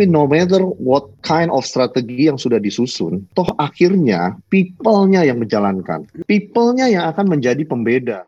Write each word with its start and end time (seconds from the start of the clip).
Tapi 0.00 0.08
no 0.08 0.24
matter 0.24 0.64
what 0.80 1.12
kind 1.20 1.52
of 1.52 1.60
strategi 1.60 2.24
yang 2.24 2.40
sudah 2.40 2.56
disusun, 2.56 3.28
toh 3.36 3.44
akhirnya 3.60 4.32
people-nya 4.48 5.28
yang 5.28 5.36
menjalankan. 5.36 6.08
People-nya 6.24 6.88
yang 6.88 7.04
akan 7.12 7.28
menjadi 7.28 7.60
pembeda. 7.68 8.24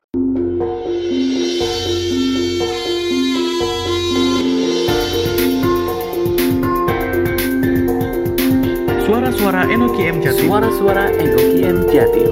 Suara-suara 9.08 9.72
NOKM 9.72 10.20
Jatim. 10.20 10.52
Suara-suara 10.52 11.08
NOKM 11.24 11.76
Jatim. 11.88 12.30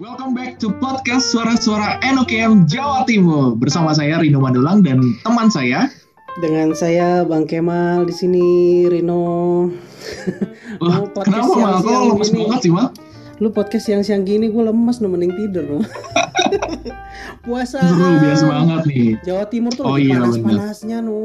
Welcome 0.00 0.32
back 0.32 0.56
to 0.64 0.72
podcast 0.80 1.28
Suara-suara 1.28 2.00
NOKM 2.00 2.64
Jawa 2.64 3.04
Timur 3.04 3.52
bersama 3.60 3.92
saya 3.92 4.16
Rino 4.16 4.40
Mandulang 4.40 4.80
dan 4.80 5.04
teman 5.20 5.52
saya. 5.52 5.99
Dengan 6.38 6.70
saya 6.78 7.26
Bang 7.26 7.42
Kemal 7.50 8.06
di 8.06 8.14
sini 8.14 8.46
Rino. 8.86 9.66
Podcast 11.10 11.26
kenapa 11.26 11.58
mal? 11.58 11.82
Kok 11.82 11.82
siang-siang 11.82 12.02
lemes 12.06 12.28
gini. 12.30 12.42
banget 12.46 12.60
sih 12.62 12.70
mal? 12.70 12.88
Lu 13.40 13.48
podcast 13.50 13.84
siang-siang 13.90 14.22
gini 14.22 14.46
gue 14.52 14.62
lemes 14.62 15.02
nemenin 15.02 15.32
tidur 15.34 15.64
loh. 15.66 15.84
Puasa. 17.44 17.78
Seru 17.78 18.18
biasa 18.18 18.44
banget 18.44 18.80
nih. 18.86 19.08
Jawa 19.22 19.44
Timur 19.46 19.70
tuh 19.70 19.84
Oh 19.84 19.94
lagi 19.94 20.06
iya, 20.06 20.18
panas-panasnya 20.18 20.98
nu. 21.00 21.20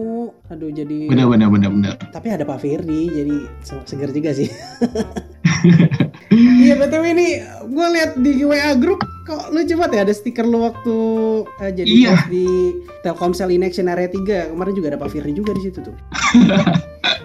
Aduh 0.48 0.70
jadi 0.70 0.98
Benar 1.06 1.26
benar 1.28 1.50
benar 1.50 1.70
benar. 1.70 1.94
tapi 2.10 2.28
ada 2.28 2.44
Pak 2.44 2.60
Firdi 2.60 3.08
jadi 3.08 3.36
se- 3.62 3.86
seger 3.86 4.10
juga 4.10 4.32
sih. 4.32 4.50
Iya 6.36 6.76
betul 6.76 7.06
ini 7.06 7.40
gue 7.64 7.88
lihat 7.92 8.12
di 8.18 8.44
WA 8.44 8.76
grup 8.76 9.00
kok 9.24 9.50
lucu 9.50 9.72
banget 9.74 9.92
ya 9.94 10.02
ada 10.04 10.12
stiker 10.12 10.44
lu 10.44 10.60
waktu 10.62 10.98
eh, 11.58 11.72
jadi 11.72 11.88
Iya. 11.88 12.16
di 12.28 12.46
Telkomsel 13.02 13.50
in 13.50 13.64
Action 13.64 13.88
Area 13.88 14.10
3 14.10 14.52
kemarin 14.52 14.74
juga 14.74 14.88
ada 14.90 15.00
Pak 15.00 15.10
Firdi 15.10 15.32
juga 15.32 15.54
di 15.54 15.64
situ 15.64 15.80
tuh. 15.82 15.96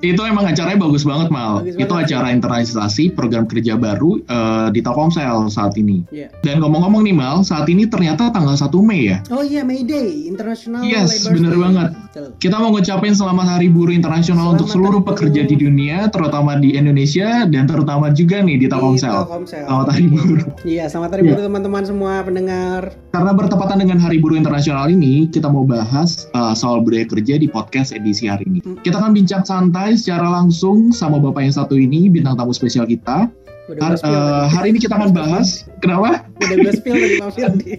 Itu 0.00 0.20
emang 0.22 0.44
acaranya 0.44 0.76
bagus 0.78 1.02
banget 1.02 1.28
mal. 1.28 1.64
Bagus 1.64 1.74
Itu 1.74 1.88
banget. 1.90 2.06
acara 2.12 2.26
internalisasi 2.30 3.04
program 3.12 3.48
kerja 3.48 3.74
baru 3.74 4.20
eh, 4.20 4.68
di 4.70 4.80
Telkomsel 4.80 5.48
saat 5.48 5.74
ini. 5.74 6.04
Iya. 6.12 6.28
Dan 6.40 6.60
ngomong-ngomong 6.60 7.02
nih 7.02 7.16
mal, 7.16 7.40
saat 7.40 7.64
ini 7.66 7.88
ternyata 7.88 8.28
tanggal 8.28 8.54
1 8.54 8.68
Mei 8.84 9.08
ya. 9.08 9.18
Oh 9.32 9.40
iya 9.40 9.64
May 9.64 9.82
Day 9.82 10.28
International 10.28 10.84
Yes, 10.84 11.24
Labor 11.24 11.32
bener 11.34 11.52
Day. 11.52 11.60
banget. 11.60 11.88
Betul. 12.18 12.34
Kita 12.42 12.56
mau 12.58 12.74
ngucapin 12.74 13.14
selamat 13.14 13.46
Hari 13.46 13.68
Buruh 13.70 13.94
Internasional 13.94 14.58
untuk 14.58 14.66
Selamat 14.66 14.74
seluruh 14.74 15.00
Hari 15.02 15.08
pekerja 15.14 15.40
Buruh. 15.46 15.50
di 15.54 15.56
dunia, 15.62 15.98
terutama 16.10 16.50
di 16.58 16.70
Indonesia 16.74 17.46
dan 17.46 17.64
terutama 17.70 18.10
juga 18.10 18.42
nih 18.42 18.58
di 18.58 18.66
Di 18.66 18.70
Telkomsel. 18.74 19.14
Telkomsel. 19.22 19.64
Selamat 19.70 19.88
Hari 19.94 20.06
Buruh. 20.10 20.42
Iya, 20.66 20.84
selamat 20.90 21.10
hari 21.14 21.22
Iya. 21.22 21.30
buruh 21.30 21.44
teman-teman 21.46 21.82
semua 21.86 22.12
pendengar. 22.26 22.82
Karena 23.14 23.30
bertepatan 23.30 23.78
dengan 23.78 23.98
Hari 24.02 24.18
Buruh 24.18 24.34
Internasional 24.34 24.90
ini, 24.90 25.30
kita 25.30 25.46
mau 25.46 25.62
bahas 25.62 26.26
uh, 26.34 26.58
soal 26.58 26.82
budaya 26.82 27.06
kerja 27.06 27.38
di 27.38 27.46
podcast 27.46 27.94
edisi 27.94 28.26
hari 28.26 28.42
ini. 28.50 28.58
Hmm. 28.66 28.82
Kita 28.82 28.98
akan 28.98 29.14
bincang 29.14 29.46
santai 29.46 29.94
secara 29.94 30.26
langsung 30.26 30.90
sama 30.90 31.22
bapak 31.22 31.46
yang 31.46 31.54
satu 31.54 31.78
ini, 31.78 32.10
bintang 32.10 32.34
tamu 32.34 32.50
spesial 32.50 32.82
kita. 32.90 33.30
Har- 33.68 34.00
uh, 34.00 34.00
tadi. 34.00 34.48
hari 34.48 34.66
ini 34.72 34.78
kita 34.80 34.94
akan 34.96 35.10
bahas, 35.12 35.68
kenapa? 35.84 36.24
Firdi. 36.40 37.76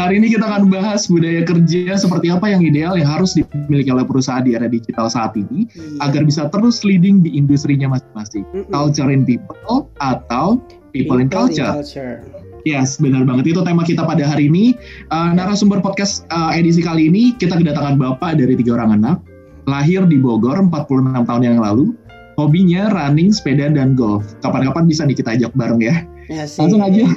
Hari 0.00 0.14
ini 0.16 0.32
kita 0.32 0.44
akan 0.46 0.72
bahas 0.72 1.04
budaya 1.04 1.44
kerja 1.44 2.00
seperti 2.00 2.32
apa 2.32 2.48
yang 2.48 2.64
ideal 2.64 2.96
yang 2.96 3.04
harus 3.04 3.36
dimiliki 3.36 3.92
oleh 3.92 4.08
perusahaan 4.08 4.40
di 4.40 4.56
era 4.56 4.64
digital 4.70 5.12
saat 5.12 5.36
ini 5.36 5.68
Iya. 5.68 6.08
agar 6.08 6.22
bisa 6.24 6.48
terus 6.48 6.80
leading 6.80 7.20
di 7.20 7.36
industrinya 7.36 7.92
masing-masing. 7.92 8.46
Mm-mm. 8.56 8.72
Culture 8.72 9.10
in 9.12 9.28
people 9.28 9.92
atau 10.00 10.62
people, 10.96 11.20
in 11.20 11.28
culture. 11.28 11.76
culture. 11.76 12.24
Yes, 12.64 12.96
benar 12.96 13.28
banget. 13.28 13.52
Itu 13.52 13.60
tema 13.64 13.84
kita 13.84 14.08
pada 14.08 14.24
hari 14.24 14.48
ini. 14.48 14.76
Uh, 15.12 15.30
narasumber 15.36 15.84
podcast 15.84 16.24
uh, 16.32 16.52
edisi 16.52 16.80
kali 16.80 17.08
ini, 17.12 17.32
kita 17.36 17.56
kedatangan 17.56 18.00
Bapak 18.00 18.40
dari 18.40 18.56
tiga 18.56 18.80
orang 18.80 18.98
anak. 19.02 19.20
Lahir 19.68 20.08
di 20.08 20.16
Bogor 20.16 20.56
46 20.56 21.28
tahun 21.28 21.42
yang 21.44 21.60
lalu. 21.60 21.92
Hobinya 22.38 22.86
running, 22.94 23.34
sepeda, 23.34 23.66
dan 23.66 23.98
golf. 23.98 24.22
Kapan-kapan 24.46 24.86
bisa 24.86 25.02
nih 25.02 25.18
kita 25.18 25.34
ajak 25.34 25.50
bareng 25.58 25.82
ya. 25.82 26.06
Ya 26.28 26.44
sih. 26.44 26.60
Langsung 26.60 26.84
aja. 26.84 27.08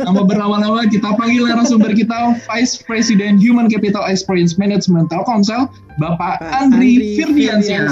Nama 0.00 0.20
berlama-lama 0.24 0.88
kita 0.88 1.12
panggil 1.20 1.44
narasumber 1.44 1.92
kita, 1.92 2.32
Vice 2.48 2.80
President 2.80 3.36
Human 3.36 3.68
Capital 3.68 4.08
Experience 4.08 4.56
Management 4.56 5.12
Telkomsel, 5.12 5.68
Bapak 6.00 6.40
Pak 6.40 6.64
Andri 6.64 7.20
Firdiansyah. 7.20 7.84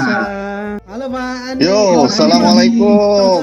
Halo 0.89 1.05
Pak 1.13 1.29
Andri. 1.53 1.69
Yo, 1.69 1.77
Pak 1.77 2.09
assalamualaikum. 2.09 3.39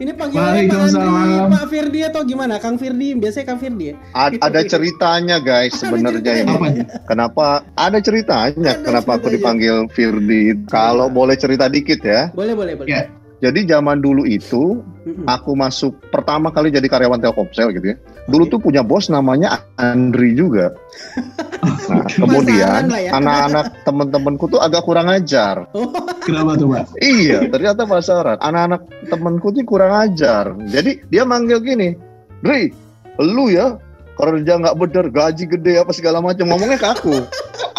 Ini 0.00 0.12
panggilannya 0.16 0.62
Pak. 0.72 0.80
Andri, 0.80 1.52
Pak 1.52 1.64
Firdi 1.68 2.00
atau 2.00 2.20
gimana? 2.24 2.56
Kang 2.56 2.80
Firdi, 2.80 3.12
biasanya 3.12 3.46
Kang 3.52 3.60
Firdi 3.60 3.84
ya? 3.92 3.94
A- 4.16 4.40
ada 4.40 4.60
ceritanya 4.64 5.36
guys 5.36 5.76
sebenarnya 5.76 6.32
ini. 6.42 6.48
Apa? 6.48 6.66
Kenapa 7.04 7.46
ada 7.76 8.00
ceritanya? 8.00 8.72
Ada 8.72 8.84
kenapa 8.88 9.20
aku 9.20 9.28
ceritanya. 9.28 9.36
dipanggil 9.36 9.76
Firdi? 9.92 10.56
Kalau 10.72 11.12
boleh 11.12 11.36
cerita 11.36 11.68
dikit 11.68 12.00
ya. 12.00 12.32
Boleh, 12.32 12.56
boleh, 12.56 12.72
boleh. 12.72 12.88
Ya. 12.88 13.19
Jadi 13.40 13.64
zaman 13.64 14.04
dulu 14.04 14.28
itu 14.28 14.84
aku 15.24 15.56
masuk 15.56 15.96
pertama 16.12 16.52
kali 16.52 16.68
jadi 16.68 16.84
karyawan 16.84 17.24
Telkomsel 17.24 17.72
gitu 17.72 17.96
ya. 17.96 17.96
Dulu 18.28 18.44
tuh 18.52 18.60
punya 18.60 18.84
bos 18.84 19.08
namanya 19.08 19.64
Andri 19.80 20.36
juga. 20.36 20.72
Nah, 21.90 22.06
kemudian 22.06 22.86
ya. 22.86 23.18
anak-anak 23.18 23.66
temen-temenku 23.86 24.46
tuh 24.46 24.62
agak 24.62 24.86
kurang 24.86 25.10
ajar. 25.10 25.66
Oh, 25.74 25.90
Kenapa 26.22 26.54
tuh, 26.54 26.70
Pak? 26.70 26.96
Iya, 27.02 27.50
ternyata 27.50 27.82
pasaran. 27.84 28.38
Anak-anak 28.38 28.86
temenku 29.10 29.50
tuh 29.50 29.66
kurang 29.66 29.92
ajar. 29.92 30.54
Jadi 30.70 31.02
dia 31.10 31.26
manggil 31.26 31.58
gini, 31.60 31.98
Dri, 32.40 32.70
lu 33.18 33.50
ya 33.50 33.76
kerja 34.16 34.52
nggak 34.62 34.76
bener, 34.78 35.04
gaji 35.10 35.44
gede 35.50 35.82
apa 35.82 35.92
segala 35.92 36.22
macam. 36.22 36.46
Ngomongnya 36.46 36.78
ke 36.78 36.88
aku. 36.88 37.14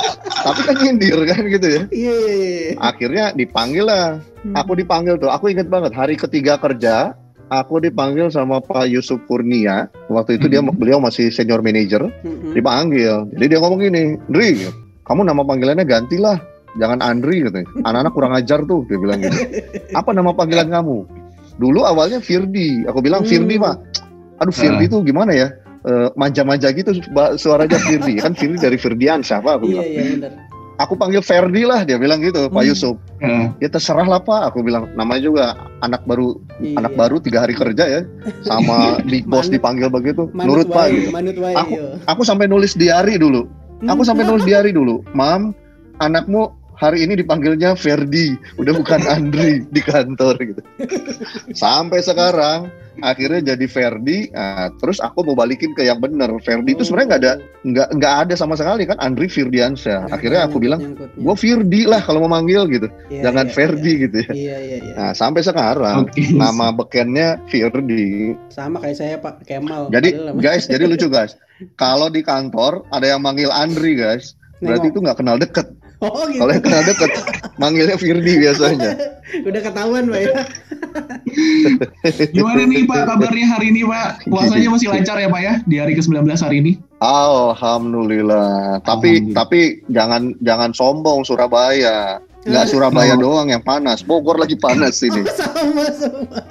Tapi 0.42 0.62
kan 0.64 0.76
nyindir 0.78 1.20
kan 1.24 1.42
gitu 1.46 1.68
ya. 1.68 1.82
iya, 1.90 2.14
iya, 2.14 2.34
iya. 2.36 2.72
Akhirnya 2.78 3.26
dipanggil 3.32 3.86
lah. 3.86 4.20
Hmm. 4.42 4.56
Aku 4.58 4.74
dipanggil 4.74 5.16
tuh. 5.16 5.30
Aku 5.30 5.48
inget 5.48 5.68
banget 5.68 5.94
hari 5.94 6.16
ketiga 6.16 6.58
kerja. 6.58 7.14
Aku 7.48 7.78
dipanggil 7.78 8.32
sama 8.32 8.64
Pak 8.64 8.88
Yusuf 8.88 9.20
Kurnia. 9.28 9.92
Waktu 10.08 10.40
itu 10.40 10.48
dia 10.48 10.64
Hmm. 10.64 10.72
beliau 10.72 10.98
masih 10.98 11.28
senior 11.30 11.60
manager. 11.60 12.08
Mm-mm. 12.24 12.56
Dipanggil. 12.56 13.28
Jadi 13.36 13.46
dia 13.46 13.60
ngomong 13.60 13.80
gini, 13.82 14.16
Dri, 14.26 14.66
kamu 15.04 15.28
nama 15.28 15.44
panggilannya 15.44 15.84
gantilah. 15.84 16.40
Jangan 16.80 17.04
Andri 17.04 17.44
katanya. 17.44 17.68
Anak-anak 17.84 18.14
kurang 18.16 18.32
ajar 18.32 18.64
tuh, 18.64 18.88
dia 18.88 18.96
bilang 18.96 19.20
gitu. 19.20 19.36
Apa 19.92 20.16
nama 20.16 20.32
panggilan 20.32 20.72
kamu? 20.72 20.98
Dulu 21.60 21.84
awalnya 21.84 22.24
Firdi. 22.24 22.88
Aku 22.88 23.04
bilang 23.04 23.28
Hmm. 23.28 23.30
Firdi, 23.30 23.60
Pak. 23.60 23.76
Aduh, 24.40 24.56
Firdi 24.56 24.88
tuh 24.88 25.04
gimana 25.04 25.36
ya? 25.36 25.52
Eh, 25.82 26.10
manja-manja 26.14 26.70
gitu 26.70 26.94
suaranya 27.36 27.82
Firdi. 27.82 28.22
Kan 28.22 28.38
Firdi 28.38 28.62
dari 28.62 28.78
Firdian 28.78 29.26
siapa 29.26 29.58
aku 29.58 29.66
Iya, 29.66 29.74
bilang. 29.74 29.88
iya, 29.88 30.04
benar. 30.14 30.32
Aku 30.78 30.94
panggil 30.94 31.22
Ferdi 31.22 31.62
lah, 31.62 31.82
dia 31.82 31.98
bilang 31.98 32.22
gitu, 32.22 32.50
Pak 32.50 32.58
Hmm. 32.58 32.70
Yusuf. 32.70 32.96
Eh, 33.18 33.50
Ya 33.58 33.70
terserah 33.70 34.02
lah 34.04 34.18
Pak, 34.18 34.50
aku 34.50 34.62
bilang. 34.62 34.90
Namanya 34.94 35.22
juga 35.22 35.46
anak 35.80 36.06
baru, 36.06 36.38
Iya. 36.58 36.78
anak 36.82 36.94
baru 36.96 37.18
tiga 37.18 37.42
hari 37.42 37.54
kerja 37.54 37.86
ya. 37.86 38.02
Sama 38.42 38.78
big 39.06 39.26
boss 39.26 39.46
Manut- 39.46 39.54
dipanggil 39.56 39.90
begitu. 39.90 40.24
Manut 40.34 40.46
Nurut 40.62 40.68
Pak 40.70 40.86
gitu. 40.90 41.10
Manut 41.10 41.36
Aku- 41.38 41.78
iya. 41.78 41.86
Aku 42.08 42.22
sampai 42.22 42.46
nulis 42.46 42.74
diary 42.74 43.18
dulu. 43.18 43.46
Aku 43.84 44.02
Hmm. 44.02 44.10
sampai 44.10 44.24
nulis 44.24 44.42
diary 44.42 44.70
dulu. 44.70 45.02
Mam, 45.14 45.54
anakmu 45.98 46.50
hari 46.82 47.06
ini 47.06 47.14
dipanggilnya 47.14 47.78
Ferdi, 47.78 48.34
udah 48.58 48.74
bukan 48.74 49.06
Andri 49.06 49.62
di 49.70 49.82
kantor 49.86 50.34
gitu. 50.42 50.62
Sampai 51.54 52.02
sekarang 52.02 52.74
akhirnya 53.06 53.54
jadi 53.54 53.66
Ferdi. 53.70 54.34
ah, 54.34 54.74
terus 54.82 54.98
aku 54.98 55.22
mau 55.22 55.38
balikin 55.38 55.78
ke 55.78 55.86
yang 55.86 56.02
bener. 56.02 56.34
Ferdi 56.42 56.74
itu 56.74 56.82
sebenarnya 56.82 57.08
nggak 57.08 57.22
ada 57.22 57.34
nggak 57.62 57.88
nggak 58.02 58.14
ada 58.26 58.34
sama 58.34 58.58
sekali 58.58 58.90
kan 58.90 58.98
Andri 58.98 59.30
Firdiansyah. 59.30 60.10
Akhirnya 60.10 60.50
aku 60.50 60.58
bilang, 60.58 60.82
nyangkut-nyangkutnya. 60.82 61.22
gue 61.22 61.36
Firdi 61.38 61.82
lah 61.86 62.02
kalau 62.02 62.26
mau 62.26 62.34
manggil 62.34 62.66
gitu. 62.74 62.90
Iya, 63.14 63.30
Jangan 63.30 63.46
iya, 63.46 63.54
Ferdi 63.54 63.92
gitu 64.10 64.18
ya. 64.26 64.32
Iya, 64.34 64.56
iya, 64.58 64.78
iya. 64.82 64.94
Nah 64.98 65.12
sampai 65.14 65.42
sekarang 65.46 66.10
nama 66.34 66.74
bekennya 66.74 67.38
Firdi. 67.46 68.34
Sama 68.50 68.82
kayak 68.82 68.98
saya 68.98 69.16
Pak 69.22 69.46
Kemal. 69.46 69.94
Jadi 69.94 70.18
guys, 70.42 70.66
jadi 70.66 70.90
lucu 70.90 71.06
guys. 71.06 71.38
Kalau 71.78 72.10
di 72.10 72.26
kantor 72.26 72.90
ada 72.90 73.06
yang 73.06 73.22
manggil 73.22 73.54
Andri 73.54 73.94
guys, 73.94 74.34
berarti 74.58 74.90
Nengok. 74.90 74.98
itu 74.98 75.00
nggak 75.06 75.18
kenal 75.22 75.38
deket. 75.38 75.68
Oh 76.02 76.26
gitu. 76.26 76.42
Kalau 76.42 76.52
yang 76.58 76.66
kenal 76.66 76.82
deket, 76.82 77.12
manggilnya 77.56 77.94
Firdi 77.94 78.34
biasanya. 78.42 78.92
Udah 79.48 79.62
ketahuan 79.62 80.10
Pak 80.10 80.20
ya. 80.20 80.34
Gimana 82.36 82.66
nih 82.66 82.90
Pak 82.90 83.06
kabarnya 83.06 83.46
hari 83.46 83.70
ini 83.70 83.86
Pak? 83.86 84.26
Puasanya 84.26 84.70
masih 84.74 84.90
lancar 84.90 85.16
ya 85.16 85.30
Pak 85.30 85.42
ya 85.42 85.54
di 85.64 85.76
hari 85.78 85.94
ke-19 85.94 86.26
hari 86.42 86.58
ini? 86.60 86.72
Alhamdulillah. 86.98 88.82
Tapi 88.82 89.22
Alhamdulillah. 89.22 89.38
tapi 89.38 89.62
jangan 89.94 90.22
jangan 90.42 90.74
sombong 90.74 91.22
Surabaya. 91.22 92.18
Nggak 92.42 92.66
Surabaya 92.74 93.14
Oh. 93.14 93.22
doang 93.22 93.54
yang 93.54 93.62
panas, 93.62 94.02
Bogor 94.02 94.42
lagi 94.42 94.58
panas 94.58 94.98
ini. 95.06 95.22
sama 95.38 95.86
sama. 95.94 96.42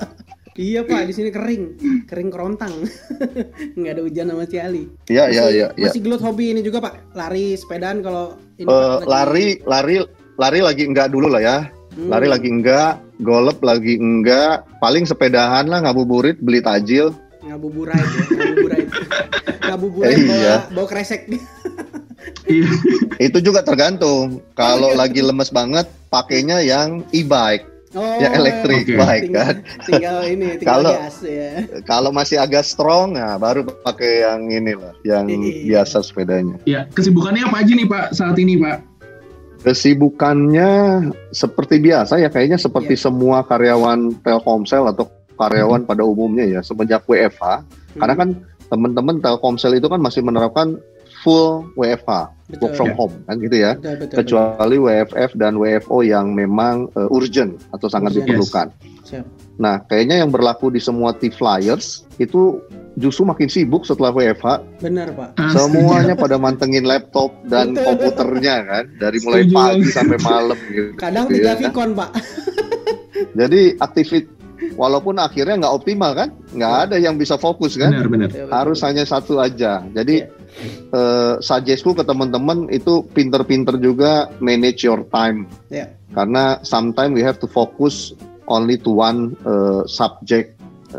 Iya 0.60 0.84
Pak, 0.84 1.08
di 1.08 1.14
sini 1.14 1.30
kering, 1.30 1.62
kering 2.04 2.28
kerontang. 2.28 2.84
Nggak 3.80 3.92
ada 3.96 4.02
hujan 4.04 4.26
sama 4.28 4.44
sekali. 4.44 4.92
Iya 5.08 5.24
iya 5.26 5.40
Masih- 5.40 5.56
iya. 5.56 5.66
iya. 5.72 5.88
Masih 5.88 6.00
gelut 6.00 6.20
hobi 6.20 6.52
ini 6.52 6.60
juga 6.60 6.78
Pak, 6.80 7.16
lari 7.16 7.56
sepedaan 7.56 8.04
kalau 8.04 8.36
ini 8.54 8.68
Eh, 8.68 8.76
Pak, 9.00 9.00
lagi- 9.00 9.08
lari 9.08 9.46
lari 9.64 9.96
lari 10.36 10.60
lagi 10.60 10.82
enggak 10.84 11.08
dulu 11.08 11.26
lah 11.26 11.40
ya. 11.40 11.58
Hmm. 11.90 12.06
Lari 12.06 12.28
lagi 12.28 12.46
enggak, 12.46 12.92
golep 13.18 13.58
lagi 13.60 13.96
enggak, 13.96 14.62
paling 14.78 15.02
sepedahan 15.02 15.64
lah 15.64 15.80
ngabuburit 15.80 16.36
beli 16.38 16.60
tajil. 16.60 17.16
ngabuburit 17.40 17.96
ya, 17.96 18.04
ngabuburit. 18.28 18.86
ngabuburit 19.64 20.12
Eh, 20.12 20.18
bawa, 20.20 20.36
iya. 20.36 20.56
bawa 20.70 20.86
kresek. 20.86 21.20
Iya. 22.44 22.68
Itu 23.18 23.40
juga 23.40 23.64
tergantung. 23.64 24.44
Kalau 24.52 24.92
lagi 25.00 25.18
lemes 25.18 25.48
banget, 25.48 25.88
pakainya 26.06 26.60
yang 26.60 27.00
e-bike, 27.10 27.64
Oh, 27.90 28.06
yang 28.22 28.38
elektrik 28.38 28.86
Oke. 28.86 28.94
bike 28.94 29.22
tinggal, 29.26 29.42
kan. 29.42 29.56
tinggal 29.82 30.18
ini, 30.22 30.48
tinggal 30.62 30.78
Kalau- 30.78 30.94
gas 30.94 31.18
ya. 31.20 31.50
Kalau 31.82 32.10
masih 32.10 32.38
agak 32.38 32.62
strong, 32.62 33.18
nah 33.18 33.34
baru 33.34 33.66
pakai 33.66 34.22
yang 34.22 34.46
ini 34.46 34.78
lah, 34.78 34.94
yang 35.02 35.26
Iya. 35.26 35.82
biasa 35.82 35.98
sepedanya. 35.98 36.54
Ya, 36.62 36.86
kesibukannya 36.86 37.42
apa 37.42 37.66
aja 37.66 37.72
nih 37.74 37.84
Pak 37.84 38.06
saat 38.14 38.38
ini 38.38 38.54
Pak? 38.56 38.78
Kesibukannya 39.60 40.70
seperti 41.30 41.80
biasa 41.80 42.16
ya, 42.16 42.28
kayaknya 42.28 42.56
seperti 42.56 42.94
Iya. 42.94 43.02
semua 43.06 43.42
karyawan 43.42 44.22
Telkomsel 44.22 44.86
atau 44.86 45.10
karyawan 45.34 45.82
pada 45.82 46.00
umumnya 46.00 46.44
ya, 46.44 46.60
semenjak 46.60 47.02
WFH. 47.04 47.66
Karena 47.94 48.14
Hmm, 48.14 48.20
kan 48.20 48.28
teman-teman 48.66 49.18
Telkomsel 49.18 49.74
itu 49.74 49.90
kan 49.90 49.98
masih 49.98 50.20
menerapkan 50.20 50.78
full 51.20 51.68
WFH, 51.74 52.10
betul, 52.46 52.60
work 52.60 52.72
from 52.74 52.88
Ya. 52.88 52.96
home 52.96 53.14
kan 53.24 53.36
gitu 53.38 53.56
ya. 53.56 53.72
betul, 53.74 53.94
betul, 53.98 54.16
Kecuali 54.18 54.76
WFF 54.76 55.30
dan 55.34 55.52
WFO 55.54 55.96
yang 56.00 56.32
memang 56.32 56.88
eh, 56.92 57.08
urgent 57.08 57.60
atau 57.70 57.86
sangat 57.86 58.12
Urgent. 58.12 58.26
diperlukan. 58.26 58.66
betul. 58.70 58.88
Siap. 59.02 59.26
Nah, 59.56 59.82
kayaknya 59.84 60.16
yang 60.16 60.30
berlaku 60.30 60.68
di 60.68 60.78
semua 60.78 61.12
T-Flyers 61.12 62.08
itu 62.16 62.62
justru 62.94 63.22
makin 63.22 63.44
sibuk 63.46 63.82
setelah 63.82 64.08
WFH. 64.08 64.80
Benar 64.80 65.12
Pak. 65.12 65.30
Ah, 65.36 65.50
Semuanya 65.50 66.14
pada 66.14 66.36
mantengin 66.36 66.82
laptop 66.82 67.28
dan 67.44 67.74
Betul. 67.74 67.84
komputernya 67.86 68.56
kan, 68.62 68.84
dari 68.96 69.18
mulai 69.20 69.42
Setuju 69.42 69.52
pagi 69.52 69.68
banget. 69.82 69.92
sampai 69.92 70.18
malam 70.20 70.58
gitu. 70.66 70.90
Kadang 71.02 71.26
ya. 71.26 71.32
tiga 71.34 71.52
Vicon 71.58 71.90
Pak. 71.92 72.10
Jadi 73.38 73.60
aktivit 73.78 74.24
walaupun 74.74 75.18
akhirnya 75.18 75.58
nggak 75.58 75.74
optimal 75.74 76.12
kan, 76.14 76.28
nggak 76.50 76.74
ada 76.86 76.96
yang 76.96 77.14
bisa 77.14 77.36
fokus 77.36 77.76
kan. 77.76 77.92
Benar, 77.92 78.08
benar. 78.08 78.28
Betul, 78.28 78.46
betul. 78.46 78.54
Harus 78.54 78.78
hanya 78.80 79.04
satu 79.04 79.34
aja. 79.38 79.84
Jadi 79.90 80.14
Iya. 80.22 80.39
Eh, 80.66 81.34
suggestku 81.38 81.92
ke 81.92 82.02
teman-teman 82.02 82.68
itu 82.68 83.02
pinter-pinter 83.10 83.76
juga 83.76 84.28
manage 84.38 84.84
your 84.84 85.02
time. 85.08 85.48
Iya. 85.68 85.92
Karena 86.10 86.58
sometimes 86.60 87.14
we 87.14 87.22
have 87.22 87.38
to 87.38 87.46
focus 87.46 88.12
only 88.46 88.76
to 88.76 88.90
one 88.90 89.34
eh, 89.42 89.82
subject 89.86 90.56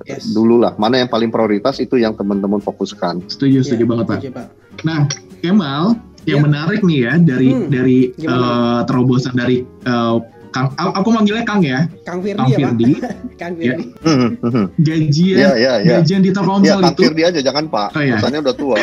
Yes. 0.08 0.24
dulu 0.32 0.64
lah. 0.64 0.72
Mana 0.80 1.04
yang 1.04 1.12
paling 1.12 1.28
prioritas 1.28 1.76
itu 1.84 2.00
yang 2.00 2.16
teman-teman 2.16 2.64
fokuskan. 2.64 3.28
Setuju, 3.28 3.60
setuju 3.60 3.84
Iya, 3.84 3.90
banget 3.92 4.06
Pak. 4.08 4.16
setuju, 4.16 4.32
Pak. 4.32 4.48
Nah, 4.88 5.00
Kemal, 5.44 5.84
yang 6.24 6.40
Ya. 6.40 6.44
menarik 6.48 6.80
nih 6.80 7.00
ya 7.04 7.14
dari 7.20 7.50
Hmm, 7.52 7.68
dari 7.68 7.98
gimana? 8.16 8.40
eh, 8.40 8.82
terobosan 8.88 9.34
dari 9.36 9.58
eh, 9.68 10.16
Kang, 10.52 10.68
aku 10.76 11.10
manggilnya 11.10 11.48
Kang 11.48 11.64
ya, 11.64 11.88
Kang 12.04 12.20
Firdi 12.20 12.38
Kang 12.44 12.52
ya 12.52 12.58
Pak. 12.60 12.72
Firdi, 12.76 12.92
Kang 13.40 13.54
Ya. 13.56 13.76
Firdi. 13.80 13.84
Hmm, 14.04 14.18
hmm, 14.20 14.52
hmm. 14.52 14.66
gajian, 14.84 15.38
Ya, 15.40 15.52
ya, 15.56 15.74
ya. 15.80 15.92
gajian 16.00 16.22
di 16.22 16.30
Ya, 16.30 16.36
Telkomsel 16.36 16.78
itu 16.78 16.86
takdir 16.92 17.12
dia 17.16 17.26
aja 17.32 17.40
jangan 17.40 17.66
Pak. 17.72 17.88
Oh, 17.96 18.02
iya. 18.04 18.16
Pesannya 18.20 18.40
udah 18.44 18.56
tua. 18.56 18.78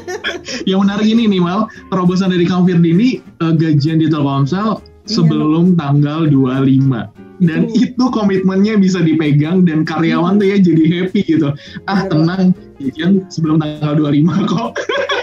yang 0.70 0.82
menarik 0.82 1.06
ini 1.06 1.26
nih 1.26 1.40
Mal, 1.40 1.66
terobosan 1.88 2.30
dari 2.30 2.44
Kang 2.44 2.66
Firdi 2.66 2.90
ini 2.90 3.08
eh, 3.22 3.52
gajian 3.54 3.98
di 3.98 4.10
Telkomsel 4.10 4.82
sebelum 5.06 5.78
tanggal 5.78 6.26
25 6.26 7.14
dan 7.36 7.68
Itu- 7.68 7.92
itu 8.00 8.04
komitmennya 8.10 8.80
bisa 8.80 9.04
dipegang 9.04 9.60
dan 9.62 9.84
karyawan 9.84 10.40
tuh 10.40 10.48
ya 10.48 10.56
jadi 10.56 10.82
happy 10.88 11.20
gitu 11.36 11.52
ah 11.84 12.00
Iya, 12.00 12.08
tenang 12.08 12.42
gajian 12.80 13.12
sebelum 13.28 13.60
tanggal 13.60 13.92
25 13.92 14.50
kok 14.50 14.70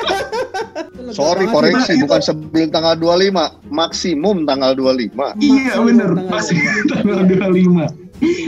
Sorry 1.11 1.45
koreksi 1.45 1.99
Itu- 1.99 2.07
bukan 2.07 2.21
sebelum 2.23 2.69
tanggal 2.71 2.95
25, 2.95 3.59
maksimum 3.67 4.47
tanggal 4.47 4.71
25. 4.71 5.35
iya 5.41 5.75
Maksimum 5.75 5.85
bener 5.91 6.09
tanggal 6.15 6.31
pasti 6.31 6.55
25. 6.55 6.87
tanggal 6.87 7.19
25 7.27 7.85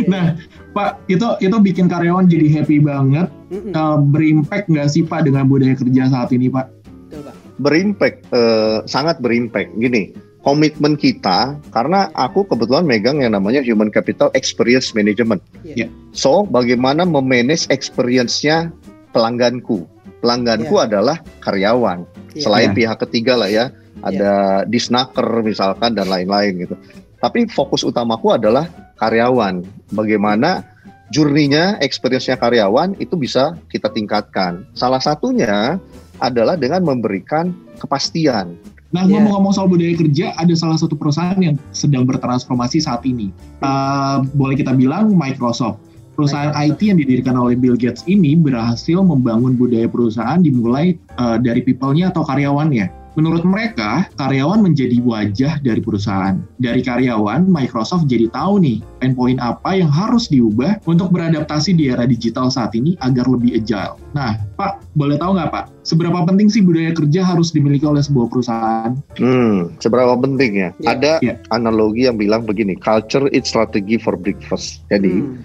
nah 0.08 0.26
Pak 0.72 1.04
itu 1.08 1.28
itu 1.40 1.56
bikin 1.60 1.88
karyawan 1.88 2.28
jadi 2.28 2.48
happy 2.52 2.80
banget 2.80 3.28
Mm-mm, 3.50 3.72
Eh, 3.72 3.98
berimpact 4.08 4.68
nggak 4.68 4.88
sih 4.88 5.04
Pak 5.04 5.28
dengan 5.28 5.48
budaya 5.48 5.76
kerja 5.76 6.08
saat 6.08 6.32
ini 6.32 6.48
Pak 6.48 6.66
betul, 7.08 7.20
Pak. 7.24 7.36
Berimpact 7.56 8.18
eh, 8.32 8.84
sangat 8.84 9.20
berimpact. 9.20 9.72
Gini, 9.76 10.12
komitmen 10.44 10.94
kita 10.94 11.56
karena 11.72 12.12
aku 12.14 12.44
kebetulan 12.44 12.84
megang 12.84 13.24
yang 13.24 13.32
namanya 13.32 13.64
Human 13.64 13.88
Capital 13.88 14.28
Experience 14.36 14.92
Management. 14.92 15.40
Iya. 15.64 15.88
So, 16.12 16.44
bagaimana 16.44 17.08
memanage 17.08 17.66
experience-nya 17.72 18.70
pelangganku? 19.10 19.88
Pelangganku 20.20 20.76
adalah 20.78 21.18
karyawan. 21.40 22.04
Iya. 22.36 22.44
Selain 22.44 22.70
Iya. 22.72 22.78
pihak 22.78 22.98
ketiga 23.08 23.34
lah 23.40 23.48
ya, 23.48 23.72
ada 24.04 24.64
disnaker 24.68 25.40
misalkan 25.42 25.96
dan 25.96 26.12
lain-lain 26.12 26.68
gitu. 26.68 26.76
Tapi 27.24 27.48
fokus 27.48 27.82
utamaku 27.88 28.36
adalah 28.36 28.68
karyawan. 29.00 29.64
Bagaimana 29.96 30.68
journey-nya, 31.10 31.80
experience-nya 31.80 32.36
karyawan 32.36 33.00
itu 33.00 33.16
bisa 33.16 33.56
kita 33.72 33.88
tingkatkan. 33.90 34.68
Salah 34.76 35.00
satunya 35.00 35.80
adalah 36.20 36.60
dengan 36.60 36.84
memberikan 36.84 37.56
kepastian. 37.80 38.60
Nah, 38.94 39.04
Iya. 39.04 39.20
ngomong-ngomong 39.20 39.52
soal 39.52 39.68
budaya 39.68 39.92
kerja, 39.96 40.32
ada 40.40 40.54
salah 40.56 40.80
satu 40.80 40.96
perusahaan 40.96 41.36
yang 41.36 41.60
sedang 41.76 42.08
bertransformasi 42.08 42.80
saat 42.80 43.04
ini. 43.04 43.28
Eh, 43.60 44.18
boleh 44.32 44.56
kita 44.56 44.72
bilang 44.72 45.12
Microsoft. 45.12 45.84
Perusahaan. 46.16 46.56
IT 46.56 46.80
yang 46.82 47.00
didirikan 47.00 47.36
oleh 47.36 47.60
Bill 47.60 47.76
Gates 47.76 48.08
ini 48.08 48.40
berhasil 48.40 49.04
membangun 49.04 49.60
budaya 49.60 49.92
perusahaan 49.92 50.40
dimulai 50.40 50.96
eh, 50.96 51.38
dari 51.44 51.62
people-nya 51.62 52.10
atau 52.16 52.24
karyawannya. 52.24 53.06
Menurut 53.16 53.48
mereka, 53.48 54.12
karyawan 54.20 54.60
menjadi 54.60 55.00
wajah 55.00 55.64
dari 55.64 55.80
perusahaan. 55.80 56.36
Dari 56.60 56.84
karyawan, 56.84 57.48
Microsoft 57.48 58.12
jadi 58.12 58.28
tahu 58.28 58.60
nih, 58.60 58.84
poin 59.16 59.40
apa 59.40 59.80
yang 59.80 59.88
harus 59.88 60.28
diubah 60.28 60.84
untuk 60.84 61.16
beradaptasi 61.16 61.80
di 61.80 61.88
era 61.88 62.04
digital 62.04 62.52
saat 62.52 62.76
ini 62.76 63.00
agar 63.00 63.24
lebih 63.32 63.56
agile. 63.56 63.96
Nah, 64.12 64.36
Pak, 64.60 64.84
boleh 65.00 65.16
tahu 65.16 65.40
nggak 65.40 65.48
Pak, 65.48 65.66
seberapa 65.88 66.28
penting 66.28 66.52
sih 66.52 66.60
budaya 66.60 66.92
kerja 66.92 67.24
harus 67.24 67.56
dimiliki 67.56 67.88
oleh 67.88 68.04
sebuah 68.04 68.28
perusahaan? 68.28 68.92
Hmm, 69.16 69.72
seberapa 69.80 70.20
penting 70.20 70.52
ya? 70.60 70.70
Iya. 70.84 70.88
Ada 70.92 71.12
Iya. 71.24 71.34
analogi 71.56 72.12
yang 72.12 72.20
bilang 72.20 72.44
begini, 72.44 72.76
culture 72.76 73.32
is 73.32 73.48
strategy 73.48 73.96
for 73.96 74.20
breakfast. 74.20 74.84
Jadi, 74.92 75.24
Hmm, 75.24 75.40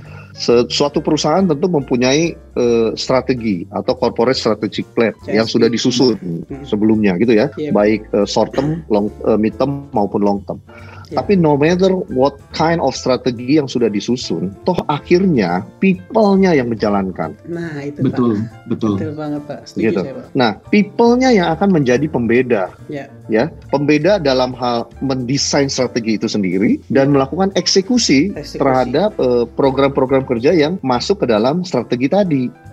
suatu 0.67 0.99
perusahaan 1.01 1.43
tentu 1.43 1.67
mempunyai 1.67 2.33
eh, 2.35 2.91
strategi 2.95 3.67
atau 3.71 3.95
corporate 3.95 4.37
strategic 4.37 4.87
plan 4.95 5.15
CSP. 5.23 5.35
yang 5.35 5.47
sudah 5.47 5.69
disusun 5.69 6.15
Hmm. 6.21 6.67
sebelumnya 6.67 7.15
gitu 7.17 7.35
ya, 7.35 7.51
Iya. 7.55 7.71
baik 7.73 8.01
eh, 8.11 8.27
short 8.27 8.55
term, 8.55 8.83
long 8.89 9.11
eh, 9.27 9.39
mid 9.39 9.55
term 9.57 9.89
maupun 9.91 10.21
long 10.21 10.39
term. 10.45 10.59
Iya. 11.11 11.19
Tapi 11.19 11.35
no 11.35 11.59
matter 11.59 11.91
what 12.15 12.39
kind 12.55 12.79
of 12.79 12.95
strategi 12.95 13.59
yang 13.59 13.67
sudah 13.67 13.91
disusun, 13.91 14.55
toh 14.63 14.79
akhirnya 14.87 15.67
people-nya 15.83 16.55
yang 16.55 16.71
menjalankan. 16.71 17.35
Nah, 17.51 17.83
itu 17.83 17.99
Betul, 18.07 18.39
Pak. 18.47 18.71
betul. 18.71 18.95
Betul 18.95 19.13
banget, 19.19 19.43
Pak. 19.45 19.61
Setuju 19.67 19.83
Gitu. 19.91 20.01
saya, 20.07 20.15
Pak. 20.15 20.27
Nah, 20.33 20.51
people-nya 20.71 21.31
yang 21.35 21.49
akan 21.51 21.69
menjadi 21.75 22.07
pembeda. 22.07 22.71
Ya. 22.87 23.11
Ya, 23.27 23.51
pembeda 23.71 24.19
dalam 24.19 24.55
hal 24.55 24.87
mendesain 25.03 25.67
strategi 25.67 26.15
itu 26.15 26.27
sendiri 26.27 26.79
dan 26.91 27.11
melakukan 27.11 27.51
eksekusi, 27.55 28.31
Eksekusi. 28.35 28.59
terhadap 28.59 29.11
eh, 29.19 29.47
program-program 29.55 30.27
kerja 30.27 30.51
yang 30.51 30.79
masuk 30.81 31.23
ke 31.23 31.27
dalam 31.27 31.63
strategi 31.63 32.07
tadi. 32.07 32.70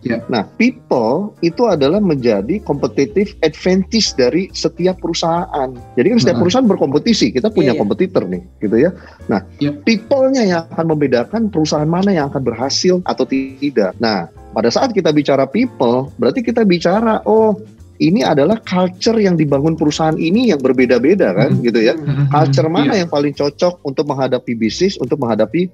Ya. 0.00 0.24
Nah, 0.32 0.48
people 0.56 1.36
itu 1.44 1.68
adalah 1.68 2.00
menjadi 2.00 2.56
competitive 2.64 3.36
advantage 3.44 4.16
dari 4.16 4.48
setiap 4.56 4.96
perusahaan. 5.04 5.68
Jadi 5.92 6.06
kan 6.08 6.18
setiap 6.18 6.36
Nah. 6.40 6.42
perusahaan 6.48 6.68
berkompetisi, 6.68 7.36
kita 7.36 7.52
punya 7.52 7.72
Iya, 7.72 7.76
iya. 7.76 7.80
kompetitor 7.84 8.22
nih, 8.24 8.42
gitu 8.64 8.76
ya. 8.80 8.90
Nah, 9.28 9.44
Iya. 9.60 9.76
people-nya 9.84 10.42
yang 10.48 10.60
akan 10.72 10.86
membedakan 10.96 11.42
perusahaan 11.52 11.84
mana 11.88 12.16
yang 12.16 12.32
akan 12.32 12.40
berhasil 12.40 13.04
atau 13.04 13.28
tidak. 13.28 13.92
Nah, 14.00 14.32
pada 14.56 14.72
saat 14.72 14.96
kita 14.96 15.12
bicara 15.12 15.44
people, 15.44 16.08
berarti 16.16 16.40
kita 16.40 16.64
bicara 16.64 17.20
oh 17.28 17.60
ini 18.00 18.24
adalah 18.24 18.56
culture 18.64 19.20
yang 19.20 19.36
dibangun 19.36 19.76
perusahaan 19.76 20.16
ini 20.16 20.48
yang 20.48 20.64
berbeda-beda 20.64 21.36
kan, 21.36 21.52
Hmm. 21.52 21.60
gitu 21.60 21.76
ya. 21.84 21.92
Hmm. 21.92 22.32
Culture 22.32 22.72
mana 22.72 22.96
Iya. 22.96 23.04
yang 23.04 23.10
paling 23.12 23.36
cocok 23.36 23.84
untuk 23.84 24.08
menghadapi 24.08 24.56
bisnis, 24.56 24.96
untuk 24.96 25.20
menghadapi 25.20 25.68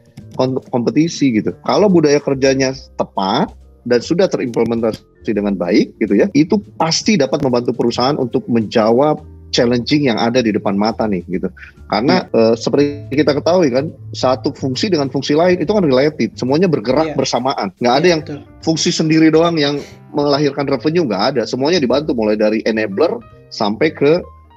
kompetisi 0.69 1.38
gitu. 1.38 1.55
Kalau 1.62 1.87
budaya 1.87 2.19
kerjanya 2.19 2.75
tepat 2.99 3.55
dan 3.87 4.02
sudah 4.02 4.26
terimplementasi 4.26 5.31
dengan 5.31 5.55
baik 5.55 5.95
gitu 6.02 6.19
ya, 6.19 6.26
itu 6.35 6.59
pasti 6.76 7.14
dapat 7.14 7.38
membantu 7.40 7.71
perusahaan 7.73 8.19
untuk 8.19 8.43
menjawab 8.50 9.23
challenging 9.55 10.11
yang 10.11 10.19
ada 10.19 10.43
di 10.43 10.50
depan 10.50 10.75
mata 10.75 11.07
nih 11.07 11.23
gitu. 11.31 11.49
Karena 11.87 12.26
Iya. 12.28 12.52
eh, 12.52 12.55
seperti 12.59 12.85
kita 13.14 13.33
ketahui 13.33 13.71
kan, 13.71 13.88
satu 14.11 14.50
fungsi 14.52 14.90
dengan 14.90 15.07
fungsi 15.09 15.38
lain 15.38 15.62
itu 15.62 15.71
kan 15.71 15.87
related, 15.87 16.35
semuanya 16.35 16.66
bergerak 16.66 17.14
Iya. 17.14 17.16
bersamaan. 17.16 17.71
Nggak 17.78 17.95
ada 17.95 18.07
Ya, 18.07 18.12
yang 18.12 18.21
betul. 18.26 18.38
fungsi 18.61 18.90
sendiri 18.90 19.31
doang 19.31 19.55
yang 19.57 19.78
melahirkan 20.12 20.66
revenue 20.66 21.07
nggak 21.07 21.25
ada. 21.33 21.43
Semuanya 21.47 21.78
dibantu 21.78 22.12
mulai 22.12 22.35
dari 22.35 22.61
enabler 22.66 23.16
sampai 23.49 23.95
ke 23.95 24.12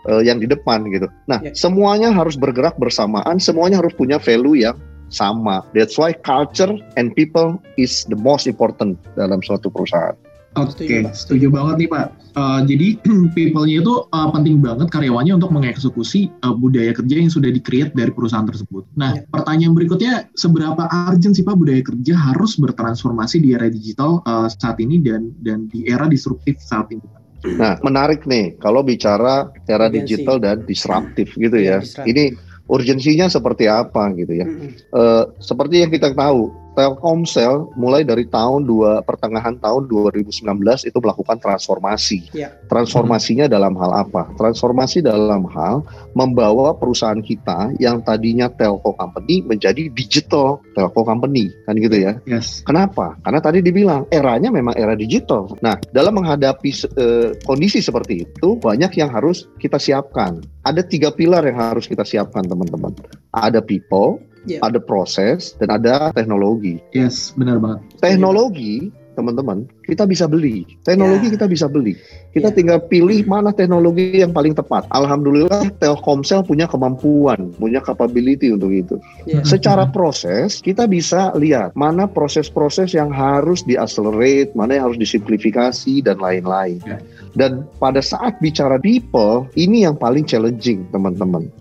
eh, 0.08 0.24
yang 0.24 0.40
di 0.40 0.48
depan 0.48 0.88
gitu. 0.90 1.12
Nah, 1.28 1.44
Ya. 1.44 1.52
semuanya 1.52 2.10
harus 2.16 2.40
bergerak 2.40 2.80
bersamaan, 2.80 3.36
semuanya 3.38 3.84
harus 3.84 3.92
punya 3.94 4.16
value 4.16 4.56
yang 4.56 4.74
sama. 5.10 5.62
That's 5.74 5.98
why 5.98 6.14
culture 6.14 6.72
and 6.96 7.12
people 7.14 7.58
is 7.76 8.06
the 8.06 8.16
most 8.16 8.46
important 8.46 8.98
dalam 9.14 9.42
suatu 9.42 9.68
perusahaan. 9.68 10.16
Oke, 10.58 10.74
Setuju, 10.82 11.06
Pak. 11.06 11.14
setuju 11.14 11.48
banget 11.54 11.76
nih 11.78 11.90
Pak. 11.90 12.08
Eh, 12.34 12.60
jadi 12.66 12.88
people-nya 13.38 13.86
itu 13.86 13.94
eh, 14.02 14.30
penting 14.34 14.58
banget 14.60 14.90
karyawannya 14.90 15.38
untuk 15.38 15.54
mengeksekusi 15.54 16.26
eh, 16.26 16.56
budaya 16.58 16.90
kerja 16.90 17.16
yang 17.22 17.30
sudah 17.30 17.54
di-create 17.54 17.94
dari 17.94 18.10
perusahaan 18.10 18.50
tersebut. 18.50 18.82
Nah, 18.98 19.14
Ya. 19.14 19.30
pertanyaan 19.30 19.78
berikutnya, 19.78 20.26
seberapa 20.34 20.90
urgent 21.10 21.38
sih 21.38 21.46
Pak 21.46 21.54
budaya 21.54 21.86
kerja 21.86 22.18
harus 22.18 22.58
bertransformasi 22.58 23.46
di 23.46 23.54
era 23.54 23.70
digital 23.70 24.26
eh, 24.26 24.50
saat 24.50 24.82
ini 24.82 24.98
dan 24.98 25.30
dan 25.46 25.70
di 25.70 25.86
era 25.86 26.10
disruptif 26.10 26.58
saat 26.58 26.90
ini? 26.90 27.06
Pak? 27.06 27.22
Nah, 27.56 27.78
menarik 27.86 28.26
nih 28.26 28.58
kalau 28.58 28.82
bicara 28.82 29.48
era 29.70 29.86
Urgensi. 29.88 30.18
digital 30.18 30.42
dan 30.42 30.66
disruptif 30.66 31.30
gitu 31.38 31.56
Iya, 31.56 31.78
ya. 31.78 31.80
disruptif. 31.80 32.10
Ini 32.10 32.24
urgensinya 32.70 33.26
seperti 33.26 33.66
apa 33.66 34.14
gitu 34.14 34.34
ya. 34.38 34.46
Mm-mm. 34.46 34.70
Eh, 34.78 35.24
seperti 35.42 35.82
yang 35.82 35.92
kita 35.92 36.14
tahu, 36.14 36.54
Telkomsel 36.78 37.72
mulai 37.76 38.06
dari 38.06 38.26
tahun 38.30 38.66
dua 38.66 39.02
pertengahan 39.04 39.58
tahun 39.60 39.90
2019 39.90 40.40
itu 40.86 40.98
melakukan 41.02 41.38
transformasi. 41.42 42.32
Ya. 42.32 42.54
Transformasinya 42.70 43.50
dalam 43.50 43.76
hal 43.76 43.92
apa? 44.08 44.30
Transformasi 44.38 45.04
dalam 45.04 45.50
hal 45.50 45.84
membawa 46.14 46.78
perusahaan 46.78 47.20
kita 47.20 47.74
yang 47.82 48.02
tadinya 48.06 48.48
telco 48.48 48.96
company 48.96 49.42
menjadi 49.44 49.90
digital 49.92 50.62
telco 50.78 51.02
company, 51.04 51.52
kan 51.66 51.76
gitu 51.76 51.98
ya. 52.00 52.16
Yes. 52.24 52.62
Kenapa? 52.64 53.18
Karena 53.26 53.40
tadi 53.44 53.60
dibilang 53.60 54.08
eranya 54.14 54.54
memang 54.54 54.78
era 54.78 54.94
digital. 54.96 55.52
Nah, 55.60 55.76
dalam 55.92 56.16
menghadapi 56.16 56.72
eh, 56.96 57.30
kondisi 57.44 57.84
seperti 57.84 58.24
itu 58.24 58.56
banyak 58.60 58.96
yang 59.00 59.12
harus 59.12 59.50
kita 59.60 59.82
siapkan. 59.82 60.40
Ada 60.64 60.86
tiga 60.86 61.10
pilar 61.10 61.42
yang 61.48 61.58
harus 61.58 61.90
kita 61.90 62.06
siapkan, 62.06 62.46
teman-teman. 62.46 62.94
Ada 63.34 63.64
people, 63.64 64.22
Iya. 64.50 64.66
ada 64.66 64.82
proses, 64.82 65.54
dan 65.62 65.70
ada 65.78 66.10
teknologi. 66.10 66.82
Yes, 66.90 67.38
benar 67.38 67.62
banget. 67.62 67.86
Teknologi, 68.02 68.90
teman-teman, 69.14 69.68
kita 69.84 70.08
bisa 70.08 70.32
beli. 70.32 70.64
Teknologi 70.88 71.28
Ya. 71.28 71.34
kita 71.36 71.46
bisa 71.52 71.68
beli. 71.68 71.94
Kita 72.32 72.50
Ya. 72.50 72.56
tinggal 72.56 72.80
pilih 72.88 73.28
mana 73.28 73.52
teknologi 73.52 74.16
yang 74.16 74.32
paling 74.32 74.56
tepat. 74.56 74.88
Alhamdulillah, 74.96 75.76
Telkomsel 75.76 76.48
punya 76.48 76.72
kemampuan, 76.72 77.52
punya 77.60 77.84
capability 77.84 78.48
untuk 78.56 78.72
itu. 78.72 78.96
Ya. 79.28 79.44
Secara 79.44 79.92
proses, 79.92 80.64
kita 80.64 80.88
bisa 80.88 81.36
lihat 81.36 81.76
mana 81.76 82.08
proses-proses 82.08 82.96
yang 82.96 83.12
harus 83.12 83.60
di-accelerate, 83.68 84.56
mana 84.56 84.80
yang 84.80 84.94
harus 84.94 85.00
disimplifikasi, 85.04 86.00
dan 86.00 86.18
lain-lain. 86.24 86.80
Ya. 86.88 87.04
Dan 87.36 87.68
pada 87.78 88.00
saat 88.00 88.40
bicara 88.40 88.80
people, 88.80 89.52
ini 89.60 89.84
yang 89.84 90.00
paling 90.00 90.24
challenging, 90.24 90.88
teman-teman. 90.96 91.52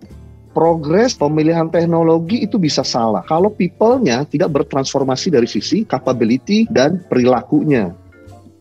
Progres 0.58 1.14
pemilihan 1.14 1.70
teknologi 1.70 2.42
itu 2.42 2.58
bisa 2.58 2.82
salah 2.82 3.22
kalau 3.22 3.46
people-nya 3.46 4.26
tidak 4.26 4.50
bertransformasi 4.50 5.30
dari 5.30 5.46
sisi 5.46 5.86
capability 5.86 6.66
dan 6.66 6.98
perilakunya. 7.06 7.94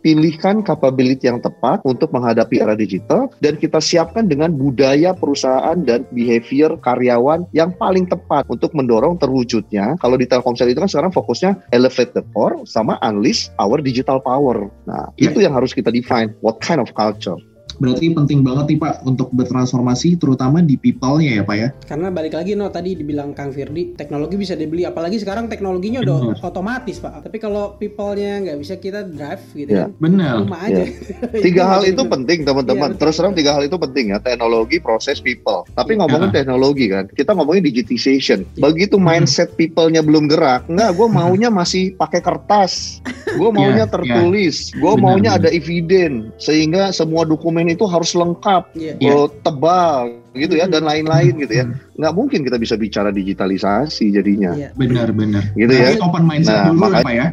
Pilihkan 0.06 0.62
capability 0.62 1.25
yang 1.25 1.42
tepat 1.42 1.82
untuk 1.82 2.13
menghadapi 2.13 2.62
era 2.62 2.77
digital 2.77 3.34
dan 3.42 3.58
kita 3.58 3.82
siapkan 3.82 4.30
dengan 4.30 4.54
budaya 4.54 5.18
perusahaan 5.18 5.74
dan 5.74 6.06
behavior 6.13 6.77
karyawan 6.77 7.50
yang 7.58 7.74
paling 7.74 8.06
tepat 8.06 8.46
untuk 8.46 8.77
mendorong 8.77 9.18
terwujudnya. 9.18 9.98
Kalau 9.98 10.22
di 10.22 10.30
Telkomsel 10.30 10.70
itu 10.70 10.77
kan 10.77 10.94
sekarang 10.94 11.10
fokusnya 11.10 11.74
elevate 11.74 12.13
the 12.13 12.22
core 12.30 12.62
sama 12.70 13.01
unleash 13.01 13.50
our 13.58 13.82
digital 13.82 14.22
power. 14.22 14.70
Nah, 14.86 15.10
Ya. 15.18 15.34
itu 15.34 15.42
yang 15.42 15.58
harus 15.58 15.74
kita 15.74 15.89
define 15.89 16.30
what 16.46 16.62
kind 16.62 16.77
of 16.77 16.94
culture. 16.94 17.42
Berarti 17.77 18.10
penting 18.10 18.41
banget 18.41 18.65
nih 18.69 18.79
Pak 18.79 18.93
untuk 19.03 19.29
bertransformasi 19.31 20.17
terutama 20.17 20.60
di 20.60 20.75
people-nya 20.75 21.41
ya 21.41 21.43
Pak 21.43 21.55
ya. 21.55 21.69
Karena 21.86 22.10
balik 22.10 22.34
lagi 22.34 22.53
no 22.53 22.67
tadi 22.67 22.93
dibilang 22.93 23.31
Kang 23.31 23.53
Firdi 23.53 23.93
teknologi 23.93 24.36
bisa 24.36 24.53
dibeli 24.53 24.81
apalagi 24.81 25.17
sekarang 25.17 25.46
teknologinya 25.46 26.01
udah 26.01 26.17
Benar. 26.34 26.38
otomatis 26.43 26.98
pak. 26.98 27.22
Tapi 27.24 27.38
kalau 27.38 27.77
people-nya 27.77 28.41
nggak 28.41 28.57
bisa 28.57 28.75
kita 28.75 29.05
drive 29.05 29.43
gitu 29.53 29.69
Ya. 29.69 29.86
kan. 29.86 29.89
Benar. 30.00 30.34
Rumah 30.41 30.62
aja. 30.63 30.84
Tiga 31.46 31.63
hal 31.67 31.81
itu 31.86 32.01
penting 32.01 32.43
teman-teman. 32.43 32.96
Iya, 32.96 33.00
Terus 33.00 33.15
terang 33.15 33.34
tiga 33.34 33.51
hal 33.53 33.63
itu 33.63 33.77
penting 33.77 34.10
ya, 34.10 34.17
teknologi, 34.17 34.77
proses, 34.79 35.19
people. 35.19 35.62
Tapi 35.74 35.93
Iya. 35.93 36.00
ngomongin 36.01 36.31
teknologi 36.31 36.86
kan, 36.89 37.05
kita 37.13 37.31
ngomongin 37.34 37.62
digitization. 37.62 38.41
Begitu 38.57 38.98
mindset 38.98 39.53
people-nya 39.53 40.01
belum 40.01 40.25
gerak, 40.27 40.65
enggak, 40.65 40.98
gue 40.98 41.07
maunya 41.07 41.50
masih 41.50 41.93
pakai 41.93 42.22
kertas. 42.22 43.03
Gue 43.38 43.50
maunya 43.51 43.86
Iya, 43.86 43.91
tertulis. 43.91 44.72
Gue 44.74 44.93
maunya 44.98 45.38
ada 45.38 45.51
eviden, 45.51 46.34
sehingga 46.41 46.89
semua 46.89 47.22
dokumen 47.22 47.67
itu 47.68 47.84
harus 47.86 48.12
lengkap, 48.12 48.64
Iya. 48.74 48.94
Iya. 48.98 49.12
oh, 49.12 49.28
tebal, 49.30 50.24
gitu 50.32 50.56
ya, 50.56 50.66
dan 50.66 50.84
lain-lain 50.84 51.38
gitu 51.38 51.54
ya. 51.54 51.66
Nggak 51.96 52.14
mungkin 52.14 52.40
kita 52.42 52.58
bisa 52.58 52.76
bicara 52.76 53.10
digitalisasi 53.10 54.12
jadinya, 54.12 54.52
Iya. 54.54 54.70
Benar, 54.74 55.12
benar. 55.12 55.44
gitu 55.54 55.72
ya. 55.72 55.96
Open 56.00 56.24
mindset 56.24 56.54
Nah, 56.54 56.66
dulu 56.70 56.78
ya 56.78 56.84
makanya- 56.90 57.04
Pak 57.04 57.16
ya. 57.16 57.28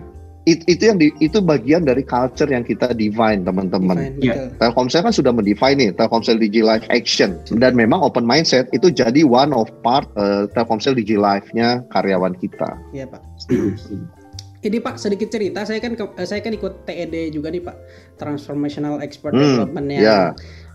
It- 0.45 0.61
itu 0.69 0.83
yang 0.85 1.01
di- 1.01 1.17
itu 1.25 1.41
bagian 1.41 1.89
dari 1.89 2.05
culture 2.05 2.45
yang 2.45 2.61
kita 2.63 2.93
define 2.93 3.41
teman-teman. 3.43 3.97
Fine, 3.97 4.21
Iya. 4.21 4.53
Telkomsel 4.61 5.01
kan 5.01 5.09
sudah 5.09 5.33
mendefine 5.33 5.81
nih 5.81 5.91
Telkomsel 5.97 6.37
Digi 6.37 6.61
Live 6.61 6.85
Action 6.93 7.41
dan 7.57 7.73
memang 7.73 8.05
open 8.05 8.29
mindset 8.29 8.69
itu 8.69 8.93
jadi 8.93 9.25
one 9.25 9.57
of 9.57 9.73
part 9.81 10.05
eh, 10.15 10.45
Telkomsel 10.53 10.93
Digi 10.93 11.17
Live-nya 11.17 11.89
karyawan 11.89 12.37
kita. 12.37 12.77
Iya 12.93 13.09
pak. 13.09 13.25
Ini 14.65 14.81
Pak 14.81 14.97
sedikit 14.97 15.29
cerita, 15.29 15.61
saya 15.63 15.77
kan 15.77 15.93
ke- 15.93 16.17
eh, 16.17 16.25
saya 16.25 16.41
kan 16.41 16.49
ikut 16.51 16.85
TED 16.85 17.13
juga 17.31 17.53
nih 17.53 17.61
Pak, 17.61 17.77
Transformational 18.17 18.99
Expert 19.01 19.33
Hmm, 19.33 19.45
Development 19.61 19.87
yang 19.87 20.03
ya. 20.03 20.19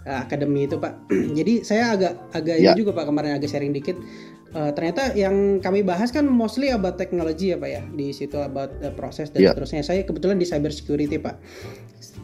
eh, 0.06 0.18
akademi 0.20 0.66
itu 0.66 0.78
Pak. 0.78 1.10
Jadi 1.38 1.64
saya 1.64 1.98
agak 1.98 2.14
agak 2.32 2.56
Ya. 2.56 2.72
ini 2.72 2.78
juga 2.78 2.94
Pak 2.94 3.06
kemarin 3.06 3.34
agak 3.34 3.50
sharing 3.50 3.74
dikit. 3.74 3.98
Eh, 4.50 4.72
ternyata 4.74 5.14
yang 5.14 5.58
kami 5.60 5.82
bahas 5.82 6.10
kan 6.10 6.26
mostly 6.26 6.70
about 6.70 6.98
teknologi 6.98 7.50
ya 7.50 7.58
Pak 7.58 7.70
ya 7.70 7.82
di 7.88 8.10
situ 8.10 8.34
about 8.36 8.78
the 8.78 8.90
proses 8.90 9.30
dan 9.30 9.42
Ya. 9.42 9.50
seterusnya. 9.52 9.82
Saya 9.82 10.02
kebetulan 10.04 10.38
di 10.38 10.46
cyber 10.46 10.70
security 10.70 11.18
Pak. 11.18 11.38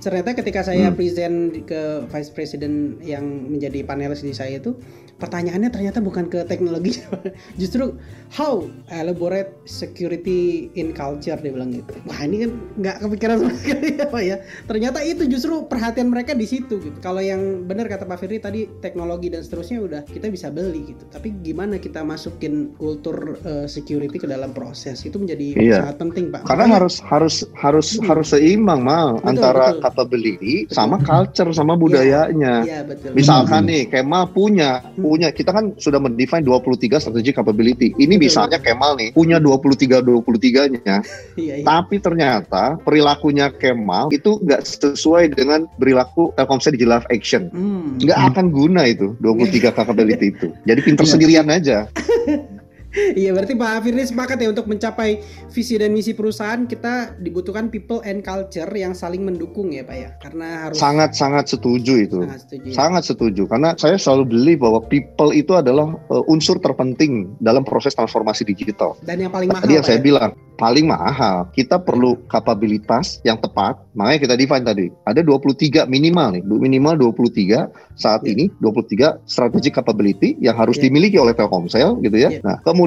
Ternyata 0.02 0.34
ketika 0.34 0.62
saya 0.62 0.90
Hmm. 0.90 0.96
present 0.96 1.38
ke 1.64 1.82
vice 2.06 2.30
president 2.30 2.98
yang 3.00 3.26
menjadi 3.48 3.82
panelis 3.82 4.22
di 4.22 4.34
saya 4.34 4.58
itu 4.58 4.74
pertanyaannya 5.16 5.72
ternyata 5.72 6.00
bukan 6.00 6.28
ke 6.28 6.44
teknologi 6.44 7.00
justru 7.62 7.96
how 8.30 8.68
elaborate 8.92 9.54
security 9.64 10.68
in 10.74 10.92
culture 10.92 11.38
dia 11.38 11.52
bilang 11.52 11.72
gitu. 11.72 11.96
Wah 12.04 12.20
ini 12.22 12.44
kan 12.44 12.52
nggak 12.76 12.96
kepikiran 13.02 13.36
sama 13.40 13.54
sekali 13.62 13.90
ya 13.96 14.06
pak 14.06 14.24
ya. 14.24 14.38
Ternyata 14.66 15.00
itu 15.02 15.24
justru 15.26 15.64
perhatian 15.66 16.12
mereka 16.12 16.36
di 16.36 16.44
situ 16.44 16.82
gitu. 16.82 16.98
Kalau 17.00 17.24
yang 17.24 17.64
benar 17.64 17.88
kata 17.88 18.04
Pak 18.04 18.18
Firly 18.20 18.40
tadi 18.40 18.68
teknologi 18.80 19.32
dan 19.32 19.40
seterusnya 19.40 19.80
udah 19.80 20.02
kita 20.04 20.28
bisa 20.28 20.52
beli 20.52 20.92
gitu. 20.92 21.04
Tapi 21.08 21.32
gimana 21.40 21.78
kita 21.78 22.04
masukin 22.04 22.76
kultur 22.76 23.40
eh, 23.42 23.68
security 23.68 24.18
ke 24.18 24.28
dalam 24.28 24.52
proses? 24.52 25.00
Itu 25.02 25.18
menjadi 25.18 25.56
Iya. 25.56 25.78
sangat 25.86 25.98
penting 26.02 26.26
pak. 26.30 26.42
Karena 26.44 26.66
Makanya- 26.68 26.76
harus 26.82 26.96
harus 27.06 27.36
harus 27.56 27.88
Hmm. 27.96 28.06
harus 28.10 28.28
seimbang 28.34 28.82
mal. 28.82 29.16
Betul, 29.16 29.30
antara 29.32 29.66
betul. 29.72 29.82
capability 29.82 30.54
sama 30.68 30.98
culture 31.00 31.50
sama 31.52 31.78
budayanya. 31.78 32.66
Iya 32.66 32.84
betul. 32.84 33.14
Misalkan 33.14 33.64
Hmm. 33.64 33.72
nih 33.72 33.84
Kemal 33.88 34.28
punya 34.30 34.82
punya 35.06 35.30
kita 35.30 35.54
kan 35.54 35.78
sudah 35.78 36.02
mendefine 36.02 36.42
23 36.42 36.98
strategi 36.98 37.30
capability. 37.30 37.94
Ini 37.94 38.18
Betul. 38.18 38.26
misalnya 38.26 38.58
Kemal 38.58 38.98
nih 38.98 39.10
punya 39.14 39.38
23 39.38 40.02
23-nya 40.02 40.98
iya, 41.38 41.54
iya. 41.62 41.66
tapi 41.66 42.02
ternyata 42.02 42.82
perilakunya 42.82 43.54
Kemal 43.54 44.10
itu 44.10 44.42
nggak 44.42 44.66
sesuai 44.66 45.38
dengan 45.38 45.70
perilaku 45.78 46.34
Telkomsel 46.34 46.74
Digi 46.74 46.90
Live 46.90 47.06
Action. 47.14 47.54
Hmm. 47.54 48.02
nggak 48.02 48.20
akan 48.34 48.46
guna 48.50 48.90
itu 48.90 49.14
23 49.22 49.70
capability 49.78 50.26
itu. 50.34 50.48
Jadi 50.66 50.80
pinter 50.82 51.06
Iya. 51.06 51.12
sendirian 51.14 51.48
aja. 51.54 51.78
Iya 52.96 53.36
berarti 53.36 53.54
Pak 53.54 53.84
Firly 53.84 54.04
sepakat 54.04 54.38
ya 54.40 54.48
untuk 54.50 54.66
mencapai 54.66 55.20
visi 55.52 55.76
dan 55.76 55.92
misi 55.92 56.16
perusahaan 56.16 56.64
kita 56.64 57.20
dibutuhkan 57.20 57.68
people 57.68 58.00
and 58.02 58.24
culture 58.24 58.68
yang 58.72 58.96
saling 58.96 59.22
mendukung 59.22 59.70
ya 59.70 59.84
Pak 59.84 59.96
ya 59.96 60.10
karena 60.18 60.48
harus 60.66 60.80
Sangat-sangat 60.80 61.46
setuju 61.46 61.94
itu. 62.00 62.20
sangat 62.24 62.40
setuju. 62.42 62.66
ya. 62.66 62.74
Sangat 62.74 63.04
setuju 63.04 63.44
karena 63.46 63.70
saya 63.76 63.98
selalu 63.98 64.24
beli 64.32 64.54
bahwa 64.56 64.80
people 64.82 65.32
itu 65.32 65.52
adalah 65.52 65.92
uh, 66.08 66.24
unsur 66.26 66.56
terpenting 66.58 67.36
dalam 67.38 67.68
proses 67.68 67.92
transformasi 67.92 68.48
digital. 68.48 68.96
Dan 69.04 69.20
yang 69.20 69.32
paling 69.34 69.52
mahal. 69.52 69.64
Tadi 69.68 69.74
yang 69.76 69.86
saya 69.86 70.00
ya? 70.00 70.06
bilang 70.06 70.32
paling 70.56 70.88
mahal. 70.88 71.52
Kita 71.52 71.84
perlu 71.84 72.16
kapabilitas 72.28 73.20
yang 73.22 73.36
tepat. 73.36 73.76
Makanya 73.92 74.20
kita 74.24 74.36
define 74.36 74.64
tadi. 74.64 74.86
Ada 75.04 75.20
23 75.20 75.84
minimal 75.86 76.40
nih. 76.40 76.44
Minimal 76.48 76.94
23 77.12 77.68
saat 77.96 78.24
Ya. 78.24 78.32
ini 78.32 78.48
23 78.64 79.20
strategic 79.28 79.76
capability 79.76 80.40
yang 80.40 80.56
harus 80.56 80.80
Ya. 80.80 80.88
dimiliki 80.88 81.20
oleh 81.20 81.36
Telkomsel 81.36 82.00
gitu 82.00 82.16
ya. 82.16 82.32
Ya. 82.32 82.40
Nah, 82.40 82.58
kemudian 82.64 82.85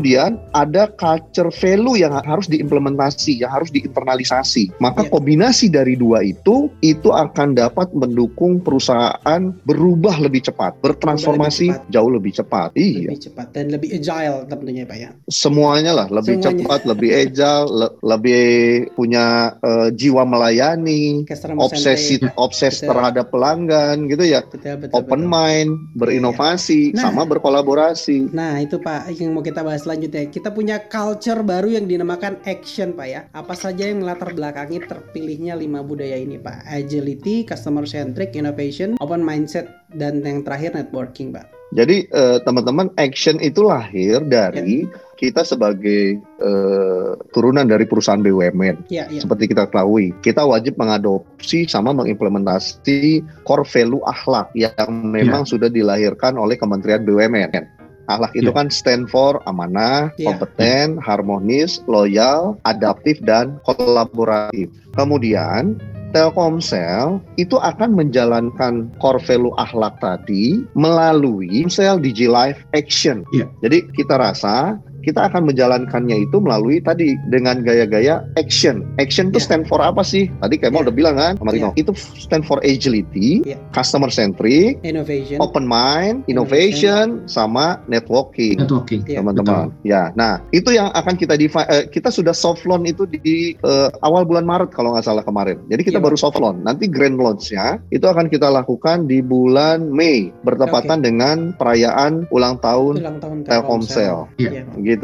ada 0.53 0.87
culture 0.91 1.51
value 1.51 1.99
yang 1.99 2.13
ha- 2.13 2.23
harus 2.23 2.47
diimplementasi, 2.47 3.41
yang 3.41 3.51
harus 3.51 3.69
diinternalisasi. 3.69 4.79
Maka 4.79 5.03
Ya. 5.03 5.11
kombinasi 5.11 5.67
dari 5.69 5.95
dua 5.95 6.21
itu 6.21 6.71
itu 6.81 7.09
akan 7.09 7.55
dapat 7.55 7.91
mendukung 7.93 8.59
perusahaan 8.59 9.19
berubah 9.63 10.19
lebih 10.19 10.45
cepat, 10.45 10.79
bertransformasi 10.79 11.67
cepat. 11.73 11.89
jauh 11.89 12.11
lebih 12.11 12.33
cepat. 12.33 12.71
Iya 12.75 13.09
lebih 13.09 13.23
cepat 13.25 13.47
dan 13.51 13.67
lebih 13.69 13.89
agile 13.93 14.39
tentunya 14.45 14.85
Pak 14.85 14.97
ya. 14.97 15.11
semuanya 15.27 15.93
lah 15.93 16.07
lebih 16.09 16.39
Semuanya. 16.39 16.63
cepat, 16.63 16.81
lebih 16.91 17.11
agile, 17.11 17.67
le- 17.69 17.95
lebih 18.03 18.47
punya 18.93 19.27
eh, 19.59 19.89
jiwa 19.91 20.23
melayani, 20.23 21.25
Customer 21.25 21.57
obsesi 21.59 22.19
centric. 22.19 22.37
obses 22.37 22.75
Betul. 22.77 22.89
terhadap 22.89 23.27
pelanggan 23.29 23.97
gitu 24.07 24.23
ya. 24.23 24.41
Betul 24.43 24.77
betul. 24.79 24.95
Open 24.95 25.21
betul. 25.21 25.31
mind, 25.31 25.71
berinovasi, 25.95 26.93
Nah. 26.93 27.03
sama 27.05 27.23
berkolaborasi. 27.25 28.31
Nah 28.31 28.59
itu 28.59 28.77
Pak 28.77 29.09
yang 29.13 29.33
mau 29.33 29.41
kita 29.41 29.61
bahas 29.61 29.88
selanjutnya. 29.89 30.29
Kita 30.29 30.53
punya 30.53 30.77
culture 30.85 31.41
baru 31.41 31.81
yang 31.81 31.89
dinamakan 31.89 32.45
action 32.45 32.93
Pak 32.93 33.09
ya. 33.09 33.25
Apa 33.33 33.57
saja 33.57 33.89
yang 33.89 34.05
melatar 34.05 34.37
belakangi 34.37 34.85
terpilihnya 34.85 35.57
lima 35.57 35.81
budaya 35.81 36.21
ini 36.21 36.37
Pak? 36.37 36.69
Agility, 36.69 37.49
customer 37.49 37.89
centric, 37.89 38.37
innovation, 38.37 39.01
open 39.01 39.25
mindset, 39.25 39.89
dan 39.97 40.21
yang 40.21 40.45
terakhir 40.45 40.77
networking 40.77 41.33
Pak. 41.33 41.49
Jadi 41.73 42.09
eh, 42.09 42.39
teman-teman 42.49 42.89
action 42.97 43.37
itu 43.45 43.61
lahir 43.65 44.25
dari 44.25 44.89
kita 45.21 45.45
sebagai 45.45 46.17
eh, 46.21 47.11
turunan 47.37 47.69
dari 47.69 47.85
perusahaan 47.85 48.25
BUMN 48.25 48.89
Ya, 48.89 49.05
ya. 49.13 49.21
seperti 49.21 49.53
kita 49.53 49.69
ketahui, 49.69 50.17
kita 50.25 50.49
wajib 50.49 50.81
mengadopsi 50.81 51.69
sama 51.69 51.93
mengimplementasi 51.93 53.21
core 53.45 53.69
value 53.69 54.01
akhlak 54.09 54.49
yang 54.57 55.13
memang 55.13 55.45
sudah 55.45 55.69
dilahirkan 55.69 56.41
oleh 56.41 56.57
Kementerian 56.57 57.05
BUMN. 57.05 57.78
Akhlak 58.09 58.33
itu 58.33 58.51
Ya. 58.51 58.57
kan 58.57 58.69
stand 58.73 59.13
for 59.13 59.39
amanah, 59.45 60.09
Ya. 60.17 60.33
kompeten, 60.33 60.97
harmonis, 60.99 61.85
loyal, 61.85 62.57
adaptif, 62.65 63.21
dan 63.23 63.61
kolaboratif. 63.69 64.73
Kemudian 64.97 65.77
Telkomsel 66.09 67.21
itu 67.37 67.61
akan 67.61 67.93
menjalankan 67.93 68.89
core 68.97 69.21
value 69.21 69.53
akhlak 69.61 70.01
tadi 70.01 70.65
melalui 70.73 71.69
Telkomsel 71.69 72.01
Digi 72.01 72.25
Life 72.25 72.65
Action. 72.73 73.29
Iya. 73.37 73.45
Jadi 73.61 73.93
kita 73.93 74.17
rasa 74.17 74.81
kita 75.09 75.33
akan 75.33 75.49
menjalankannya 75.49 76.29
itu 76.29 76.37
melalui 76.37 76.85
tadi 76.85 77.17
dengan 77.33 77.65
gaya-gaya 77.65 78.21
action. 78.37 78.85
Action 79.01 79.33
itu 79.33 79.41
Iya. 79.41 79.47
stand 79.49 79.65
for 79.65 79.81
apa 79.81 80.05
sih? 80.05 80.29
Tadi 80.45 80.61
Kemal 80.61 80.85
Iya. 80.85 80.87
udah 80.91 80.95
bilang 80.95 81.17
kan, 81.17 81.33
sama 81.41 81.51
Rino. 81.57 81.71
Itu 81.75 81.97
stand 81.97 82.45
for 82.45 82.61
agility, 82.61 83.41
Iya. 83.49 83.57
customer 83.73 84.13
centric, 84.13 84.85
Innovation. 84.85 85.41
open 85.41 85.65
mind, 85.65 86.29
innovation, 86.29 87.25
sama 87.25 87.81
networking 87.89 88.61
Networking. 88.61 89.01
Iya, 89.07 89.25
teman-teman. 89.25 89.73
Ya, 89.81 90.11
nah 90.13 90.43
itu 90.51 90.75
yang 90.75 90.93
akan 90.93 91.17
kita 91.17 91.35
define. 91.35 91.65
eh, 91.69 91.87
kita 91.89 92.11
sudah 92.11 92.35
soft 92.35 92.67
launch 92.67 92.91
itu 92.91 93.07
di 93.07 93.55
eh, 93.55 93.89
awal 94.03 94.27
bulan 94.27 94.45
Maret 94.45 94.75
kalau 94.75 94.93
nggak 94.93 95.07
salah 95.07 95.23
kemarin. 95.23 95.57
Jadi 95.71 95.87
kita 95.87 95.99
Iya, 95.99 96.05
baru 96.05 96.17
soft 96.19 96.37
launch. 96.37 96.61
Nanti 96.61 96.91
grand 96.91 97.15
launch-nya 97.15 97.79
itu 97.89 98.03
akan 98.03 98.27
kita 98.27 98.51
lakukan 98.51 99.07
di 99.07 99.23
bulan 99.23 99.87
Mei 99.89 100.35
bertepatan 100.43 100.99
dengan 101.01 101.55
perayaan 101.55 102.27
ulang 102.29 102.59
tahun 102.59 102.99
Ulang 102.99 103.19
tahun 103.23 103.37
Telkomsel. 103.47 104.27
Iya. 104.37 104.51
Iya. 104.51 104.63
Gitu. 104.77 104.98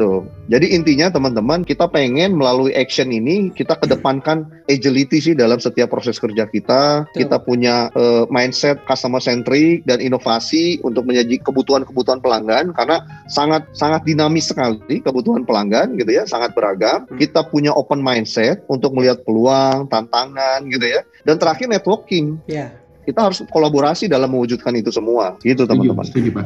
Jadi 0.51 0.75
intinya 0.75 1.09
teman-teman 1.09 1.63
kita 1.63 1.89
pengen 1.89 2.35
melalui 2.37 2.75
action 2.75 3.09
ini 3.09 3.49
kita 3.49 3.79
kedepankan 3.79 4.45
agility 4.69 5.17
sih 5.17 5.33
dalam 5.33 5.57
setiap 5.57 5.89
proses 5.89 6.19
kerja 6.19 6.45
kita. 6.45 7.07
Betul. 7.09 7.17
Kita 7.25 7.37
punya 7.41 7.89
eh, 7.95 8.27
mindset 8.27 8.83
customer 8.85 9.23
centric 9.23 9.87
dan 9.87 10.03
inovasi 10.03 10.83
untuk 10.83 11.07
menyaji 11.07 11.41
kebutuhan-kebutuhan 11.41 12.19
pelanggan 12.19 12.75
karena 12.75 13.01
sangat 13.31 13.65
sangat 13.73 14.05
dinamis 14.05 14.51
sekali 14.51 15.01
kebutuhan 15.01 15.47
pelanggan 15.47 15.97
gitu 15.97 16.11
ya, 16.11 16.23
sangat 16.27 16.53
beragam. 16.53 17.07
Hmm. 17.09 17.17
Kita 17.17 17.47
punya 17.47 17.73
open 17.73 18.03
mindset 18.03 18.61
untuk 18.69 18.93
melihat 18.93 19.23
peluang, 19.23 19.87
tantangan 19.89 20.67
gitu 20.69 20.85
ya. 20.85 21.01
Dan 21.25 21.41
terakhir 21.41 21.71
networking. 21.71 22.37
Ya. 22.45 22.84
Kita 23.05 23.29
harus 23.29 23.45
kolaborasi 23.47 24.09
dalam 24.09 24.33
mewujudkan 24.33 24.73
itu 24.73 24.89
semua. 24.89 25.37
Gitu 25.45 25.69
teman-teman. 25.69 26.05
setuju 26.05 26.29
Pak. 26.33 26.45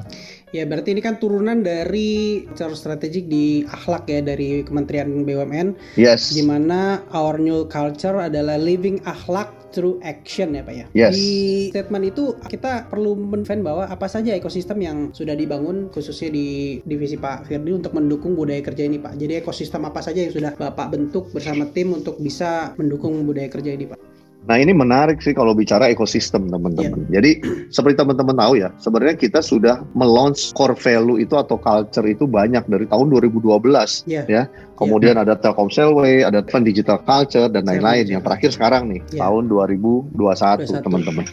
Ya 0.50 0.66
berarti 0.66 0.98
ini 0.98 1.02
kan 1.06 1.22
turunan 1.22 1.62
dari 1.62 2.42
cara 2.58 2.74
strategik 2.74 3.30
di 3.30 3.62
akhlak 3.70 4.10
ya 4.10 4.20
dari 4.26 4.66
Kementerian 4.66 5.22
BUMN 5.22 5.78
Yes. 5.94 6.34
di 6.34 6.42
mana 6.42 7.06
our 7.14 7.38
new 7.38 7.70
culture 7.70 8.18
adalah 8.18 8.58
living 8.58 8.98
akhlak 9.06 9.54
through 9.70 10.02
action 10.02 10.58
ya 10.58 10.66
Pak 10.66 10.74
ya. 10.74 10.86
Yes. 10.98 11.14
Di 11.14 11.30
statement 11.70 12.10
itu 12.10 12.34
kita 12.50 12.90
perlu 12.90 13.14
menfan 13.14 13.62
bahwa 13.62 13.86
apa 13.86 14.10
saja 14.10 14.34
ekosistem 14.34 14.82
yang 14.82 14.98
sudah 15.14 15.38
dibangun 15.38 15.94
khususnya 15.94 16.34
di 16.34 16.82
divisi 16.82 17.22
Pak 17.22 17.46
Firdi 17.46 17.78
untuk 17.78 17.94
mendukung 17.94 18.34
budaya 18.34 18.66
kerja 18.66 18.90
ini 18.90 18.98
Pak. 18.98 19.22
Jadi 19.22 19.46
ekosistem 19.46 19.86
apa 19.86 20.02
saja 20.02 20.26
yang 20.26 20.34
sudah 20.34 20.58
Bapak 20.58 20.90
bentuk 20.90 21.30
bersama 21.30 21.70
tim 21.70 21.94
untuk 21.94 22.18
bisa 22.18 22.74
mendukung 22.82 23.22
budaya 23.22 23.54
kerja 23.54 23.78
ini 23.78 23.86
Pak. 23.86 24.19
Nah 24.50 24.58
ini 24.58 24.74
menarik 24.74 25.22
sih 25.22 25.38
kalau 25.38 25.54
bicara 25.54 25.94
ekosistem 25.94 26.50
teman-teman. 26.50 27.06
Iya. 27.06 27.22
Jadi 27.22 27.32
seperti 27.70 28.02
teman-teman 28.02 28.34
tahu 28.34 28.54
ya, 28.58 28.74
sebenarnya 28.82 29.16
kita 29.22 29.46
sudah 29.46 29.86
melaunch 29.94 30.58
core 30.58 30.74
value 30.74 31.22
itu 31.22 31.38
atau 31.38 31.62
culture 31.62 32.10
itu 32.10 32.26
banyak 32.26 32.66
dari 32.66 32.90
tahun 32.90 33.14
2012. 33.14 34.10
Iya. 34.10 34.26
Ya. 34.26 34.44
Kemudian 34.80 35.20
ada 35.20 35.36
Telkomsel 35.36 35.92
Way, 35.92 36.24
ada 36.24 36.40
Fund 36.48 36.64
Digital 36.64 37.04
Culture 37.04 37.52
dan 37.52 37.68
lain-lain. 37.68 38.08
Iya. 38.08 38.16
Yang 38.16 38.24
terakhir 38.32 38.50
sekarang 38.56 38.84
nih 38.88 39.02
Iya. 39.12 39.28
tahun 39.28 39.44
2021 39.52 40.16
21. 40.16 40.80
teman-teman. 40.88 41.26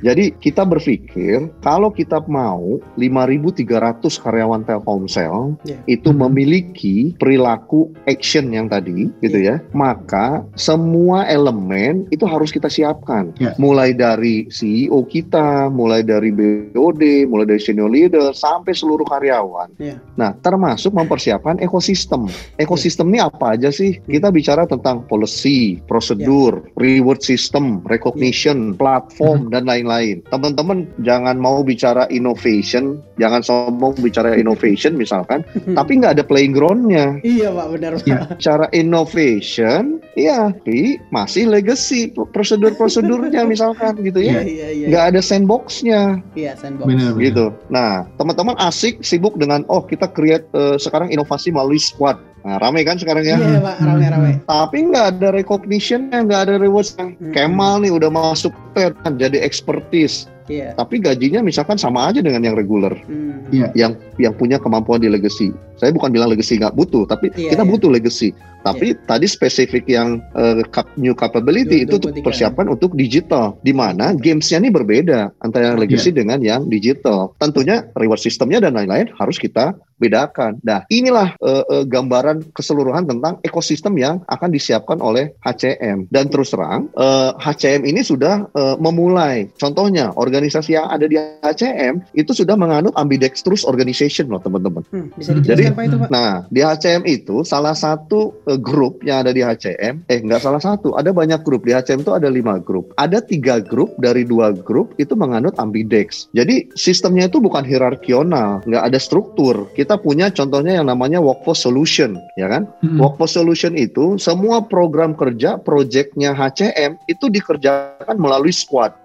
Jadi 0.00 0.24
kita 0.40 0.64
berpikir 0.64 1.52
kalau 1.60 1.92
kita 1.92 2.24
mau 2.24 2.80
5.300 2.96 4.16
karyawan 4.16 4.64
Telkomsel 4.64 5.60
Iya. 5.68 5.78
itu 5.84 6.10
memiliki 6.16 7.12
perilaku 7.20 7.92
action 8.08 8.48
yang 8.50 8.72
tadi 8.72 9.12
gitu 9.20 9.36
Iya. 9.36 9.60
ya, 9.60 9.72
maka 9.76 10.40
semua 10.56 11.28
elemen 11.28 12.08
itu 12.08 12.24
harus 12.24 12.48
kita 12.48 12.72
siapkan. 12.72 13.36
Iya. 13.36 13.52
Mulai 13.60 13.92
dari 13.92 14.48
CEO 14.48 15.04
kita, 15.04 15.68
mulai 15.68 16.00
dari 16.00 16.32
BOD, 16.32 17.28
mulai 17.28 17.44
dari 17.44 17.60
senior 17.60 17.90
leader 17.92 18.32
sampai 18.32 18.72
seluruh 18.72 19.04
karyawan. 19.04 19.76
Iya. 19.76 20.00
Nah, 20.16 20.32
termasuk 20.40 20.94
mempersiapkan 20.94 21.60
ekosistem. 21.60 22.30
Ekosistem 22.56 22.93
ini 23.02 23.18
apa 23.18 23.58
aja 23.58 23.68
sih? 23.68 23.98
Hmm. 23.98 24.06
Kita 24.06 24.28
bicara 24.30 24.62
tentang 24.64 25.02
policy, 25.06 25.82
prosedur, 25.84 26.62
Iya. 26.62 26.70
reward 26.78 27.20
system, 27.20 27.82
recognition, 27.86 28.76
platform 28.76 29.50
dan 29.50 29.66
lain-lain. 29.66 30.22
Teman-teman 30.30 30.86
jangan 31.02 31.34
mau 31.36 31.60
bicara 31.60 32.06
innovation, 32.08 33.02
jangan 33.18 33.42
sombong 33.42 33.98
bicara 33.98 34.36
innovation 34.36 34.94
misalkan, 34.94 35.42
tapi 35.74 35.98
nggak 35.98 36.20
ada 36.20 36.24
playing 36.24 36.54
groundnya. 36.54 37.18
Iya 37.24 37.50
Pak 37.50 37.66
benar 37.74 37.92
Pak. 37.98 38.06
Iya. 38.06 38.18
Cara 38.38 38.66
innovation, 38.70 39.98
ya, 40.14 40.52
tapi 40.54 40.98
masih 41.10 41.48
legacy 41.48 42.12
prosedur-prosedurnya 42.12 43.42
misalkan 43.52 43.98
gitu 44.00 44.20
Iya 44.20 44.40
ya. 44.40 44.42
iya 44.44 44.68
iya. 44.70 44.86
Nggak 44.90 45.04
ada 45.14 45.20
sandboxnya 45.20 46.00
Iya 46.34 46.52
sandbox. 46.54 46.86
Benar, 46.86 47.10
benar. 47.16 47.24
gitu. 47.24 47.46
Nah, 47.68 47.92
teman-teman 48.16 48.56
asik 48.60 49.00
sibuk 49.00 49.34
dengan 49.36 49.64
oh 49.66 49.82
kita 49.82 50.10
create 50.10 50.44
eh, 50.52 50.76
sekarang 50.76 51.08
inovasi 51.08 51.50
melalui 51.50 51.78
squad. 51.78 52.18
Nah, 52.44 52.60
rame 52.60 52.84
kan 52.84 53.00
sekarang 53.00 53.24
ya. 53.24 53.40
Iya 53.40 53.56
Pak 53.58 53.76
rame-rame. 53.80 54.44
Tapi 54.44 54.92
nggak 54.92 55.06
ada 55.16 55.28
recognition-nya, 55.32 56.28
nggak 56.28 56.40
ada 56.44 56.54
rewards-nya. 56.60 57.16
Hmm. 57.16 57.32
Kemal 57.32 57.80
nih 57.80 57.92
udah 57.96 58.12
masuk 58.12 58.52
pen, 58.76 58.92
jadi 59.16 59.40
expertise. 59.40 60.28
Iya. 60.44 60.76
Tapi 60.76 61.00
gajinya 61.00 61.40
misalkan 61.40 61.80
sama 61.80 62.12
aja 62.12 62.20
dengan 62.20 62.44
yang 62.44 62.52
reguler, 62.52 62.92
Hmm. 63.08 63.48
Iya. 63.48 63.72
yang 63.72 63.96
yang 64.20 64.36
punya 64.36 64.60
kemampuan 64.60 65.00
di 65.00 65.08
legacy. 65.08 65.56
Saya 65.80 65.88
bukan 65.96 66.12
bilang 66.12 66.28
legacy 66.28 66.60
nggak 66.60 66.76
butuh, 66.76 67.08
tapi 67.08 67.32
Iya, 67.32 67.56
kita 67.56 67.64
iya. 67.64 67.70
butuh 67.72 67.88
legacy. 67.88 68.36
Tapi 68.60 68.96
tadi 69.04 69.24
spesifik 69.24 69.84
yang 69.88 70.20
cap- 70.68 70.88
new 70.96 71.12
capability 71.12 71.84
itu 71.84 71.96
23. 71.96 72.12
untuk 72.12 72.24
persiapan 72.24 72.66
untuk 72.72 72.90
digital, 72.92 73.56
di 73.60 73.72
mana 73.72 74.12
gamesnya 74.16 74.60
ini 74.60 74.68
berbeda 74.72 75.32
antara 75.40 75.72
yang 75.72 75.80
legacy 75.80 76.12
dengan 76.12 76.40
yang 76.40 76.68
digital. 76.68 77.32
Tentunya 77.36 77.84
reward 77.96 78.20
sistemnya 78.20 78.64
dan 78.64 78.76
lain-lain 78.76 79.12
harus 79.16 79.36
kita 79.36 79.76
bedakan. 79.98 80.58
Nah, 80.62 80.86
inilah 80.90 81.36
eh, 81.38 81.64
eh, 81.64 81.84
gambaran 81.86 82.54
keseluruhan 82.54 83.06
tentang 83.06 83.38
ekosistem 83.44 83.94
yang 83.98 84.22
akan 84.26 84.50
disiapkan 84.50 84.98
oleh 84.98 85.34
HCM. 85.44 86.08
Dan 86.08 86.30
terus 86.32 86.50
terang, 86.54 86.88
eh, 86.94 87.30
HCM 87.36 87.84
ini 87.84 88.00
sudah 88.00 88.46
eh, 88.50 88.76
memulai. 88.80 89.50
Contohnya, 89.58 90.14
organisasi 90.14 90.76
yang 90.78 90.88
ada 90.88 91.04
di 91.04 91.18
HCM 91.18 92.14
itu 92.16 92.32
sudah 92.32 92.56
menganut 92.56 92.94
ambidextrous 92.96 93.62
organization 93.66 94.30
loh, 94.32 94.40
teman-teman. 94.40 94.82
Hmm, 94.88 95.12
Bisa 95.18 95.36
dijelaskan 95.36 95.74
Pak 95.76 95.84
itu 95.84 95.96
Pak? 96.00 96.08
Nah, 96.08 96.32
di 96.48 96.60
HCM 96.64 97.02
itu 97.04 97.36
salah 97.44 97.76
satu 97.76 98.34
eh, 98.48 98.58
grup 98.58 99.04
yang 99.04 99.26
ada 99.26 99.32
di 99.34 99.44
HCM, 99.44 100.08
eh 100.08 100.18
nggak 100.24 100.40
salah 100.40 100.62
satu, 100.62 100.96
ada 100.96 101.12
banyak 101.12 101.44
grup 101.44 101.68
di 101.68 101.76
HCM 101.76 102.02
itu 102.06 102.12
ada 102.16 102.32
lima 102.32 102.56
grup. 102.56 102.96
Ada 102.96 103.20
tiga 103.20 103.60
grup 103.60 103.94
dari 104.00 104.24
dua 104.24 104.56
grup 104.56 104.96
itu 104.96 105.12
menganut 105.12 105.54
ambidex. 105.60 106.32
Jadi 106.32 106.72
sistemnya 106.72 107.28
itu 107.28 107.38
bukan 107.42 107.62
hierarkional, 107.66 108.64
nggak 108.64 108.84
ada 108.88 108.98
struktur. 108.98 109.68
Kita 109.76 109.83
punya 110.00 110.32
contohnya 110.32 110.80
yang 110.80 110.88
namanya 110.88 111.20
workforce 111.20 111.68
solution, 111.68 112.16
ya 112.40 112.48
kan? 112.48 112.64
Hmm. 112.80 112.96
Workforce 112.96 113.36
solution 113.36 113.76
itu 113.76 114.16
semua 114.16 114.64
program 114.64 115.12
kerja, 115.12 115.60
proyeknya 115.60 116.32
HCM 116.32 116.96
itu 117.04 117.28
dikerjakan 117.28 118.16
melalui 118.16 118.56
squad. 118.56 119.03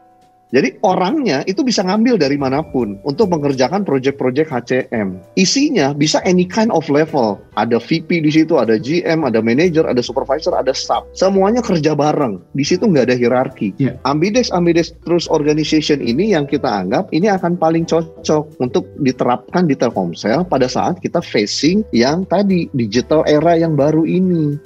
Jadi 0.50 0.82
orangnya 0.82 1.46
itu 1.46 1.62
bisa 1.62 1.86
ngambil 1.86 2.18
dari 2.18 2.34
mana 2.34 2.66
pun 2.66 2.98
untuk 3.06 3.30
mengerjakan 3.30 3.86
proyek-proyek 3.86 4.50
HCM. 4.50 5.22
Isinya 5.38 5.94
bisa 5.94 6.18
any 6.26 6.42
kind 6.42 6.74
of 6.74 6.90
level. 6.90 7.38
Ada 7.54 7.78
VP 7.78 8.26
di 8.26 8.32
situ, 8.34 8.58
ada 8.58 8.82
GM, 8.82 9.30
ada 9.30 9.46
manager, 9.46 9.86
ada 9.86 10.02
supervisor, 10.02 10.58
ada 10.58 10.74
staff. 10.74 11.06
Semuanya 11.14 11.62
kerja 11.62 11.94
bareng. 11.94 12.42
Di 12.58 12.66
situ 12.66 12.90
nggak 12.90 13.14
ada 13.14 13.16
hierarki. 13.16 13.78
Iya. 13.78 14.02
Ambidex 14.10 14.50
Ambidex 14.50 14.90
Trust 15.06 15.30
Organization 15.30 16.02
ini 16.02 16.34
yang 16.34 16.50
kita 16.50 16.66
anggap 16.66 17.14
ini 17.14 17.30
akan 17.30 17.54
paling 17.54 17.86
cocok 17.86 18.58
untuk 18.58 18.90
diterapkan 19.06 19.70
di 19.70 19.78
Telkomsel 19.78 20.50
pada 20.50 20.66
saat 20.66 20.98
kita 20.98 21.22
facing 21.22 21.86
yang 21.94 22.26
tadi 22.26 22.66
digital 22.74 23.22
era 23.30 23.54
yang 23.54 23.78
baru 23.78 24.02
ini. 24.02 24.58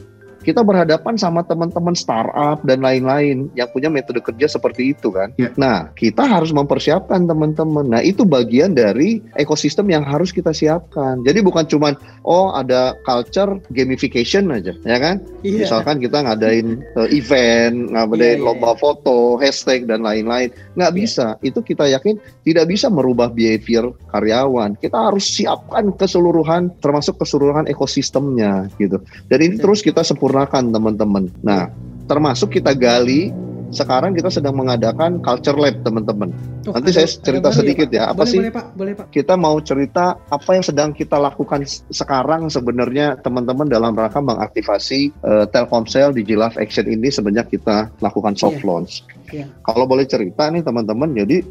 Kita 0.43 0.59
berhadapan 0.61 1.15
sama 1.15 1.41
teman-teman 1.47 1.95
startup 1.95 2.59
dan 2.67 2.83
lain-lain 2.83 3.47
yang 3.55 3.71
punya 3.71 3.87
metode 3.87 4.19
kerja 4.19 4.51
seperti 4.51 4.91
itu 4.91 5.09
kan. 5.09 5.31
Ya. 5.39 5.49
Nah, 5.55 5.89
kita 5.95 6.27
harus 6.27 6.51
mempersiapkan 6.51 7.23
teman-teman. 7.23 7.87
Nah, 7.87 8.03
itu 8.03 8.27
bagian 8.27 8.75
dari 8.75 9.23
ekosistem 9.39 9.87
yang 9.87 10.03
harus 10.03 10.35
kita 10.35 10.51
siapkan. 10.51 11.23
Jadi 11.23 11.39
bukan 11.39 11.63
cuman 11.63 11.95
oh 12.27 12.51
ada 12.51 12.99
culture 13.07 13.57
gamification 13.71 14.51
aja, 14.51 14.75
ya 14.83 14.97
kan? 14.99 15.23
Iya. 15.47 15.63
Misalkan 15.65 16.03
kita 16.03 16.19
ngadain 16.27 16.83
uh, 16.99 17.07
event, 17.07 17.87
ngadain 17.95 18.33
Iya, 18.33 18.41
iya, 18.41 18.45
lomba 18.45 18.71
foto, 18.75 19.37
hashtag 19.39 19.85
dan 19.85 20.01
lain-lain. 20.03 20.49
Nggak 20.75 20.91
Iya. 20.91 20.99
bisa. 20.99 21.27
Itu 21.45 21.59
kita 21.61 21.87
yakin 21.87 22.19
tidak 22.43 22.65
bisa 22.67 22.89
merubah 22.89 23.29
behavior 23.29 23.93
karyawan. 24.11 24.75
Kita 24.81 25.11
harus 25.11 25.29
siapkan 25.29 25.93
keseluruhan, 25.93 26.73
termasuk 26.81 27.19
keseluruhan 27.21 27.69
ekosistemnya 27.69 28.67
gitu. 28.81 28.99
Dan 29.29 29.39
ini 29.43 29.55
Betul. 29.57 29.63
terus 29.69 29.79
kita 29.85 30.01
sempurnakan 30.33 30.73
teman-teman. 30.73 31.23
Nah, 31.45 31.69
termasuk 32.09 32.57
kita 32.57 32.73
gali. 32.73 33.29
Sekarang 33.69 34.13
kita 34.13 34.29
sedang 34.29 34.53
mengadakan 34.53 35.17
culture 35.17 35.57
lab 35.57 35.81
teman-teman. 35.81 36.29
Oh, 36.69 36.77
Nanti 36.77 36.93
ada- 36.93 36.97
saya 37.01 37.07
ada 37.09 37.25
cerita 37.25 37.47
baru 37.49 37.57
sedikit 37.57 37.87
Pak? 37.89 37.97
ya, 37.97 38.03
apa 38.05 38.13
boleh, 38.13 38.29
sih? 38.29 38.37
Boleh 38.37 38.51
Pak, 38.53 38.65
boleh 38.77 38.93
Pak. 38.93 39.05
Kita 39.09 39.33
mau 39.33 39.55
cerita 39.57 40.03
apa 40.29 40.49
yang 40.53 40.61
sedang 40.61 40.89
kita 40.93 41.17
lakukan 41.17 41.61
sekarang 41.89 42.53
sebenarnya 42.53 43.17
teman-teman 43.17 43.65
dalam 43.65 43.97
rangka 43.97 44.21
mengaktifasi 44.21 45.09
eh, 45.09 45.45
Telkomsel 45.49 46.13
Digilove 46.13 46.53
Action 46.55 46.85
ini 46.85 47.09
semenjak 47.09 47.49
kita 47.49 47.89
lakukan 47.97 48.37
soft 48.37 48.61
Iya. 48.61 48.65
launch. 48.69 48.93
Iya. 49.33 49.49
Kalau 49.65 49.89
boleh 49.89 50.05
cerita 50.05 50.53
nih 50.53 50.61
teman-teman, 50.61 51.09
jadi 51.11 51.41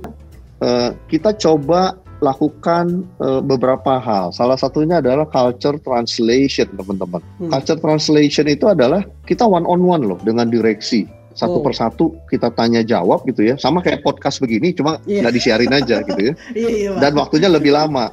eh, 0.62 0.90
kita 1.10 1.34
coba 1.34 1.98
lakukan 2.22 3.02
eh, 3.18 3.42
beberapa 3.42 3.98
hal. 3.98 4.30
Salah 4.30 4.54
satunya 4.54 5.02
adalah 5.02 5.26
culture 5.26 5.76
translation, 5.82 6.70
teman-teman. 6.72 7.18
Hmm. 7.36 7.50
Culture 7.50 7.76
translation 7.76 8.46
itu 8.46 8.70
adalah 8.70 9.02
kita 9.26 9.42
one 9.42 9.66
on 9.66 9.82
one 9.82 10.06
loh 10.06 10.18
dengan 10.22 10.46
direksi. 10.46 11.04
Satu 11.32 11.58
Oh. 11.58 11.64
persatu 11.64 12.12
kita 12.28 12.52
tanya 12.52 12.84
jawab 12.84 13.24
gitu 13.24 13.42
ya. 13.42 13.56
Sama 13.56 13.80
kayak 13.80 14.04
podcast 14.04 14.36
begini, 14.38 14.70
cuma 14.70 15.00
Iya. 15.08 15.24
nggak 15.26 15.34
disiarin 15.34 15.72
aja 15.72 15.96
gitu 16.04 16.20
ya 16.20 16.34
iya 16.52 16.92
Pak. 16.92 17.00
dan 17.00 17.12
waktunya 17.16 17.48
lebih 17.48 17.72
lama 17.72 18.12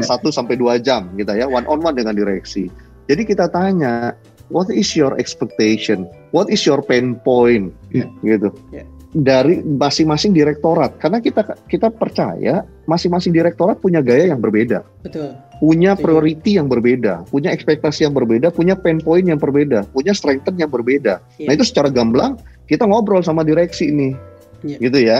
satu 0.00 0.32
sampai 0.32 0.56
dua 0.56 0.80
jam 0.80 1.12
gitu 1.14 1.30
ya 1.30 1.44
one 1.44 1.68
on 1.68 1.80
one 1.80 1.92
dengan 1.92 2.16
direksi 2.16 2.72
jadi 3.06 3.22
kita 3.24 3.46
tanya 3.52 4.16
what 4.48 4.72
is 4.72 4.96
your 4.96 5.12
expectation 5.20 6.08
what 6.32 6.48
is 6.48 6.64
your 6.64 6.80
pain 6.80 7.12
point 7.20 7.76
Iya. 7.92 8.08
gitu 8.24 8.48
Iya. 8.72 8.84
Dari 9.14 9.62
masing-masing 9.62 10.34
direktorat 10.34 10.98
karena 10.98 11.22
kita 11.22 11.54
kita 11.70 11.86
percaya 11.88 12.66
masing-masing 12.90 13.30
direktorat 13.30 13.78
punya 13.78 14.02
gaya 14.02 14.34
yang 14.34 14.42
berbeda 14.42 14.82
Betul. 15.06 15.38
punya 15.62 15.94
priority 15.94 16.58
yang 16.58 16.66
berbeda 16.66 17.22
punya 17.30 17.54
ekspektasi 17.54 18.10
yang 18.10 18.14
berbeda 18.14 18.50
punya 18.50 18.74
pain 18.74 18.98
point 18.98 19.22
yang 19.22 19.38
berbeda 19.38 19.86
punya 19.94 20.10
strength 20.10 20.50
yang 20.58 20.70
berbeda 20.70 21.22
Iya. 21.38 21.46
Nah 21.46 21.52
itu 21.54 21.64
secara 21.66 21.88
gamblang 21.90 22.38
kita 22.64 22.88
ngobrol 22.88 23.20
sama 23.20 23.44
direksi 23.44 23.92
ini, 23.92 24.16
Iya. 24.64 24.78
gitu 24.80 24.98
ya. 25.04 25.18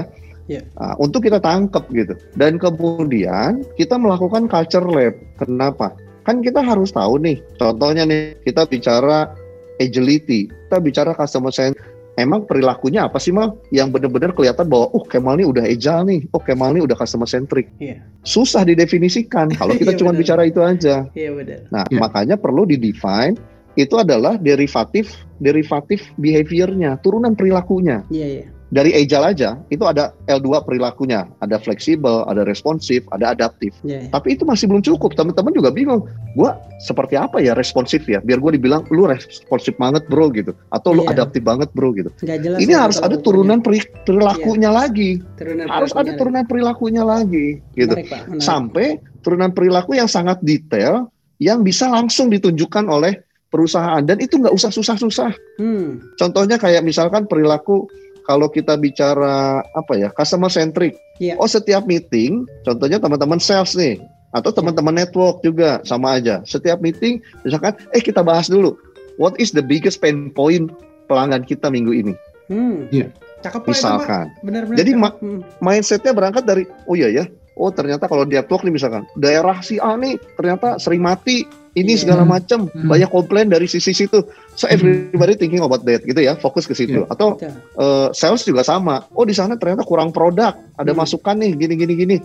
Iya. 0.49 0.61
Nah, 0.77 0.95
untuk 1.01 1.25
kita 1.25 1.41
tangkep 1.41 1.85
gitu. 1.93 2.15
Dan 2.37 2.61
kemudian 2.61 3.65
kita 3.81 3.97
melakukan 3.97 4.49
culture 4.49 4.85
lab. 4.85 5.17
Kenapa? 5.41 5.97
Kan 6.25 6.41
kita 6.41 6.61
harus 6.61 6.93
tahu 6.93 7.21
nih. 7.21 7.41
Contohnya 7.61 8.05
nih 8.09 8.37
kita 8.45 8.65
bicara 8.69 9.33
agility, 9.81 10.49
kita 10.49 10.79
bicara 10.81 11.11
customer 11.17 11.53
centric. 11.53 11.81
Emang 12.15 12.47
perilakunya 12.47 13.11
apa 13.11 13.19
sih 13.19 13.35
mal? 13.35 13.59
Yang 13.75 13.99
benar-benar 13.99 14.31
kelihatan 14.39 14.71
bahwa, 14.71 14.87
oh 14.95 15.03
Kemal 15.03 15.35
nih 15.35 15.47
udah 15.51 15.65
agile 15.67 16.03
nih, 16.07 16.21
oh 16.31 16.39
Kemal 16.39 16.71
nih 16.79 16.83
udah 16.87 16.95
customer 16.95 17.27
centric. 17.27 17.67
Iya. 17.83 18.07
Susah 18.23 18.63
didefinisikan 18.63 19.51
kalau 19.51 19.75
kita 19.81 19.93
Iya, 19.95 19.99
cuma 19.99 20.15
bicara 20.15 20.47
itu 20.47 20.63
aja. 20.63 21.11
Iya 21.11 21.31
benar. 21.35 21.61
Nah, 21.75 21.85
Ya. 21.91 21.99
makanya 21.99 22.37
perlu 22.39 22.65
di-define 22.71 23.35
itu 23.75 23.99
adalah 23.99 24.39
derivatif 24.39 25.27
derivatif 25.43 26.07
behaviornya, 26.15 27.03
turunan 27.03 27.35
perilakunya. 27.35 28.07
Iya, 28.07 28.27
iya. 28.41 28.47
Dari 28.75 28.91
agile 28.91 29.31
aja, 29.31 29.55
itu 29.71 29.87
ada 29.87 30.11
L2 30.27 30.67
perilakunya, 30.67 31.31
ada 31.39 31.63
fleksibel, 31.63 32.27
ada 32.27 32.43
responsif, 32.43 33.07
ada 33.15 33.31
adaptif. 33.31 33.71
Iya, 33.87 34.03
iya. 34.03 34.11
Tapi 34.11 34.35
itu 34.35 34.43
masih 34.43 34.67
belum 34.67 34.83
cukup. 34.83 35.15
Teman-teman 35.15 35.55
juga 35.55 35.71
bingung. 35.71 36.03
Gua 36.35 36.59
seperti 36.83 37.15
apa 37.15 37.39
ya 37.39 37.55
responsif 37.55 38.03
ya? 38.11 38.19
Biar 38.19 38.43
gue 38.43 38.59
dibilang 38.59 38.83
lu 38.91 39.07
responsif 39.07 39.79
banget 39.79 40.03
bro 40.11 40.27
gitu, 40.35 40.51
atau 40.75 40.91
lu 40.91 41.07
Iya. 41.07 41.15
adaptif 41.15 41.47
banget 41.47 41.71
bro 41.71 41.95
gitu. 41.95 42.11
Jelas. 42.27 42.59
Ini 42.59 42.75
harus 42.75 42.99
ada 42.99 43.15
turunan 43.15 43.63
peri- 43.63 43.87
perilakunya 44.03 44.75
lagi. 44.75 45.23
Turunan 45.39 45.71
Harus 45.71 45.95
ada 45.95 46.11
turunan 46.19 46.43
perilakunya 46.43 47.07
lagi 47.07 47.63
gitu. 47.79 47.95
Menarik, 47.95 48.11
Pak. 48.11 48.23
Menarik. 48.27 48.43
Sampai 48.43 48.87
turunan 49.23 49.55
perilaku 49.55 49.95
yang 49.95 50.11
sangat 50.11 50.43
detail 50.43 51.07
yang 51.39 51.63
bisa 51.63 51.87
langsung 51.87 52.27
ditunjukkan 52.27 52.91
oleh 52.91 53.23
perusahaan 53.55 54.03
dan 54.03 54.19
itu 54.19 54.43
nggak 54.43 54.51
usah 54.51 54.75
susah-susah. 54.75 55.31
Hmm. 55.63 56.03
Contohnya 56.19 56.59
kayak 56.59 56.83
misalkan 56.83 57.31
perilaku 57.31 57.87
kalau 58.25 58.49
kita 58.49 58.75
bicara 58.75 59.61
apa 59.63 59.93
ya 59.95 60.09
customer 60.13 60.49
centric. 60.49 60.97
Iya. 61.21 61.39
Oh 61.39 61.47
setiap 61.47 61.85
meeting, 61.85 62.45
contohnya 62.65 62.99
teman-teman 62.99 63.39
sales 63.39 63.77
nih 63.77 64.01
atau 64.35 64.51
teman-teman 64.51 64.97
network 64.99 65.39
juga 65.47 65.79
sama 65.87 66.19
aja. 66.19 66.43
Setiap 66.43 66.83
meeting 66.83 67.23
misalkan, 67.47 67.77
eh 67.95 68.03
kita 68.03 68.25
bahas 68.25 68.51
dulu, 68.51 68.75
what 69.15 69.37
is 69.39 69.55
the 69.55 69.63
biggest 69.63 70.03
pain 70.03 70.33
point 70.35 70.75
pelanggan 71.07 71.47
kita 71.47 71.71
minggu 71.71 71.95
ini? 71.95 72.15
Hmm. 72.51 72.91
Iya. 72.91 73.15
Cakep. 73.45 73.69
Misalkan, 73.69 74.33
Benar-benar. 74.41 74.77
Jadi, 74.81 74.91
cakep. 74.97 75.03
ma- 75.05 75.17
Hmm. 75.21 75.41
mindsetnya 75.61 76.13
berangkat 76.17 76.45
dari, 76.49 76.65
oh 76.89 76.97
iya 76.97 77.13
ya, 77.13 77.25
oh 77.55 77.69
ternyata 77.71 78.09
kalau 78.09 78.25
di 78.25 78.35
network 78.35 78.65
nih 78.65 78.75
misalkan, 78.75 79.05
daerah 79.21 79.61
si 79.61 79.77
A 79.79 79.95
nih 80.01 80.17
ternyata 80.35 80.81
sering 80.81 81.05
mati, 81.05 81.45
ini 81.75 81.93
Iya. 81.95 82.07
segala 82.07 82.23
macam, 82.23 82.71
Hmm. 82.71 82.87
banyak 82.87 83.11
komplain 83.11 83.51
dari 83.51 83.67
sisi 83.67 83.91
situ. 83.91 84.23
So 84.55 84.71
everybody 84.71 85.35
thinking 85.35 85.59
about 85.59 85.83
that 85.85 86.03
gitu 86.03 86.17
ya, 86.17 86.39
fokus 86.39 86.65
ke 86.65 86.73
situ. 86.73 87.03
Iya. 87.03 87.11
Atau 87.11 87.35
Betul. 87.35 87.51
eh, 87.55 88.09
sales 88.15 88.47
juga 88.47 88.63
sama. 88.63 89.03
Oh 89.11 89.27
di 89.27 89.35
sana 89.35 89.59
ternyata 89.59 89.83
kurang 89.83 90.15
produk, 90.15 90.55
ada 90.75 90.93
Hmm. 90.95 91.03
masukan 91.03 91.35
nih 91.35 91.51
gini 91.59 91.75
gini 91.75 91.95
gini. 91.95 92.17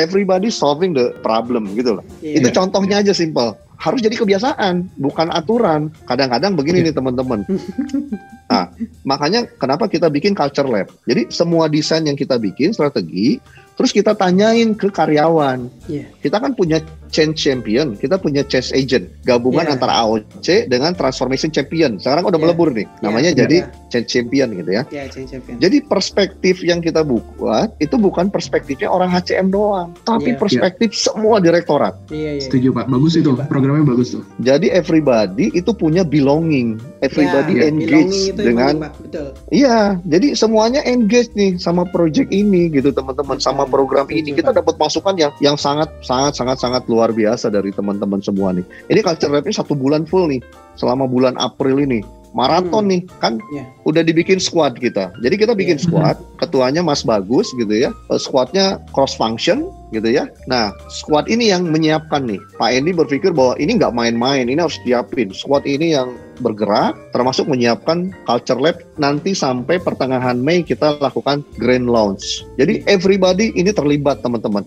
Everybody 0.00 0.48
solving 0.48 0.96
the 0.96 1.12
problem 1.20 1.68
gitu 1.76 2.00
loh. 2.00 2.04
Iya. 2.18 2.40
Itu 2.40 2.48
contohnya 2.50 3.04
aja 3.04 3.12
simple. 3.12 3.52
Harus 3.74 4.00
jadi 4.00 4.16
kebiasaan, 4.16 4.96
bukan 4.96 5.28
aturan. 5.28 5.92
Kadang-kadang 6.08 6.56
begini 6.56 6.80
Iya. 6.80 6.86
nih 6.88 6.94
teman-teman. 6.96 7.40
Nah, 8.44 8.68
makanya 9.02 9.48
kenapa 9.56 9.88
kita 9.88 10.06
bikin 10.06 10.36
culture 10.36 10.68
lab. 10.68 10.86
Jadi 11.08 11.32
semua 11.32 11.66
desain 11.66 12.04
yang 12.04 12.14
kita 12.14 12.36
bikin 12.36 12.70
strategi, 12.70 13.40
terus 13.74 13.90
kita 13.90 14.14
tanyain 14.14 14.74
ke 14.74 14.88
karyawan. 14.88 15.66
Iya. 15.90 16.06
Kita 16.22 16.38
kan 16.38 16.54
punya 16.54 16.78
change 17.14 17.46
champion, 17.46 17.94
kita 17.94 18.18
punya 18.18 18.42
change 18.42 18.74
agent, 18.74 19.06
gabungan 19.22 19.70
Iya. 19.70 19.78
antara 19.78 19.94
AOC 20.02 20.66
dengan 20.66 20.98
transformation 20.98 21.54
champion. 21.54 22.02
Sekarang 22.02 22.26
udah 22.26 22.38
Iya. 22.38 22.44
melebur 22.50 22.74
nih, 22.74 22.90
Iya, 22.90 22.98
namanya 23.06 23.30
iya. 23.30 23.38
jadi 23.46 23.56
change 23.86 24.08
champion 24.10 24.48
gitu 24.58 24.70
ya. 24.74 24.82
Ya, 24.90 25.06
change 25.06 25.30
champion. 25.30 25.62
Jadi 25.62 25.76
perspektif 25.86 26.58
yang 26.66 26.82
kita 26.82 27.06
buat 27.06 27.70
itu 27.78 27.94
bukan 27.94 28.34
perspektifnya 28.34 28.90
orang 28.90 29.14
HCM 29.14 29.54
doang, 29.54 29.94
tapi 30.02 30.34
Iya. 30.34 30.38
perspektif 30.42 30.90
semua 30.98 31.38
direktorat. 31.38 31.94
Iya, 32.10 32.38
iya. 32.38 32.42
Setuju 32.42 32.74
Pak, 32.74 32.90
bagus 32.90 33.14
Setuju, 33.14 33.30
itu, 33.30 33.38
Pak. 33.38 33.46
programnya 33.46 33.86
bagus 33.86 34.08
tuh. 34.18 34.22
Jadi 34.42 34.66
everybody 34.74 35.54
itu 35.54 35.70
punya 35.70 36.02
belonging, 36.02 36.82
everybody 36.98 37.62
Ya, 37.62 37.70
engage 37.70 38.10
belonging 38.10 38.30
itu 38.34 38.40
yang 38.42 38.48
dengan. 38.58 38.74
Iya, 39.54 39.78
jadi 40.02 40.26
semuanya 40.34 40.82
engage 40.82 41.30
nih 41.38 41.62
sama 41.62 41.86
project 41.86 42.34
ini 42.34 42.74
gitu 42.74 42.90
teman-teman, 42.90 43.38
sama 43.38 43.63
Program 43.66 44.06
ini. 44.12 44.36
Kita 44.36 44.52
Pak. 44.52 44.64
dapat 44.64 44.74
masukan 44.80 45.14
yang 45.16 45.32
yang 45.40 45.56
sangat 45.58 45.90
sangat 46.04 46.36
sangat 46.36 46.58
sangat 46.60 46.82
luar 46.88 47.10
biasa 47.10 47.50
dari 47.50 47.70
teman-teman 47.72 48.20
semua 48.20 48.52
nih. 48.54 48.64
Ini 48.92 49.00
culture 49.04 49.32
lab 49.32 49.44
ini 49.44 49.54
satu 49.54 49.74
bulan 49.76 50.04
full 50.08 50.28
nih, 50.30 50.40
selama 50.76 51.08
bulan 51.08 51.34
April 51.40 51.82
ini. 51.82 52.23
Maraton 52.34 52.84
Hmm. 52.84 52.90
nih, 52.90 53.02
kan 53.22 53.38
Iya. 53.54 53.64
udah 53.86 54.02
dibikin 54.02 54.42
squad 54.42 54.76
kita. 54.76 55.14
Jadi 55.22 55.34
kita 55.38 55.54
bikin 55.54 55.78
Iya. 55.78 55.84
squad, 55.86 56.16
ketuanya 56.42 56.82
Mas 56.82 57.06
Bagus 57.06 57.54
gitu 57.54 57.70
ya. 57.70 57.94
Eh, 58.10 58.18
Squadnya 58.18 58.82
cross 58.90 59.14
function 59.14 59.70
gitu 59.94 60.10
ya. 60.10 60.26
Nah, 60.50 60.74
squad 60.90 61.30
ini 61.30 61.54
yang 61.54 61.70
menyiapkan 61.70 62.26
nih. 62.26 62.42
Pak 62.58 62.74
Endi 62.74 62.90
berpikir 62.90 63.30
bahwa 63.30 63.54
ini 63.62 63.78
nggak 63.78 63.94
main-main, 63.94 64.50
ini 64.50 64.58
harus 64.58 64.76
siapin. 64.82 65.30
Squad 65.30 65.62
ini 65.64 65.94
yang 65.94 66.10
bergerak, 66.42 66.98
termasuk 67.14 67.46
menyiapkan 67.46 68.10
culture 68.26 68.58
lab 68.58 68.82
nanti 68.98 69.30
sampai 69.30 69.78
pertengahan 69.78 70.34
Mei 70.34 70.66
kita 70.66 70.98
lakukan 70.98 71.46
grand 71.62 71.86
launch. 71.86 72.42
Jadi 72.58 72.82
everybody 72.90 73.54
ini 73.54 73.70
terlibat 73.70 74.18
teman-teman. 74.26 74.66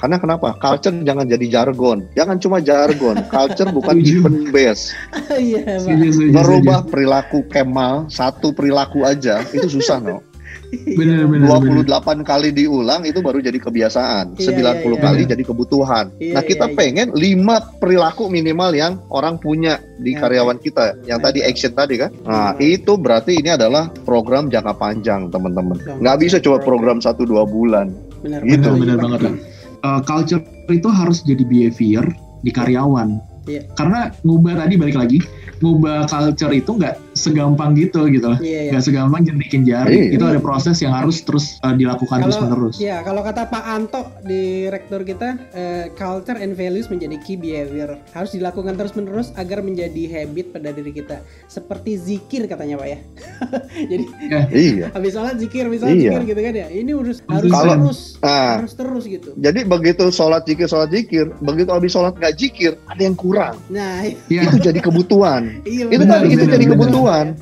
Karena 0.00 0.16
kenapa? 0.16 0.56
Culture 0.56 0.96
jangan 1.04 1.28
jadi 1.28 1.46
jargon. 1.60 2.08
Jangan 2.16 2.40
cuma 2.40 2.58
jargon. 2.64 3.20
Culture 3.34 3.68
bukan 3.68 4.00
event 4.00 4.48
base. 4.48 4.96
Iya, 5.36 5.84
Merubah 6.32 6.88
perilaku 6.88 7.44
Kemal 7.52 8.08
satu 8.08 8.56
perilaku 8.56 9.04
aja 9.04 9.44
itu 9.52 9.68
susah 9.68 10.00
no. 10.00 10.24
Bener, 10.70 11.26
bener, 11.26 11.50
bener. 11.50 11.82
28 11.82 12.22
kali 12.22 12.54
diulang 12.54 13.02
itu 13.02 13.18
baru 13.18 13.42
jadi 13.42 13.58
kebiasaan. 13.58 14.38
Iya, 14.38 14.54
90 14.86 14.86
iya, 14.86 14.98
kali 15.02 15.20
iya. 15.26 15.30
jadi 15.34 15.42
kebutuhan. 15.42 16.06
Iya, 16.22 16.34
nah, 16.38 16.42
kita 16.46 16.66
iya, 16.70 16.72
iya. 16.72 16.78
pengen 16.78 17.08
5 17.10 17.82
perilaku 17.82 18.30
minimal 18.30 18.70
yang 18.74 18.92
orang 19.10 19.36
punya 19.42 19.82
di 19.98 20.14
Ya, 20.14 20.26
karyawan 20.26 20.58
kita. 20.62 21.06
Yang 21.06 21.20
tadi 21.26 21.38
action 21.42 21.72
tadi 21.74 21.94
kan. 21.98 22.10
Nah, 22.22 22.54
itu 22.62 22.92
berarti 22.98 23.38
ini 23.38 23.50
adalah 23.50 23.90
program 24.06 24.46
jangka 24.46 24.74
panjang, 24.78 25.30
teman-teman. 25.30 25.78
Nggak 25.98 26.16
bisa 26.22 26.36
coba 26.38 26.62
program 26.62 27.02
1 27.02 27.18
2 27.18 27.26
bulan. 27.46 27.90
Benar, 28.20 28.40
Gitu. 28.44 28.68
Pak. 28.68 28.74
Bener, 28.78 28.94
bener 28.94 28.96
banget 29.00 29.20
Pak. 29.26 29.34
Uh, 29.80 30.00
culture 30.04 30.44
itu 30.68 30.88
harus 30.92 31.24
jadi 31.24 31.40
behavior 31.44 32.04
di 32.44 32.52
karyawan. 32.52 33.20
Iya. 33.48 33.64
Karena 33.74 34.12
ngubah 34.22 34.60
tadi 34.60 34.74
balik 34.76 34.96
lagi, 35.00 35.18
ngubah 35.64 36.04
culture 36.08 36.52
itu 36.52 36.76
nggak 36.76 37.09
segampang 37.12 37.72
gitu 37.72 38.06
gitu 38.06 38.26
loh. 38.26 38.38
Iya, 38.38 38.60
iya. 38.66 38.70
Nggak 38.70 38.84
segampang 38.84 39.20
jentikin 39.22 39.62
jari. 39.62 40.08
Iya. 40.08 40.16
Itu 40.16 40.24
ada 40.24 40.40
proses 40.40 40.76
yang 40.78 40.92
harus 40.92 41.20
terus 41.20 41.58
uh, 41.60 41.72
dilakukan 41.72 42.18
terus 42.20 42.38
menerus. 42.38 42.76
ya 42.78 43.00
kalau 43.00 43.20
kata 43.20 43.46
Pak 43.46 43.64
Anto 43.66 44.02
di 44.22 44.40
rektor 44.66 45.02
kita 45.02 45.28
eh, 45.50 45.84
culture 45.92 46.36
and 46.36 46.52
values 46.52 46.86
menjadi 46.86 47.16
key 47.18 47.34
behavior 47.34 47.94
harus 48.10 48.30
dilakukan 48.30 48.74
terus 48.74 48.92
menerus 48.92 49.30
agar 49.34 49.60
menjadi 49.60 50.02
habit 50.12 50.50
pada 50.50 50.70
diri 50.70 50.92
kita 50.92 51.20
seperti 51.46 51.96
zikir 51.96 52.44
katanya 52.44 52.76
Pak 52.76 52.86
ya 52.86 52.98
jadi 53.90 54.04
Iya. 54.50 54.86
habis 54.90 55.12
sholat 55.12 55.36
zikir 55.36 55.62
habis 55.64 55.80
sholat 55.80 55.94
Iya. 55.94 56.10
zikir 56.10 56.22
gitu 56.26 56.40
kan 56.40 56.54
ya 56.54 56.66
ini 56.68 56.90
harus 56.90 57.18
harus 57.22 57.50
Kalau- 57.50 57.76
terus 57.76 58.00
Ah. 58.20 58.58
harus 58.58 58.74
terus 58.74 59.04
gitu 59.04 59.30
Jadi 59.34 59.60
begitu 59.64 60.04
sholat 60.10 60.42
zikir, 60.42 60.66
sholat 60.66 60.90
zikir, 60.90 61.26
begitu 61.40 61.70
habis 61.70 61.90
sholat 61.90 62.12
nggak 62.12 62.34
zikir, 62.36 62.72
ada 62.84 63.00
yang 63.00 63.14
kurang. 63.14 63.56
nah 63.68 64.02
Iya. 64.28 64.42
Itu 64.46 64.56
jadi 64.60 64.78
kebutuhan. 64.78 65.62
iya 65.64 65.86
Itu 65.86 66.02
benar, 66.02 66.20
tadi, 66.20 66.28
itu 66.30 66.42
benar, 66.42 66.52
jadi 66.52 66.64
benar. 66.66 66.78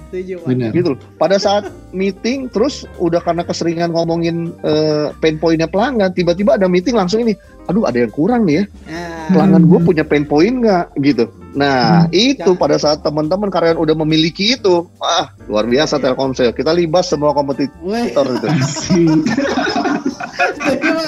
Setuju 0.09 0.35
Pak 0.41 0.49
Benar. 0.49 0.71
Gitu 0.73 0.89
loh. 0.95 1.01
Pada 1.17 1.37
saat 1.37 1.65
meeting, 1.91 2.49
terus 2.53 2.85
udah 3.03 3.21
karena 3.23 3.43
keseringan 3.43 3.91
ngomongin 3.93 4.53
eh, 4.63 5.11
pain 5.19 5.37
pointnya 5.41 5.67
pelanggan, 5.67 6.15
tiba-tiba 6.15 6.57
ada 6.57 6.71
meeting 6.71 6.95
langsung 6.95 7.25
ini, 7.25 7.35
aduh 7.67 7.85
ada 7.89 8.01
yang 8.03 8.13
kurang 8.13 8.47
nih 8.47 8.63
ya. 8.63 8.65
nah, 8.89 9.29
Pelanggan 9.29 9.65
gue 9.69 9.81
punya 9.85 10.05
pain 10.07 10.25
point 10.25 10.55
nggak 10.65 10.85
gitu. 11.05 11.29
Nah 11.53 12.07
itu 12.15 12.41
Jangan. 12.45 12.61
pada 12.61 12.77
saat 12.79 12.99
teman-teman 13.05 13.49
karyawan 13.51 13.81
udah 13.81 13.95
memiliki 14.05 14.57
itu, 14.57 14.89
ah 15.01 15.33
luar 15.49 15.67
biasa 15.67 15.99
Iya. 15.99 16.15
Telkomsel. 16.15 16.53
Kita 16.55 16.71
libas 16.73 17.11
semua 17.11 17.35
kompetitor 17.35 18.27
itu. 18.39 18.47
Pak, 20.39 20.51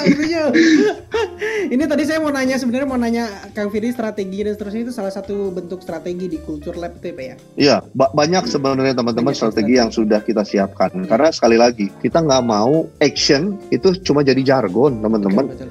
setuju. 0.05 0.41
Ini 1.71 1.83
tadi 1.87 2.03
saya 2.03 2.19
mau 2.19 2.29
nanya 2.29 2.59
sebenarnya 2.59 2.87
mau 2.87 2.99
nanya 2.99 3.25
Kang 3.51 3.71
Firly 3.71 3.89
strategi 3.89 4.43
dan 4.43 4.53
seterusnya 4.53 4.81
itu 4.83 4.93
salah 4.93 5.09
satu 5.09 5.49
bentuk 5.49 5.79
strategi 5.79 6.27
di 6.27 6.37
Culture 6.37 6.75
Lab 6.75 6.99
itu 6.99 7.09
ya, 7.09 7.15
ya. 7.15 7.35
Iya, 7.55 7.75
ba- 7.93 8.11
banyak 8.11 8.43
sebenarnya 8.45 8.91
teman-teman 8.93 9.31
strategi 9.31 9.49
strategi. 9.71 9.79
yang 9.79 9.89
sudah 9.89 10.19
kita 10.19 10.43
siapkan. 10.43 10.91
Karena 11.07 11.29
sekali 11.31 11.55
lagi 11.55 11.87
kita 11.99 12.19
nggak 12.19 12.43
mau 12.43 12.85
action 12.99 13.55
itu 13.69 13.95
cuma 14.03 14.21
jadi 14.21 14.41
jargon 14.43 14.99
teman-teman. 14.99 15.47
Betul. 15.47 15.69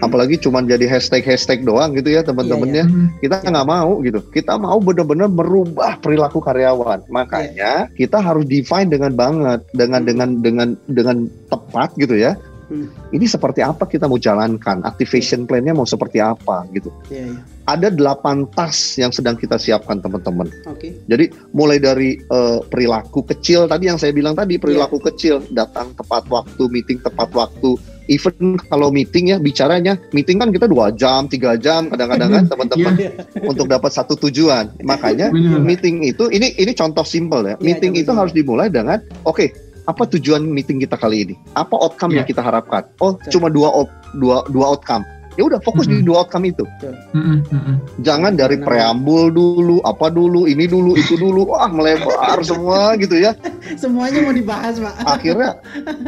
Apalagi 0.00 0.40
cuma 0.40 0.64
jadi 0.64 0.88
hashtag-hashtag 0.88 1.62
doang 1.62 1.92
gitu 1.92 2.08
ya 2.08 2.24
teman-teman 2.24 2.68
Iya, 2.70 2.84
ya. 2.84 2.86
Kita 3.20 3.36
nggak 3.44 3.68
mau 3.68 4.00
gitu. 4.00 4.20
Kita 4.32 4.56
mau 4.56 4.80
benar-benar 4.80 5.28
merubah 5.28 6.00
perilaku 6.00 6.40
karyawan. 6.40 7.04
Makanya 7.08 7.92
kita 7.92 8.18
harus 8.18 8.48
define 8.48 8.88
dengan 8.88 9.12
banget, 9.12 9.60
dengan 9.72 10.00
Hmm. 10.00 10.08
dengan 10.08 10.28
dengan 10.40 10.68
dengan 10.86 11.16
tepat 11.48 11.92
gitu 11.96 12.16
ya. 12.16 12.34
Hmm. 12.74 12.90
Ini 13.14 13.26
seperti 13.30 13.62
apa 13.62 13.86
kita 13.86 14.10
mau 14.10 14.18
jalankan, 14.18 14.82
activation 14.82 15.46
plan-nya 15.46 15.70
mau 15.70 15.86
seperti 15.86 16.18
apa 16.18 16.66
gitu. 16.74 16.90
Iya, 17.06 17.30
iya. 17.30 17.40
Ada 17.70 17.88
delapan 17.94 18.44
tas 18.50 18.98
yang 18.98 19.14
sedang 19.14 19.38
kita 19.38 19.56
siapkan 19.56 20.02
teman-teman. 20.02 20.50
Oke. 20.66 20.92
Jadi 21.06 21.30
mulai 21.54 21.78
dari 21.78 22.18
eh, 22.18 22.58
perilaku 22.66 23.22
kecil 23.24 23.70
tadi 23.70 23.86
yang 23.86 23.96
saya 23.96 24.10
bilang 24.10 24.34
tadi 24.34 24.58
perilaku 24.58 24.98
kecil 24.98 25.40
datang 25.54 25.94
tepat 25.94 26.26
waktu 26.26 26.62
meeting 26.68 26.98
tepat 27.00 27.30
waktu 27.32 27.78
even 28.08 28.60
kalau 28.68 28.92
meeting 28.92 29.32
ya 29.32 29.40
bicaranya 29.40 29.96
meeting 30.12 30.36
kan 30.36 30.52
kita 30.52 30.68
dua 30.68 30.92
jam 30.92 31.24
tiga 31.24 31.56
jam 31.56 31.88
kadang-kadang 31.88 32.36
kan 32.36 32.44
teman-teman 32.52 32.92
Iya. 33.00 33.10
untuk 33.48 33.64
dapat 33.64 33.90
satu 33.96 34.12
tujuan 34.28 34.76
makanya 34.84 35.32
meeting 35.64 36.04
itu 36.04 36.28
ini 36.28 36.52
ini 36.60 36.76
contoh 36.76 37.00
simpel 37.00 37.48
ya 37.48 37.56
Iya, 37.56 37.64
meeting 37.64 37.96
itu 37.96 38.12
harus 38.12 38.36
dimulai 38.36 38.68
dengan 38.68 39.00
oke 39.24 39.48
apa 39.84 40.02
tujuan 40.10 40.40
meeting 40.40 40.80
kita 40.80 40.96
kali 40.96 41.22
ini 41.22 41.34
apa 41.52 41.76
outcome 41.76 42.14
yang 42.14 42.24
Iya. 42.24 42.32
kita 42.32 42.42
harapkan 42.42 42.82
oh 42.98 43.14
Betul. 43.14 43.30
cuma 43.30 43.48
dua 43.48 43.68
op- 43.74 43.96
dua 44.14 44.40
dua 44.48 44.72
outcome 44.72 45.04
ya 45.34 45.44
udah 45.44 45.58
fokus 45.60 45.84
di 45.84 45.98
Mhm. 45.98 46.06
dua 46.06 46.16
outcome 46.22 46.46
itu 46.46 46.62
Mm-mm, 47.10 47.42
mm-mm. 47.44 47.76
Jangan 48.00 48.32
dari 48.32 48.54
Benar. 48.54 48.66
preambul 48.66 49.30
dulu, 49.30 49.82
apa 49.82 50.06
dulu, 50.06 50.46
ini 50.46 50.64
dulu, 50.64 50.94
itu 50.94 51.14
dulu, 51.14 51.50
wah 51.50 51.66
melebar 51.66 52.38
semua 52.42 52.94
gitu 52.96 53.18
ya. 53.18 53.34
Semuanya 53.82 54.18
mau 54.20 54.30
dibahas, 54.30 54.78
Pak. 54.78 54.94
Akhirnya 55.04 55.58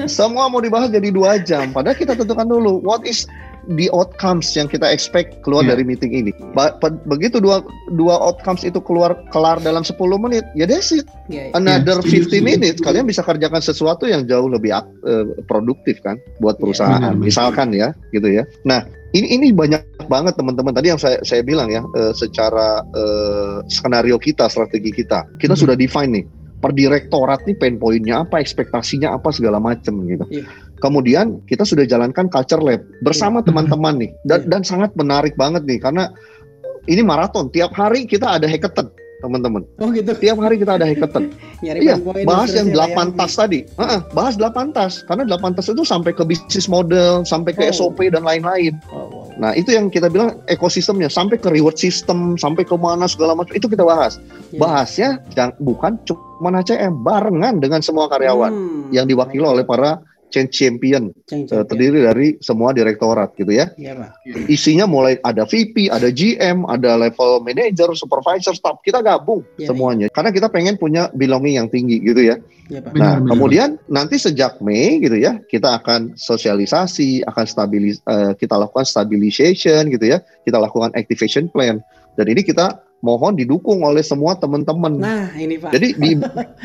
semua 0.06 0.46
mau 0.46 0.58
dibahas 0.58 0.90
jadi 0.90 1.10
dua 1.10 1.38
jam. 1.38 1.70
Padahal 1.70 1.94
kita 1.94 2.14
tentukan 2.14 2.42
dulu 2.44 2.78
what 2.80 3.02
is 3.02 3.26
the 3.68 3.90
outcomes 3.90 4.46
yang 4.52 4.66
kita 4.66 4.86
expect 4.86 5.42
keluar 5.42 5.62
Iya. 5.62 5.74
dari 5.74 5.82
meeting 5.82 6.12
ini. 6.12 6.30
Ba- 6.52 6.74
pe- 6.74 7.02
begitu 7.04 7.38
dua 7.38 7.60
dua 7.92 8.14
outcomes 8.16 8.62
itu 8.62 8.78
keluar 8.78 9.14
kelar 9.28 9.58
dalam 9.58 9.82
10 9.82 9.98
menit, 10.16 10.46
ya 10.54 10.64
that's 10.64 10.90
it. 10.90 11.02
Iya, 11.26 11.50
iya. 11.50 11.52
Another 11.52 11.98
setuju, 11.98 12.30
50 12.30 12.30
setuju. 12.30 12.44
minutes 12.44 12.78
kalian 12.80 13.04
bisa 13.04 13.20
kerjakan 13.20 13.58
sesuatu 13.58 14.06
yang 14.06 14.22
jauh 14.24 14.46
lebih 14.46 14.70
eh, 14.70 15.26
produktif 15.44 15.98
kan 16.00 16.14
buat 16.38 16.56
Iya, 16.56 16.62
perusahaan. 16.62 17.00
benar, 17.00 17.14
benar. 17.14 17.26
Misalkan 17.26 17.68
ya, 17.70 17.88
gitu 18.10 18.28
ya. 18.30 18.46
Nah, 18.62 18.84
ini 19.10 19.26
ini 19.32 19.46
banyak 19.50 19.82
banget 20.06 20.34
teman-teman 20.34 20.70
tadi 20.70 20.90
yang 20.90 21.00
saya 21.00 21.18
saya 21.20 21.42
bilang 21.42 21.66
ya 21.66 21.82
eh, 21.92 22.12
secara 22.12 22.80
eh, 22.92 23.56
skenario 23.66 24.16
kita, 24.16 24.46
strategi 24.46 24.94
kita. 24.94 25.26
Kita 25.36 25.54
Hmm. 25.54 25.62
sudah 25.66 25.74
define 25.74 26.10
nih 26.12 26.26
per 26.56 26.72
direktorat 26.72 27.44
nih 27.44 27.52
pain 27.54 27.76
point-nya 27.76 28.24
apa, 28.24 28.40
ekspektasinya 28.40 29.12
apa 29.12 29.28
segala 29.28 29.60
macam 29.60 30.00
gitu. 30.04 30.24
Iya. 30.32 30.46
Kemudian 30.76 31.40
kita 31.44 31.64
sudah 31.64 31.84
jalankan 31.84 32.28
culture 32.28 32.60
lab 32.60 32.80
bersama 33.00 33.40
Iya. 33.40 33.46
teman-teman 33.48 33.94
nih 33.96 34.10
dan 34.24 34.38
Iya. 34.44 34.48
dan 34.48 34.60
sangat 34.62 34.90
menarik 34.92 35.32
banget 35.34 35.64
nih 35.64 35.80
karena 35.80 36.12
ini 36.84 37.00
maraton 37.00 37.48
tiap 37.48 37.72
hari 37.72 38.04
kita 38.04 38.36
ada 38.36 38.44
hackathon 38.44 38.92
teman-teman 39.16 39.64
Oh 39.80 39.88
gitu. 39.88 40.12
tiap 40.12 40.36
hari 40.36 40.60
kita 40.60 40.76
ada 40.76 40.84
hackathon 40.84 41.32
Iya, 41.64 41.96
bahas 42.28 42.52
yang 42.52 42.68
8 42.68 42.76
ya. 43.10 43.16
tas 43.16 43.32
tadi. 43.32 43.64
Heeh, 43.64 43.98
bahas 44.12 44.36
8 44.36 44.70
tas. 44.70 45.00
Karena 45.02 45.24
8 45.24 45.56
tas 45.56 45.64
itu 45.66 45.80
sampai 45.82 46.12
ke 46.12 46.20
bisnis 46.20 46.68
model, 46.68 47.24
sampai 47.24 47.56
ke 47.56 47.64
Oh. 47.64 47.72
SOP 47.72 48.12
dan 48.12 48.22
lain-lain. 48.22 48.76
Oh, 48.92 49.08
wow. 49.08 49.24
Nah, 49.40 49.56
itu 49.56 49.72
yang 49.72 49.88
kita 49.88 50.06
bilang 50.06 50.44
ekosistemnya, 50.44 51.08
sampai 51.08 51.40
ke 51.40 51.48
reward 51.48 51.80
system, 51.80 52.36
sampai 52.36 52.62
ke 52.62 52.76
mana 52.76 53.08
segala 53.08 53.32
macam. 53.32 53.56
Itu 53.56 53.66
kita 53.66 53.82
bahas. 53.82 54.20
Iya. 54.52 54.60
Bahasnya 54.60 55.08
jang- 55.32 55.56
bukan 55.58 55.96
cuma 56.04 56.52
HCM, 56.52 57.00
barengan 57.00 57.56
dengan 57.56 57.80
semua 57.80 58.04
karyawan 58.06 58.52
Hmm. 58.52 58.92
yang 58.92 59.08
diwakili 59.08 59.40
oleh 59.40 59.64
para 59.64 60.04
change 60.28 60.52
champion, 60.52 61.14
Ceng- 61.24 61.46
eh, 61.46 61.48
ceng- 61.48 61.66
terdiri 61.66 62.02
dari 62.02 62.26
semua 62.42 62.74
direktorat 62.74 63.32
gitu 63.38 63.50
ya. 63.50 63.70
Iya, 63.78 63.94
Pak. 63.94 64.10
Isinya 64.50 64.84
mulai 64.84 65.16
ada 65.22 65.46
VP, 65.46 65.88
ada 65.88 66.10
GM, 66.10 66.66
ada 66.66 66.98
level 66.98 67.40
manager, 67.42 67.94
supervisor, 67.94 68.52
staff. 68.52 68.82
Kita 68.82 69.00
gabung 69.00 69.46
Iya, 69.56 69.70
semuanya. 69.70 70.06
Karena 70.10 70.30
kita 70.34 70.50
pengen 70.50 70.76
punya 70.76 71.08
belonging 71.14 71.58
yang 71.58 71.68
tinggi 71.70 72.02
gitu 72.02 72.20
ya. 72.20 72.36
Iya, 72.66 72.82
Pak. 72.82 72.92
Benar, 72.94 73.06
Nah, 73.06 73.14
benar. 73.22 73.30
kemudian 73.30 73.68
nanti 73.86 74.16
sejak 74.18 74.58
Mei 74.58 74.98
gitu 74.98 75.14
ya, 75.14 75.38
kita 75.46 75.78
akan 75.78 76.18
sosialisasi, 76.18 77.22
akan 77.24 77.44
stabilis, 77.46 78.02
eh, 78.02 78.32
kita 78.34 78.58
lakukan 78.58 78.86
stabilization 78.86 79.88
gitu 79.90 80.06
ya, 80.10 80.18
kita 80.42 80.58
lakukan 80.58 80.90
activation 80.98 81.46
plan. 81.50 81.78
Dan 82.16 82.26
ini 82.32 82.40
kita 82.40 82.85
mohon 83.06 83.38
didukung 83.38 83.86
oleh 83.86 84.02
semua 84.02 84.34
teman-teman. 84.34 84.98
Nah, 84.98 85.30
ini 85.38 85.54
Pak. 85.54 85.70
Jadi 85.70 85.94
di 85.94 86.10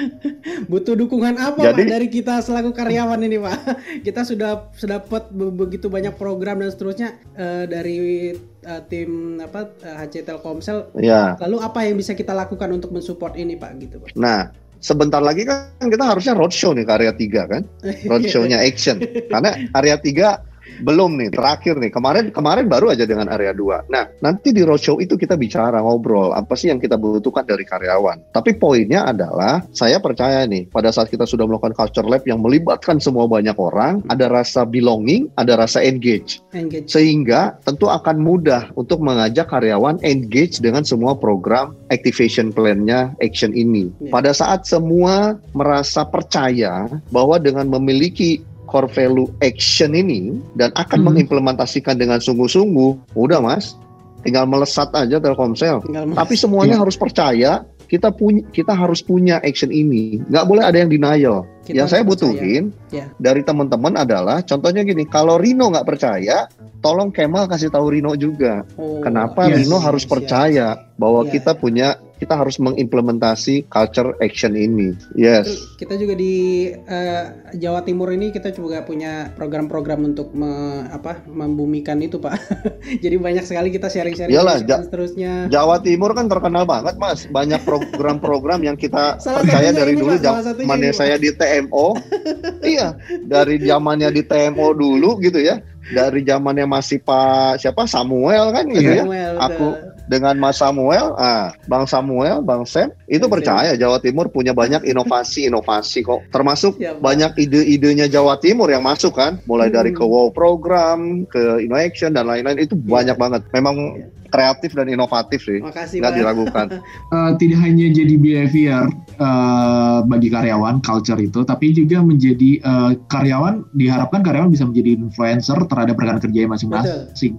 butuh 0.72 0.98
dukungan 0.98 1.38
apa 1.38 1.62
Jadi- 1.62 1.86
Pak 1.86 1.94
dari 1.94 2.08
kita 2.10 2.42
selaku 2.42 2.74
karyawan 2.74 3.22
ini 3.22 3.38
Pak? 3.38 3.58
Kita 4.10 4.26
sudah 4.26 4.74
dapat 4.74 5.30
be- 5.30 5.54
begitu 5.54 5.86
banyak 5.88 6.18
program 6.18 6.66
dan 6.66 6.74
seterusnya 6.74 7.14
eh, 7.38 7.70
dari 7.70 8.34
eh, 8.66 8.82
tim 8.90 9.38
apa 9.38 9.70
eh, 9.86 9.96
HC 10.02 10.26
Telkomsel. 10.26 10.90
ya, 10.98 11.38
Lalu 11.38 11.58
apa 11.62 11.86
yang 11.86 12.02
bisa 12.02 12.18
kita 12.18 12.34
lakukan 12.34 12.74
untuk 12.74 12.90
mensupport 12.90 13.38
ini 13.38 13.54
Pak 13.54 13.72
gitu 13.78 14.02
Pak? 14.02 14.10
nah 14.18 14.50
sebentar 14.82 15.22
lagi 15.22 15.46
kan 15.46 15.70
kita 15.78 16.02
harusnya 16.02 16.34
roadshow 16.34 16.74
nih 16.74 16.82
ke 16.82 16.92
area 16.98 17.14
3 17.14 17.52
kan, 17.54 17.62
roadshow-nya 18.10 18.58
action. 18.66 18.98
Karena 19.30 19.54
area 19.78 19.96
3 20.02 20.51
belum 20.80 21.20
nih, 21.20 21.30
terakhir 21.36 21.76
nih. 21.78 21.92
Kemarin 21.92 22.26
kemarin 22.32 22.66
baru 22.72 22.96
aja 22.96 23.04
dengan 23.04 23.28
area 23.28 23.52
2. 23.52 23.92
Nah, 23.92 24.08
nanti 24.24 24.56
di 24.56 24.64
roadshow 24.64 25.04
itu 25.04 25.20
kita 25.20 25.36
bicara 25.36 25.84
ngobrol 25.84 26.32
apa 26.32 26.56
sih 26.56 26.72
yang 26.72 26.80
kita 26.80 26.96
butuhkan 26.96 27.44
dari 27.44 27.68
karyawan. 27.68 28.32
Tapi 28.32 28.56
poinnya 28.56 29.10
adalah 29.10 29.66
saya 29.76 30.00
percaya 30.00 30.48
nih 30.48 30.72
pada 30.72 30.90
saat 30.94 31.12
kita 31.12 31.28
sudah 31.28 31.44
melakukan 31.44 31.76
culture 31.76 32.08
lab 32.08 32.24
yang 32.24 32.40
melibatkan 32.40 32.98
semua 33.04 33.28
banyak 33.28 33.56
orang, 33.60 34.00
ada 34.08 34.32
rasa 34.32 34.64
belonging, 34.64 35.28
ada 35.36 35.60
rasa 35.60 35.84
engage. 35.84 36.40
Engage. 36.56 36.88
Sehingga 36.88 37.60
tentu 37.68 37.92
akan 37.92 38.22
mudah 38.22 38.72
untuk 38.80 39.04
mengajak 39.04 39.52
karyawan 39.52 40.00
engage 40.06 40.62
dengan 40.64 40.86
semua 40.88 41.18
program 41.18 41.76
activation 41.92 42.54
plan-nya 42.54 43.14
action 43.20 43.52
ini. 43.52 43.92
Ya. 44.00 44.12
Pada 44.14 44.32
saat 44.32 44.64
semua 44.68 45.40
merasa 45.52 46.06
percaya 46.08 46.88
bahwa 47.10 47.42
dengan 47.42 47.68
memiliki 47.68 48.44
core 48.72 48.88
value 48.88 49.28
action 49.44 49.92
ini 49.92 50.40
dan 50.56 50.72
akan 50.74 51.04
Hmm. 51.04 51.08
mengimplementasikan 51.12 52.00
dengan 52.00 52.24
sungguh-sungguh, 52.24 53.12
udah 53.14 53.44
Mas, 53.44 53.76
tinggal 54.24 54.48
melesat 54.48 54.88
aja 54.96 55.20
Telkomsel. 55.20 55.84
Tinggal 55.84 56.16
Tapi 56.16 56.34
semuanya 56.34 56.80
Iya. 56.80 56.82
harus 56.88 56.96
percaya 56.96 57.52
kita 57.86 58.08
punya 58.08 58.40
kita 58.56 58.72
harus 58.72 59.04
punya 59.04 59.44
action 59.44 59.68
ini. 59.68 60.24
Nggak 60.24 60.46
boleh 60.48 60.64
ada 60.64 60.80
yang 60.80 60.88
denial. 60.88 61.44
Kita 61.62 61.76
yang 61.76 61.88
saya 61.92 62.08
percaya. 62.08 62.32
butuhin 62.32 62.64
Ya. 62.88 63.12
dari 63.20 63.44
teman-teman 63.44 64.00
adalah 64.00 64.40
contohnya 64.42 64.82
gini, 64.82 65.04
kalau 65.04 65.36
Rino 65.36 65.68
nggak 65.68 65.84
percaya, 65.84 66.48
tolong 66.80 67.12
Kemal 67.12 67.46
kasih 67.46 67.68
tahu 67.68 67.92
Rino 67.92 68.16
juga. 68.16 68.64
Oh, 68.80 69.04
Kenapa 69.04 69.52
Yes. 69.52 69.68
Rino 69.68 69.78
harus 69.78 70.08
siap. 70.08 70.12
percaya 70.18 70.80
bahwa 71.02 71.26
Iya. 71.26 71.32
kita 71.34 71.52
punya 71.58 71.88
kita 72.22 72.38
harus 72.38 72.62
mengimplementasi 72.62 73.66
culture 73.66 74.14
action 74.22 74.54
ini. 74.54 74.94
Yes. 75.18 75.74
Kita 75.74 75.98
juga 75.98 76.14
di 76.14 76.70
eh, 76.70 77.24
Jawa 77.58 77.82
Timur 77.82 78.14
ini 78.14 78.30
kita 78.30 78.54
juga 78.54 78.86
punya 78.86 79.34
program-program 79.34 80.06
untuk 80.06 80.30
me- 80.30 80.86
apa 80.86 81.26
membumikan 81.26 81.98
itu 81.98 82.22
pak. 82.22 82.38
Jadi 83.04 83.18
banyak 83.18 83.42
sekali 83.42 83.74
kita 83.74 83.90
sharing-sharing 83.90 84.30
Iyalah, 84.30 84.62
dan 84.62 84.70
Ja- 84.70 84.86
seterusnya. 84.86 85.34
Jawa 85.50 85.82
Timur 85.82 86.14
kan 86.14 86.30
terkenal 86.30 86.70
banget 86.70 87.02
mas, 87.02 87.26
banyak 87.26 87.66
program-program 87.66 88.62
yang 88.62 88.78
kita 88.78 89.18
Salah 89.26 89.42
percaya 89.42 89.74
dari 89.74 89.98
ini, 89.98 90.02
dulu 90.06 90.14
zamannya 90.22 90.94
ini, 90.94 90.94
saya 90.94 91.18
di 91.18 91.34
TMO, 91.34 91.98
iya 92.62 92.94
dari 93.26 93.58
zamannya 93.58 94.14
di 94.14 94.22
TMO 94.22 94.78
dulu 94.78 95.18
gitu 95.18 95.42
ya, 95.42 95.58
dari 95.90 96.22
zamannya 96.22 96.70
masih 96.70 97.02
Pak 97.02 97.58
siapa 97.58 97.90
Samuel 97.90 98.54
kan 98.54 98.70
gitu 98.70 98.94
ya, 98.94 99.02
Samuel, 99.02 99.34
aku 99.42 99.68
betul. 99.74 99.90
Dengan 100.12 100.36
Mas 100.36 100.60
Samuel, 100.60 101.15
ah 101.15 101.56
Bang 101.71 101.88
Samuel, 101.88 102.43
Bang 102.43 102.67
Sam 102.67 102.91
itu 103.08 103.24
percaya 103.32 103.80
Jawa 103.80 104.04
Timur 104.04 104.28
punya 104.28 104.52
banyak 104.52 104.84
inovasi-inovasi 104.84 106.04
kok, 106.04 106.19
termasuk 106.30 106.76
Pak. 106.76 107.00
banyak 107.00 107.32
ide-idenya 107.39 108.12
Jawa 108.12 108.36
Timur 108.36 108.67
yang 108.67 108.84
masuk 108.84 109.15
kan, 109.15 109.39
mulai 109.47 109.71
dari 109.71 109.95
Hmm. 109.95 109.97
ke 109.97 110.04
WOW 110.04 110.28
program, 110.36 111.24
ke 111.32 111.63
InnoAction 111.63 112.12
dan 112.12 112.28
lain-lain 112.28 112.60
itu 112.60 112.76
banyak 112.76 113.15
banget, 113.15 113.41
memang 113.56 113.76
Iya. 113.95 114.08
kreatif 114.32 114.71
dan 114.71 114.88
inovatif 114.88 115.43
sih 115.43 115.60
Makasih 115.60 116.00
nggak 116.00 116.15
diragukan. 116.15 116.67
Eh, 117.12 117.32
tidak 117.36 117.60
hanya 117.60 117.91
jadi 117.91 118.15
behavior 118.15 118.88
eh, 119.12 120.00
bagi 120.08 120.32
karyawan 120.32 120.80
culture 120.80 121.19
itu, 121.19 121.43
tapi 121.43 121.71
juga 121.71 122.00
menjadi 122.00 122.58
eh, 122.58 122.91
karyawan 123.06 123.67
diharapkan 123.76 124.24
karyawan 124.24 124.47
bisa 124.47 124.63
menjadi 124.63 124.95
influencer 124.97 125.60
terhadap 125.67 125.95
rekan 125.95 126.17
kerjanya 126.19 126.56
masing-masing. 126.56 127.36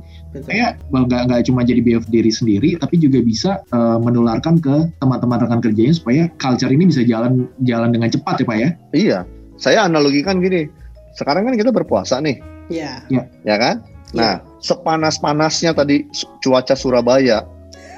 Well, 0.89 1.05
nggak 1.05 1.29
nggak 1.29 1.41
cuma 1.49 1.61
jadi 1.61 1.85
behavior 1.85 2.09
diri 2.09 2.33
sendiri, 2.33 2.71
tapi 2.81 2.97
juga 2.97 3.21
bisa 3.21 3.61
eh, 3.69 3.99
menularkan 4.01 4.59
ke 4.59 4.89
teman-teman 4.99 5.45
rekan 5.45 5.61
kerjanya 5.61 5.93
supaya 5.93 6.23
culture 6.41 6.73
ini 6.73 6.89
bisa 6.89 7.05
jalan 7.05 7.49
jalan 7.63 7.93
dengan 7.93 8.09
cepat 8.09 8.41
ya 8.41 8.45
pak 8.49 8.57
ya. 8.57 8.69
Iya, 8.97 9.19
saya 9.61 9.79
analogikan 9.85 10.41
gini. 10.41 10.69
Sekarang 11.13 11.45
kan 11.45 11.53
kita 11.53 11.69
berpuasa 11.69 12.25
nih, 12.25 12.41
Ya. 12.73 13.05
ya 13.45 13.57
kan? 13.61 13.85
Nah, 14.13 14.41
sepanas-panasnya 14.65 15.77
tadi 15.77 16.09
cuaca 16.41 16.73
Surabaya, 16.73 17.45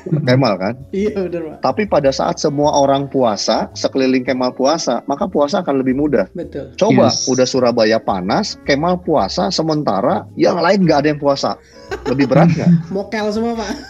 Kemal 0.04 0.54
kan. 0.60 0.74
Iya 0.92 1.16
benar 1.26 1.42
pak. 1.48 1.58
Tapi 1.64 1.82
pada 1.88 2.10
saat 2.12 2.36
semua 2.36 2.76
orang 2.76 3.08
puasa, 3.08 3.72
sekeliling 3.72 4.20
Kemal 4.22 4.52
puasa, 4.52 5.00
maka 5.08 5.24
puasa 5.24 5.64
akan 5.64 5.80
lebih 5.80 5.96
mudah. 5.96 6.28
Betul. 6.36 6.76
Coba 6.76 7.08
Yes. 7.08 7.24
udah 7.24 7.46
Surabaya 7.48 7.96
panas, 7.98 8.60
Kemal 8.68 9.00
puasa, 9.00 9.48
sementara 9.48 10.28
yang 10.36 10.60
lain 10.60 10.84
nggak 10.84 10.98
ada 11.04 11.08
yang 11.14 11.20
puasa. 11.22 11.56
Lebih 12.04 12.26
berat 12.26 12.48
nggak? 12.50 12.70
Mokel 12.94 13.26
semua 13.30 13.52
pak. 13.56 13.70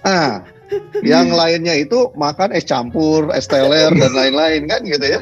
Ah, 0.00 0.40
yang 1.04 1.28
lainnya 1.28 1.76
itu 1.76 2.08
makan 2.16 2.56
es 2.56 2.64
campur, 2.64 3.28
es 3.36 3.44
teler 3.44 3.92
dan 3.92 4.16
lain-lain 4.16 4.64
kan 4.64 4.80
gitu 4.80 5.04
ya. 5.04 5.20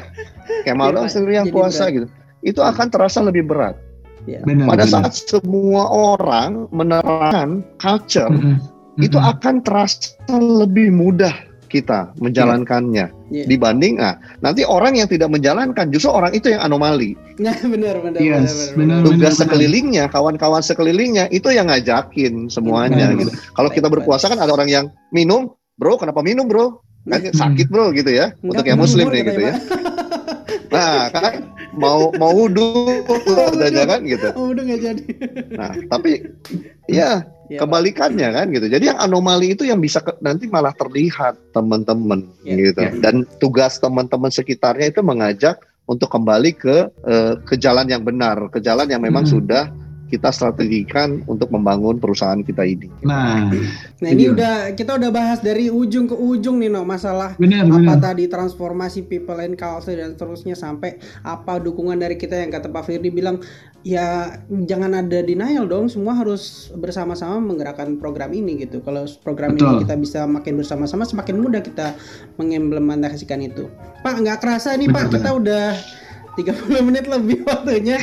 Kemal 0.63 0.89
Iya, 0.89 0.95
doang 0.95 1.03
Pak. 1.03 1.11
sendiri 1.11 1.33
yang 1.35 1.47
puasa 1.51 1.83
berat. 1.83 1.95
gitu. 1.99 2.07
Itu 2.47 2.61
akan 2.63 2.87
terasa 2.87 3.19
lebih 3.19 3.43
berat. 3.43 3.75
Ya. 4.23 4.39
Benar. 4.47 4.71
Pada 4.71 4.87
benar. 4.87 5.11
saat 5.11 5.13
semua 5.19 5.83
orang 5.91 6.63
menerapkan 6.71 7.59
culture, 7.75 8.31
Mm-mm. 8.31 8.55
itu 9.03 9.19
Mm-mm. 9.19 9.31
akan 9.35 9.55
terasa 9.59 10.15
lebih 10.31 10.95
mudah 10.95 11.35
kita 11.69 12.11
menjalankannya 12.17 13.13
Iya. 13.29 13.45
dibanding 13.45 14.01
ah 14.01 14.17
nanti 14.41 14.65
orang 14.65 14.97
yang 14.97 15.05
tidak 15.05 15.29
menjalankan 15.29 15.93
justru 15.93 16.09
orang 16.09 16.33
itu 16.33 16.49
yang 16.49 16.65
anomali 16.65 17.13
Nah, 17.37 17.53
benar 17.73 18.01
benar 18.01 18.17
Yes, 18.17 18.73
benar. 18.73 19.05
benar. 19.05 19.13
tugas 19.13 19.33
sekelilingnya 19.37 20.09
kawan-kawan 20.09 20.65
sekelilingnya 20.65 21.29
itu 21.29 21.53
yang 21.53 21.69
ngajakin 21.69 22.49
semuanya 22.49 23.13
Benar. 23.13 23.21
gitu 23.21 23.31
kalau 23.53 23.69
kita 23.69 23.85
berpuasa 23.85 24.27
kan 24.27 24.41
ada 24.41 24.49
orang 24.49 24.65
yang 24.65 24.85
minum 25.13 25.53
bro 25.77 25.95
kenapa 26.01 26.25
minum 26.25 26.49
bro 26.49 26.81
kan 27.05 27.21
sakit 27.45 27.69
bro 27.69 27.93
gitu 27.93 28.09
ya 28.09 28.33
untuk 28.41 28.65
yang 28.65 28.81
muslim 28.81 29.05
nih 29.13 29.21
katanya, 29.21 29.29
gitu 29.29 29.41
ya 29.45 29.53
nah 30.69 31.09
kan 31.13 31.33
mau 31.71 32.09
mau 32.15 32.31
wudhu 32.31 33.05
dan 33.55 33.71
jangan 33.71 33.99
gitu 34.03 34.27
udah 34.31 34.63
nggak 34.63 34.81
jadi. 34.81 35.03
nah 35.53 35.71
tapi 35.87 36.11
ya 36.87 37.23
Iya, 37.49 37.65
kebalikannya 37.65 38.29
kan 38.29 38.45
gitu. 38.53 38.69
Jadi 38.69 38.93
yang 38.93 39.01
anomali 39.01 39.57
itu 39.57 39.65
yang 39.65 39.81
bisa 39.81 40.05
ke- 40.05 40.13
nanti 40.21 40.45
malah 40.45 40.69
terlihat 40.69 41.33
teman-teman 41.49 42.29
Ya, 42.45 42.53
gitu. 42.53 42.77
ya. 42.77 42.93
Dan 42.93 43.25
tugas 43.41 43.81
teman-teman 43.81 44.29
sekitarnya 44.29 44.93
itu 44.93 45.01
mengajak 45.01 45.57
untuk 45.89 46.13
kembali 46.13 46.53
ke 46.53 46.93
eh, 47.01 47.33
ke 47.41 47.57
jalan 47.57 47.89
yang 47.89 48.05
benar, 48.05 48.53
ke 48.53 48.61
jalan 48.61 48.85
yang 48.85 49.01
memang 49.01 49.25
Hmm. 49.25 49.33
sudah 49.33 49.65
kita 50.09 50.33
strategikan 50.33 51.21
untuk 51.29 51.53
membangun 51.53 52.01
perusahaan 52.01 52.41
kita 52.41 52.65
ini. 52.65 52.89
Nah, 53.05 53.53
Nah, 53.99 54.15
ini 54.15 54.31
Iya. 54.31 54.33
udah 54.33 54.53
kita 54.79 54.95
udah 54.95 55.11
bahas 55.11 55.43
dari 55.43 55.67
ujung 55.67 56.07
ke 56.07 56.15
ujung 56.15 56.55
nih 56.55 56.71
no 56.71 56.87
masalah 56.87 57.35
benar 57.35 57.67
apa 57.67 57.75
benar. 57.83 57.99
tadi 57.99 58.31
transformasi 58.31 59.03
people 59.03 59.35
and 59.37 59.59
culture 59.59 59.91
dan 59.91 60.15
seterusnya 60.15 60.55
sampai 60.55 60.95
apa 61.19 61.59
dukungan 61.59 61.99
dari 61.99 62.15
kita 62.15 62.39
yang 62.39 62.47
kata 62.47 62.71
Pak 62.71 62.87
Firdi 62.87 63.11
bilang 63.11 63.43
ya 63.83 64.39
jangan 64.63 64.95
ada 64.95 65.19
denial 65.19 65.67
dong 65.67 65.91
semua 65.91 66.15
harus 66.15 66.71
bersama-sama 66.79 67.43
menggerakkan 67.43 67.99
program 67.99 68.31
ini 68.31 68.63
gitu 68.63 68.79
kalau 68.79 69.03
program 69.19 69.59
ini 69.59 69.67
Betul. 69.67 69.79
kita 69.83 69.95
bisa 69.99 70.19
makin 70.23 70.55
bersama-sama 70.55 71.03
semakin 71.03 71.35
mudah 71.43 71.59
kita 71.59 71.91
mengimplementasikan 72.39 73.43
itu 73.43 73.67
Pak 73.99 74.15
nggak 74.23 74.39
kerasa 74.39 74.79
nih 74.79 74.87
Pak 74.87 75.11
Benar, 75.11 75.13
kita 75.19 75.29
udah 75.35 75.65
30 76.39 76.87
menit 76.87 77.05
lebih 77.05 77.43
waktunya 77.49 77.99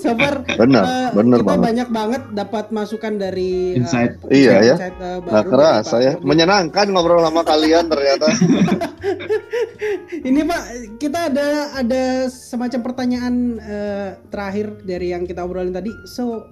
sabar 0.00 0.40
Benar, 0.48 0.84
eh, 0.84 1.10
benar 1.12 1.38
kita 1.40 1.48
banget. 1.52 1.64
banyak 1.68 1.88
banget 1.92 2.22
dapat 2.32 2.64
masukan 2.72 3.14
dari 3.20 3.76
eh, 3.76 3.78
Insight. 3.78 4.12
Iya 4.32 4.54
ya. 4.64 4.74
insight, 4.80 4.96
baru 4.98 5.48
keras 5.48 5.84
saya 5.92 6.16
menyenangkan 6.24 6.88
ngobrol 6.88 7.20
sama 7.20 7.44
kalian 7.44 7.86
ternyata. 7.86 8.26
Ini 10.28 10.40
Pak, 10.42 10.62
kita 10.98 11.30
ada 11.30 11.48
ada 11.78 12.04
semacam 12.26 12.80
pertanyaan 12.82 13.34
eh, 13.60 14.10
terakhir 14.32 14.82
dari 14.82 15.14
yang 15.14 15.24
kita 15.24 15.44
obrolin 15.46 15.70
tadi. 15.72 15.92
So, 16.10 16.48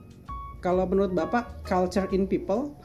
kalau 0.62 0.86
menurut 0.86 1.12
Bapak, 1.12 1.66
culture 1.66 2.06
in 2.14 2.30
people 2.30 2.76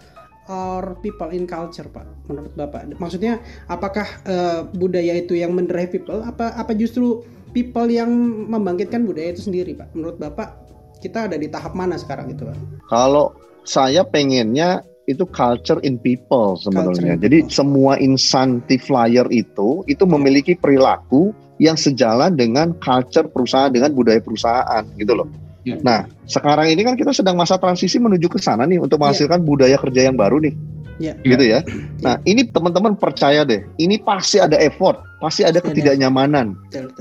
or 0.49 0.97
people 1.05 1.29
in 1.29 1.45
culture, 1.45 1.85
Pak? 1.87 2.07
Menurut 2.25 2.53
Bapak, 2.57 2.97
maksudnya 2.97 3.39
apakah 3.69 4.07
eh, 4.25 4.61
budaya 4.73 5.13
itu 5.17 5.37
yang 5.37 5.53
mendrive 5.53 5.93
people, 5.93 6.25
apa 6.25 6.57
apa 6.57 6.73
justru 6.73 7.21
people 7.51 7.87
yang 7.87 8.09
membangkitkan 8.49 9.03
budaya 9.05 9.35
itu 9.35 9.47
sendiri, 9.47 9.75
Pak? 9.75 9.93
Menurut 9.95 10.17
Bapak, 10.17 10.57
kita 11.03 11.27
ada 11.29 11.35
di 11.35 11.47
tahap 11.51 11.75
mana 11.75 11.95
sekarang 11.99 12.31
gitu, 12.31 12.47
Pak? 12.47 12.57
Kalau 12.87 13.35
saya 13.67 14.01
pengennya 14.07 14.81
itu 15.09 15.25
culture 15.29 15.81
in 15.83 15.97
people 15.99 16.55
sebenarnya. 16.57 17.17
In 17.17 17.21
Jadi 17.21 17.37
people. 17.45 17.53
semua 17.53 17.93
insan 17.99 18.63
flyer 18.65 19.27
itu 19.33 19.83
itu 19.89 20.03
memiliki 20.07 20.53
perilaku 20.55 21.33
yang 21.61 21.77
sejalan 21.77 22.33
dengan 22.33 22.73
culture 22.81 23.27
perusahaan 23.29 23.69
dengan 23.69 23.93
budaya 23.93 24.17
perusahaan 24.21 24.81
gitu 24.97 25.13
loh. 25.13 25.27
Ya. 25.61 25.77
Nah, 25.85 26.09
sekarang 26.25 26.73
ini 26.73 26.81
kan 26.81 26.97
kita 26.97 27.13
sedang 27.13 27.37
masa 27.37 27.61
transisi 27.61 28.01
menuju 28.01 28.33
ke 28.33 28.41
sana 28.41 28.65
nih 28.65 28.81
untuk 28.81 28.97
Ya. 28.97 29.01
menghasilkan 29.05 29.45
budaya 29.45 29.77
kerja 29.77 30.09
yang 30.09 30.17
baru 30.17 30.41
nih. 30.41 30.57
Ya. 31.01 31.17
Gitu 31.25 31.41
ya. 31.41 31.65
Nah, 32.05 32.21
ini 32.29 32.45
teman-teman 32.45 32.93
percaya 32.93 33.41
deh, 33.41 33.65
ini 33.81 33.97
pasti 33.97 34.37
ada 34.37 34.53
effort, 34.61 35.01
pasti 35.17 35.41
ada 35.41 35.57
ketidaknyamanan 35.57 36.53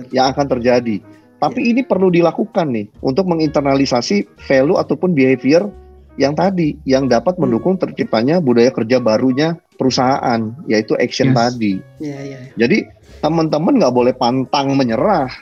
yang 0.09 0.33
akan 0.33 0.49
terjadi. 0.57 1.05
Tapi 1.37 1.61
ini 1.73 1.85
perlu 1.85 2.09
dilakukan 2.09 2.73
nih 2.73 2.89
untuk 3.01 3.29
menginternalisasi 3.29 4.41
value 4.49 4.81
ataupun 4.81 5.13
behavior 5.13 5.69
yang 6.17 6.37
tadi 6.37 6.77
yang 6.85 7.09
dapat 7.09 7.37
Hmm. 7.37 7.49
mendukung 7.49 7.81
terciptanya 7.81 8.41
budaya 8.41 8.69
kerja 8.69 9.01
barunya 9.01 9.57
perusahaan 9.77 10.53
yaitu 10.65 10.93
action 11.01 11.33
Yes. 11.33 11.37
tadi. 11.37 11.73
Ya, 11.97 12.19
ya. 12.21 12.41
Jadi 12.57 12.85
teman-teman 13.21 13.77
nggak 13.81 13.95
boleh 13.95 14.13
pantang 14.13 14.77
menyerah. 14.77 15.33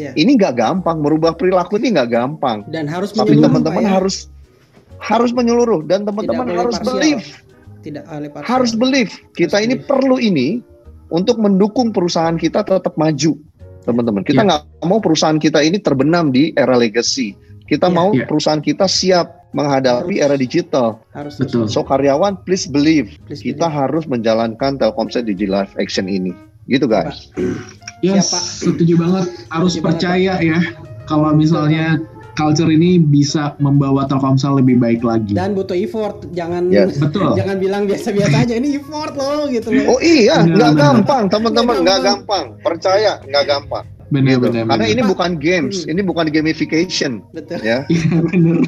Ya. 0.00 0.16
Ini 0.16 0.40
nggak 0.40 0.56
gampang 0.56 1.04
merubah 1.04 1.36
perilaku 1.36 1.76
ini 1.76 1.92
nggak 1.92 2.08
gampang. 2.08 2.64
Dan 2.72 2.88
harus 2.88 3.12
Tapi 3.12 3.36
teman-teman 3.36 3.84
ya. 3.84 4.00
harus 4.00 4.32
harus 4.96 5.36
menyeluruh 5.36 5.84
dan 5.84 6.08
teman-teman 6.08 6.48
harus 6.56 6.80
parsial. 6.80 6.88
believe, 6.96 7.24
tidak 7.84 8.08
oleh 8.08 8.32
parsial. 8.32 8.48
harus 8.48 8.72
believe 8.72 9.12
kita 9.36 9.60
Harus 9.60 9.66
ini 9.68 9.74
believe. 9.76 9.86
perlu 9.86 10.16
ini 10.16 10.48
untuk 11.12 11.36
mendukung 11.36 11.92
perusahaan 11.92 12.34
kita 12.34 12.64
tetap 12.64 12.96
maju. 12.96 13.36
Teman-teman, 13.84 14.24
kita 14.24 14.40
Ya. 14.40 14.48
nggak 14.48 14.62
mau 14.82 14.96
perusahaan 14.96 15.36
kita 15.36 15.60
ini 15.60 15.76
terbenam 15.76 16.32
di 16.32 16.56
era 16.56 16.72
legacy. 16.72 17.36
Kita 17.64 17.86
Ya. 17.86 17.94
mau 17.94 18.08
Ya. 18.10 18.24
perusahaan 18.24 18.58
kita 18.58 18.88
siap 18.88 19.52
menghadapi 19.52 20.18
era 20.18 20.34
digital. 20.34 21.04
harus 21.12 21.36
Betul. 21.36 21.68
So 21.68 21.84
karyawan, 21.84 22.42
please 22.42 22.64
believe 22.66 23.20
Please 23.28 23.44
kita 23.44 23.68
believe. 23.68 23.76
harus 23.76 24.04
menjalankan 24.08 24.80
Telkomsel 24.80 25.22
Digi 25.22 25.44
Live 25.44 25.70
Action 25.76 26.08
ini. 26.08 26.32
Gitu 26.64 26.88
guys. 26.88 27.28
Yes, 28.00 28.32
Siapa? 28.32 28.40
setuju 28.74 28.94
banget. 28.96 29.24
Harus 29.48 29.76
Setuju 29.76 29.84
banget, 29.84 30.00
percaya 30.00 30.32
ya 30.40 30.58
kalau 31.04 31.30
misalnya 31.32 32.00
culture 32.34 32.66
ini 32.66 32.98
bisa 32.98 33.54
membawa 33.56 34.04
Telkomsel 34.04 34.58
lebih 34.58 34.76
baik 34.76 35.00
lagi. 35.00 35.32
dan 35.32 35.52
butuh 35.52 35.74
effort 35.74 36.26
jangan 36.30 36.66
Yes. 36.66 36.96
Betul. 36.96 37.34
jangan 37.34 37.56
bilang 37.56 37.82
biasa-biasa 37.84 38.36
aja 38.40 38.54
ini 38.54 38.76
effort 38.76 39.14
loh 39.14 39.46
gitu 39.46 39.70
loh 39.70 39.86
Oh 39.88 40.00
iya, 40.00 40.42
nggak 40.42 40.72
gampang 40.74 41.26
teman-teman, 41.26 41.74
Nggak 41.76 41.82
nggak 41.82 42.00
gampang. 42.04 42.44
Percaya, 42.60 43.18
nggak 43.22 43.44
gampang. 43.44 43.84
Benar, 44.06 44.30
Gitu. 44.32 44.42
benar, 44.44 44.62
Karena 44.64 44.76
benar. 44.80 44.94
ini 44.94 45.02
bukan 45.04 45.30
games, 45.36 45.76
Hmm. 45.80 45.90
ini 45.90 46.00
bukan 46.02 46.26
gamification, 46.28 47.12
betul 47.30 47.58
ya. 47.60 47.82
Iya, 47.90 48.14
benar. 48.22 48.58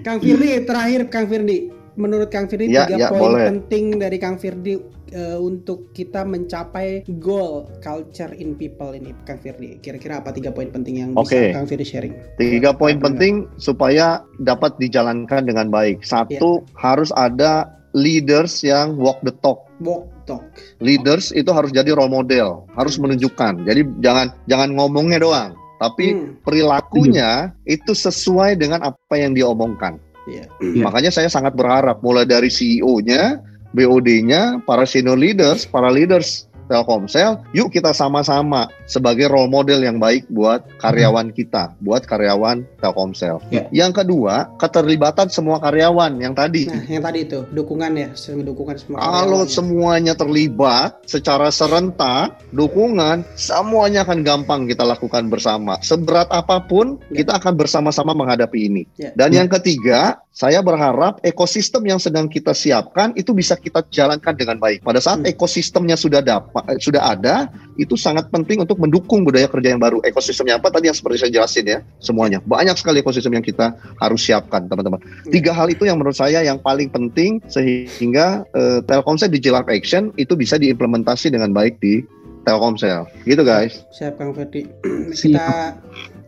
Kang 0.00 0.18
Firdi 0.18 0.48
terakhir 0.62 1.00
Kang 1.08 1.26
Firdi 1.26 1.58
menurut 1.94 2.28
Kang 2.28 2.46
Firdi 2.46 2.68
Ya, 2.68 2.84
tiga 2.84 2.96
ya, 2.98 3.08
poin 3.08 3.32
boleh. 3.32 3.46
penting 3.48 3.84
dari 3.96 4.16
Kang 4.16 4.36
Firdi 4.36 4.76
eh, 5.14 5.38
untuk 5.38 5.94
kita 5.94 6.26
mencapai 6.26 7.06
goal 7.22 7.70
culture 7.80 8.34
in 8.34 8.58
people 8.58 8.90
ini, 8.92 9.14
Kang 9.24 9.38
Firdi. 9.38 9.78
Kira-kira 9.78 10.18
apa 10.20 10.34
tiga 10.34 10.50
poin 10.50 10.68
penting 10.68 11.00
yang 11.00 11.10
bisa 11.14 11.38
Oke. 11.38 11.54
Kang 11.54 11.70
Firdi 11.70 11.86
sharing? 11.86 12.14
Tiga 12.36 12.74
poin 12.74 12.98
penting 12.98 13.46
supaya 13.56 14.26
dapat 14.42 14.74
dijalankan 14.82 15.46
dengan 15.46 15.70
baik. 15.70 16.02
Satu, 16.02 16.66
harus 16.74 17.14
ada 17.14 17.70
leaders 17.94 18.60
yang 18.66 18.98
walk 18.98 19.22
the 19.22 19.32
talk. 19.40 19.70
Walk 19.80 20.10
talk. 20.26 20.42
Leaders 20.82 21.30
itu 21.30 21.48
harus 21.54 21.70
jadi 21.70 21.94
role 21.94 22.10
model, 22.10 22.66
harus 22.74 22.98
menunjukkan. 22.98 23.62
Jadi 23.64 23.86
jangan 24.02 24.34
jangan 24.50 24.74
ngomongnya 24.74 25.22
doang, 25.22 25.54
tapi 25.78 26.18
Hmm, 26.18 26.34
perilakunya 26.42 27.54
itu 27.64 27.94
sesuai 27.94 28.58
dengan 28.58 28.82
apa 28.82 29.14
yang 29.14 29.32
dia 29.32 29.46
omongkan. 29.46 29.96
Iya. 30.24 30.48
Iya. 30.60 30.82
Makanya 30.88 31.12
saya 31.12 31.28
sangat 31.28 31.54
berharap 31.54 32.00
mulai 32.00 32.24
dari 32.24 32.48
CEO-nya, 32.48 33.38
BOD-nya, 33.74 34.62
para 34.62 34.86
senior 34.86 35.18
leaders, 35.18 35.66
para 35.66 35.90
leaders 35.90 36.46
Telkomsel, 36.64 37.44
yuk 37.52 37.68
kita 37.68 37.92
sama-sama 37.92 38.72
sebagai 38.88 39.28
role 39.28 39.52
model 39.52 39.84
yang 39.84 40.00
baik 40.00 40.24
buat 40.32 40.64
karyawan 40.80 41.28
kita, 41.36 41.76
buat 41.84 42.08
karyawan 42.08 42.64
Telkomsel. 42.80 43.36
Ya. 43.52 43.68
Yang 43.68 44.00
kedua, 44.04 44.48
keterlibatan 44.56 45.28
semua 45.28 45.60
karyawan 45.60 46.16
yang 46.24 46.32
tadi. 46.32 46.64
Nah, 46.64 46.80
yang 46.88 47.04
tadi 47.04 47.28
itu 47.28 47.44
dukungan 47.52 47.92
ya, 47.92 48.08
sering 48.16 48.48
dukungan 48.48 48.80
semua. 48.80 48.96
Kalau 49.04 49.44
ya. 49.44 49.50
semuanya 49.52 50.14
terlibat 50.16 51.04
secara 51.04 51.52
serentak, 51.52 52.40
dukungan, 52.48 53.28
semuanya 53.36 54.08
akan 54.08 54.24
gampang 54.24 54.64
kita 54.64 54.88
lakukan 54.88 55.28
bersama. 55.28 55.76
Seberat 55.84 56.32
apa 56.32 56.64
pun, 56.64 56.96
Ya. 57.12 57.24
kita 57.24 57.44
akan 57.44 57.60
bersama-sama 57.60 58.16
menghadapi 58.16 58.72
ini. 58.72 58.82
Ya. 58.96 59.12
Dan 59.12 59.36
Ya. 59.36 59.44
yang 59.44 59.52
ketiga, 59.52 60.23
saya 60.34 60.58
berharap 60.66 61.22
ekosistem 61.22 61.86
yang 61.86 62.02
sedang 62.02 62.26
kita 62.26 62.50
siapkan 62.50 63.14
itu 63.14 63.30
bisa 63.30 63.54
kita 63.54 63.86
jalankan 63.86 64.34
dengan 64.34 64.58
baik. 64.58 64.82
Pada 64.82 64.98
saat 64.98 65.22
Hmm. 65.22 65.30
ekosistemnya 65.30 65.94
sudah 65.94 66.18
dapat, 66.18 66.74
eh, 66.74 66.78
sudah 66.82 67.14
ada, 67.14 67.46
itu 67.78 67.94
sangat 67.94 68.26
penting 68.34 68.58
untuk 68.58 68.82
mendukung 68.82 69.22
budaya 69.22 69.46
kerja 69.46 69.70
yang 69.70 69.78
baru. 69.78 70.02
Ekosistemnya 70.02 70.58
apa 70.58 70.74
tadi 70.74 70.90
yang 70.90 70.98
seperti 70.98 71.22
saya 71.22 71.30
jelasin 71.30 71.70
ya, 71.70 71.78
semuanya. 72.02 72.42
Banyak 72.42 72.74
sekali 72.74 72.98
ekosistem 72.98 73.38
yang 73.38 73.46
kita 73.46 73.78
harus 74.02 74.26
siapkan, 74.26 74.66
teman-teman. 74.66 74.98
Ya. 75.30 75.38
Tiga 75.38 75.54
hal 75.54 75.70
itu 75.70 75.86
yang 75.86 76.02
menurut 76.02 76.18
saya 76.18 76.42
yang 76.42 76.58
paling 76.58 76.90
penting 76.90 77.38
sehingga 77.46 78.42
eh, 78.58 78.82
Telkomsel 78.90 79.30
Digital 79.30 79.62
Action 79.70 80.10
itu 80.18 80.34
bisa 80.34 80.58
diimplementasi 80.58 81.30
dengan 81.30 81.54
baik 81.54 81.78
di 81.78 82.02
Telkomsel. 82.42 83.06
Gitu 83.22 83.46
guys. 83.46 83.86
Siap 83.94 84.18
Kang 84.18 84.34
Ferdi. 84.34 84.66
Siap. 85.14 85.78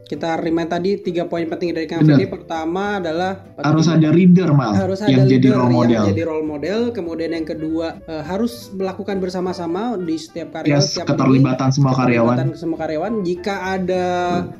Kita 0.06 0.38
remind 0.38 0.70
tadi 0.70 1.02
tiga 1.02 1.26
poin 1.26 1.42
penting 1.50 1.74
dari 1.74 1.90
Kang. 1.90 2.06
Ferdi. 2.06 2.30
Pertama 2.30 3.02
adalah 3.02 3.42
Harus 3.58 3.90
ada 3.90 4.08
leader 4.14 4.54
mal 4.54 4.70
harus 4.72 5.02
ada 5.02 5.10
yang 5.10 5.26
jadi 5.26 5.50
leader 5.50 5.54
role 5.58 5.66
yang 5.66 5.74
model. 5.74 6.04
jadi 6.14 6.22
role 6.22 6.46
model. 6.46 6.78
Kemudian 6.94 7.30
yang 7.34 7.46
kedua 7.46 7.98
eh, 8.06 8.22
harus 8.22 8.70
melakukan 8.70 9.18
bersama-sama 9.18 9.98
di 9.98 10.14
setiap 10.14 10.54
karyawan. 10.54 10.78
Yes, 10.78 10.94
setiap 10.94 11.10
keterlibatan 11.10 11.68
semua 11.74 11.92
karyawan. 11.98 12.36
keterlibatan 12.38 12.48
semua 12.54 12.78
karyawan. 12.78 13.12
Jika 13.26 13.54
ada 13.74 14.06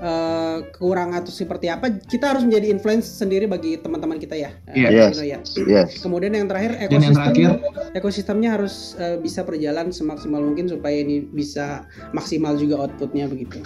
eh, 0.02 0.56
kekurangan 0.74 1.22
atau 1.22 1.32
seperti 1.32 1.66
apa, 1.70 1.86
kita 1.94 2.34
harus 2.34 2.42
menjadi 2.42 2.66
influence 2.74 3.06
sendiri 3.06 3.46
bagi 3.46 3.78
teman-teman 3.78 4.18
kita 4.18 4.34
ya. 4.34 4.50
Iya. 4.74 4.88
Yes. 4.90 5.10
gitu 5.14 5.22
ya. 5.30 5.38
Yes. 5.86 6.02
Kemudian 6.02 6.34
yang 6.34 6.50
terakhir 6.50 6.74
Dan 6.90 6.90
yang 6.90 7.14
ekosistem 7.14 7.22
terakhir, 7.22 7.50
ekosistemnya 7.94 8.50
harus 8.58 8.98
eh, 8.98 9.16
bisa 9.22 9.46
berjalan 9.46 9.94
semaksimal 9.94 10.42
mungkin 10.42 10.66
supaya 10.66 10.98
ini 10.98 11.22
bisa 11.22 11.86
maksimal 12.10 12.58
juga 12.58 12.82
outputnya 12.82 13.30
begitu. 13.30 13.62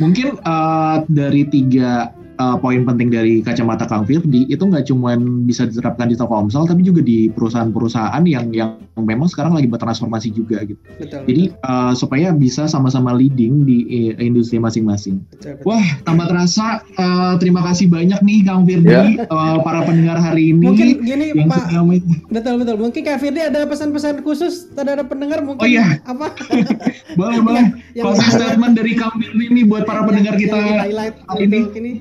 mungkin 0.00 0.40
eh, 0.40 0.96
dari 1.10 1.42
tiga 1.50 2.14
eh, 2.40 2.56
poin 2.56 2.80
penting 2.82 3.08
dari 3.08 3.34
kacamata 3.40 3.84
Kang 3.84 4.02
Firdi 4.02 4.48
itu 4.48 4.62
nggak 4.62 4.88
cuma 4.88 5.12
bisa 5.44 5.64
diterapkan 5.64 6.08
di 6.08 6.16
Telkomsel 6.16 6.64
tapi 6.64 6.80
juga 6.80 7.00
di 7.00 7.28
perusahaan-perusahaan 7.28 8.24
yang 8.24 8.48
yang 8.50 8.80
memang 8.96 9.28
sekarang 9.28 9.52
lagi 9.52 9.66
bertransformasi 9.66 10.32
juga 10.32 10.64
gitu. 10.64 10.80
Betul. 10.96 11.20
Jadi 11.28 11.42
eh, 11.52 11.92
supaya 11.92 12.32
bisa 12.32 12.64
sama-sama 12.64 13.12
leading 13.12 13.62
di 13.62 13.78
eh, 14.08 14.16
industri 14.18 14.56
masing-masing. 14.56 15.20
Wah, 15.62 15.84
tambah 16.02 16.24
terasa 16.26 16.80
eh, 16.88 17.34
terima 17.36 17.60
kasih 17.62 17.86
banyak 17.86 18.20
nih 18.20 18.38
Kang 18.42 18.64
Firdi 18.64 18.88
Ya. 18.90 19.04
eh, 19.20 19.56
para 19.60 19.84
pendengar 19.84 20.16
hari 20.16 20.50
ini 20.50 20.64
Mungkin 20.64 20.88
gini 21.02 21.26
yang 21.30 21.46
Pak, 21.46 21.68
men- 21.82 22.06
betul 22.28 22.54
betul. 22.56 22.76
Mungkin 22.78 23.00
Kak 23.02 23.18
Firdi 23.18 23.40
ada 23.42 23.66
pesan-pesan 23.66 24.22
khusus 24.22 24.70
terhadap 24.72 25.06
pendengar 25.06 25.42
mungkin 25.42 25.60
Oh, 25.60 25.68
iya. 25.68 25.98
apa? 26.04 26.32
boleh 27.20 27.38
boleh 27.40 27.64
yang 27.92 28.06
closing 28.06 28.30
statement 28.30 28.72
dari 28.72 28.94
Kang 28.94 29.12
Firdi 29.14 29.50
nih 29.50 29.64
buat 29.66 29.82
para 29.84 30.06
pendengar 30.06 30.36
kita 30.36 30.54
yang 30.54 30.78
highlight 30.80 31.16
hari 31.26 31.44
ini. 31.44 31.58
ini. 31.74 31.92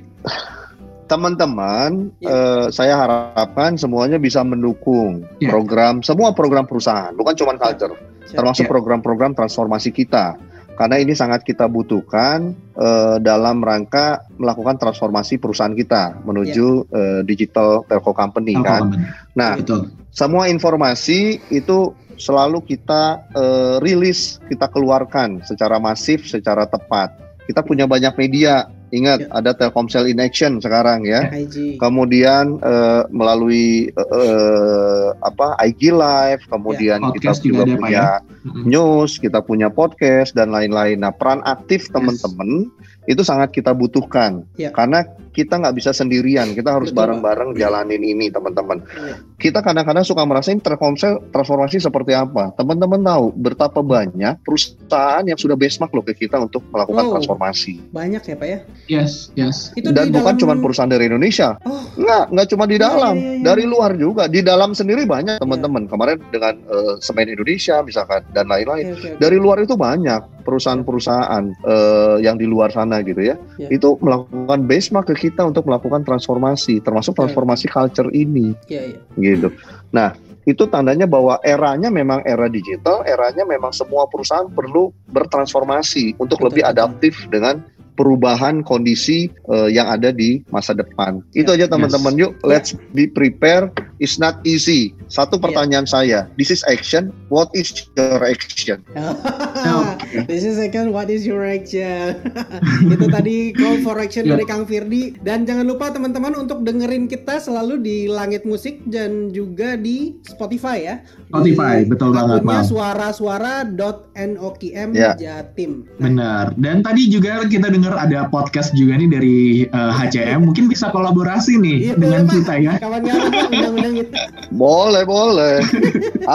Teman-teman, 1.09 2.13
Ya. 2.21 2.29
eh, 2.29 2.65
saya 2.69 2.93
harapkan 2.93 3.73
semuanya 3.81 4.21
bisa 4.21 4.45
mendukung 4.45 5.25
Ya. 5.41 5.49
program 5.49 6.05
semua 6.05 6.37
program 6.37 6.69
perusahaan, 6.69 7.09
bukan 7.17 7.33
cuma 7.33 7.57
culture, 7.57 7.97
termasuk 8.29 8.69
Ya. 8.69 8.71
program-program 8.71 9.33
transformasi 9.33 9.89
kita. 9.89 10.37
Karena 10.77 10.95
ini 11.01 11.11
sangat 11.11 11.43
kita 11.43 11.65
butuhkan 11.67 12.53
eh, 12.79 13.17
dalam 13.19 13.59
rangka 13.59 14.23
melakukan 14.39 14.79
transformasi 14.79 15.35
perusahaan 15.41 15.73
kita 15.73 16.21
menuju 16.23 16.87
eh, 16.93 17.21
digital 17.25 17.83
telco 17.89 18.13
company 18.13 18.53
kan. 18.61 18.87
Telkom. 18.87 19.03
Nah, 19.35 19.51
Betul. 19.59 19.91
semua 20.13 20.45
informasi 20.47 21.41
itu 21.51 21.91
selalu 22.15 22.63
kita 22.63 23.27
eh, 23.33 23.75
rilis, 23.81 24.37
kita 24.45 24.69
keluarkan 24.71 25.41
secara 25.43 25.81
masif, 25.81 26.29
secara 26.29 26.63
tepat. 26.69 27.17
Kita 27.49 27.65
punya 27.65 27.89
banyak 27.89 28.13
media. 28.15 28.69
Ingat, 28.89 29.19
Ya. 29.21 29.29
ada 29.31 29.51
Telkomsel 29.53 30.09
in 30.09 30.17
Action 30.17 30.57
sekarang 30.57 31.05
ya. 31.05 31.29
IG. 31.29 31.77
Kemudian 31.77 32.57
eh, 32.59 33.03
melalui 33.09 33.89
eh, 33.93 35.07
apa 35.21 35.53
IG 35.61 35.89
Live, 35.89 36.45
kemudian 36.47 36.99
Ya, 36.99 37.11
kita 37.13 37.31
juga 37.37 37.43
juga 37.43 37.61
ada, 37.63 37.69
Pak, 37.69 37.79
punya 37.79 38.05
Mm-mm. 38.45 38.63
news, 38.65 39.11
kita 39.17 39.39
punya 39.39 39.67
podcast 39.67 40.33
dan 40.33 40.49
lain-lain. 40.49 41.01
Nah, 41.01 41.11
peran 41.11 41.41
aktif 41.43 41.89
teman-teman 41.89 42.69
itu 43.05 43.21
sangat 43.21 43.49
kita 43.49 43.73
butuhkan 43.73 44.45
Ya. 44.55 44.69
karena 44.69 45.01
kita 45.29 45.57
nggak 45.57 45.75
bisa 45.75 45.91
sendirian. 45.91 46.51
Kita 46.51 46.73
harus 46.73 46.89
bareng-bareng 46.89 47.53
jalanin 47.53 47.99
ini, 47.99 48.27
teman-teman. 48.27 48.81
Iya. 48.85 49.15
Kita 49.35 49.59
kadang-kadang 49.59 50.03
suka 50.03 50.23
merasain 50.23 50.59
Telkomsel 50.59 51.31
transformasi 51.31 51.79
seperti 51.79 52.11
apa. 52.11 52.51
Teman-teman 52.53 52.99
tahu 52.99 53.31
betapa 53.33 53.79
banyak 53.79 54.41
perusahaan 54.41 55.23
yang 55.23 55.35
sudah 55.35 55.55
benchmark 55.55 55.89
loh 55.89 56.03
ke 56.03 56.13
kita 56.17 56.37
untuk 56.37 56.65
melakukan 56.69 57.03
Oh. 57.05 57.11
transformasi. 57.15 57.79
Banyak 57.89 58.21
ya 58.21 58.35
Pak 58.35 58.47
ya? 58.47 58.59
Yes, 58.89 59.31
yes. 59.33 59.71
Itu 59.73 59.89
Dan 59.89 60.11
bukan 60.11 60.35
dalam- 60.35 60.39
cuma 60.39 60.53
perusahaan 60.57 60.89
dari 60.89 61.07
Indonesia. 61.07 61.55
Oh. 61.63 61.79
Nggak, 61.95 62.23
nggak 62.31 62.47
cuma 62.49 62.63
di 62.65 62.75
Iya, 62.75 62.83
dalam, 62.83 63.15
iya, 63.15 63.31
iya, 63.35 63.43
dari 63.43 63.63
iya. 63.63 63.71
luar 63.71 63.91
juga. 63.95 64.23
Di 64.27 64.41
dalam 64.41 64.71
sendiri 64.71 65.03
banyak 65.05 65.39
teman-teman. 65.39 65.87
Kemarin 65.87 66.17
dengan 66.29 66.53
eh, 66.59 66.93
Semen 66.99 67.27
Indonesia 67.27 67.79
misalkan 67.81 68.21
dan 68.31 68.47
lain-lain. 68.47 68.91
Oke, 68.91 68.97
oke, 68.97 69.07
oke. 69.15 69.19
Dari 69.19 69.37
luar 69.37 69.57
itu 69.59 69.73
banyak 69.73 70.43
perusahaan-perusahaan 70.43 71.43
eh, 71.63 72.15
yang 72.21 72.35
di 72.35 72.45
luar 72.45 72.69
sana 72.69 72.99
gitu 73.01 73.19
ya. 73.19 73.35
Ya. 73.55 73.67
Itu 73.69 73.97
melakukan 73.99 74.65
benchmark 74.65 75.07
ke 75.09 75.18
kita 75.19 75.43
untuk 75.43 75.67
melakukan 75.67 76.07
transformasi, 76.07 76.79
termasuk 76.79 77.11
Betul. 77.11 77.27
transformasi 77.27 77.65
culture 77.67 78.09
ini 78.15 78.55
Iya, 78.71 78.95
iya. 78.95 78.99
gitu. 79.19 79.51
Nah, 79.91 80.15
itu 80.47 80.63
tandanya 80.71 81.03
bahwa 81.05 81.37
eranya 81.43 81.91
memang 81.91 82.23
era 82.23 82.47
digital, 82.47 83.03
eranya 83.03 83.43
memang 83.43 83.75
semua 83.75 84.07
perusahaan 84.07 84.47
perlu 84.47 84.89
bertransformasi 85.11 86.15
untuk 86.17 86.39
Betul, 86.39 86.47
lebih 86.49 86.63
betul. 86.63 86.73
adaptif 86.73 87.13
dengan 87.27 87.55
perubahan 87.99 88.63
kondisi 88.63 89.27
eh, 89.51 89.67
yang 89.67 89.91
ada 89.91 90.15
di 90.15 90.39
masa 90.47 90.71
depan. 90.71 91.19
Itu 91.35 91.51
Ya. 91.51 91.67
aja 91.67 91.75
teman-teman. 91.75 92.15
Yuk, 92.15 92.39
let's 92.47 92.71
be 92.95 93.11
prepare. 93.11 93.67
It's 93.99 94.15
not 94.15 94.39
easy. 94.47 94.95
Satu 95.11 95.35
Ya. 95.35 95.43
pertanyaan 95.43 95.83
saya. 95.83 96.31
This 96.39 96.47
is 96.47 96.63
action. 96.63 97.11
What 97.27 97.51
is 97.51 97.67
your 97.99 98.23
action? 98.23 98.79
This 100.31 100.47
is 100.47 100.55
second 100.55 100.95
what 100.95 101.11
is 101.11 101.27
your 101.27 101.43
action? 101.43 102.15
itu 102.95 103.05
tadi 103.11 103.51
call 103.51 103.83
for 103.83 103.99
action 103.99 104.23
Ya. 104.23 104.39
dari 104.39 104.47
Kang 104.47 104.63
Firdi 104.63 105.19
dan 105.19 105.43
jangan 105.43 105.67
lupa 105.67 105.91
teman-teman 105.91 106.39
untuk 106.39 106.63
dengerin 106.63 107.11
kita 107.11 107.43
selalu 107.43 107.83
di 107.83 108.07
Langit 108.07 108.47
Musik 108.47 108.79
dan 108.87 109.27
juga 109.29 109.75
di 109.75 110.15
Spotify 110.23 110.79
ya. 110.79 110.95
Spotify, 111.27 111.83
Di 111.83 111.91
betul 111.91 112.15
banget, 112.15 112.39
akunnya 112.39 112.63
suara-suara.nokm 112.63 114.89
Ya. 114.95 115.11
Jatim. 115.15 115.83
Nah, 115.99 116.07
Benar. 116.09 116.45
Dan 116.55 116.81
tadi 116.81 117.09
juga 117.09 117.43
kita 117.43 117.67
dengar 117.67 117.88
ada 117.95 118.27
podcast 118.27 118.73
juga 118.73 118.97
nih 118.97 119.09
dari 119.09 119.37
eh, 119.65 119.91
HCM. 119.95 120.45
Mungkin 120.45 120.67
bisa 120.67 120.89
kolaborasi 120.89 121.57
nih 121.57 121.77
Iya, 121.91 121.93
dengan 121.97 122.27
Pak. 122.27 122.33
kita 122.37 122.53
ya. 122.59 122.73
Kawan-kawan 122.77 123.29
Pak, 123.31 123.47
undang-undang 123.49 123.93
gitu. 123.97 124.11
Boleh, 124.51 125.03
boleh. 125.05 125.55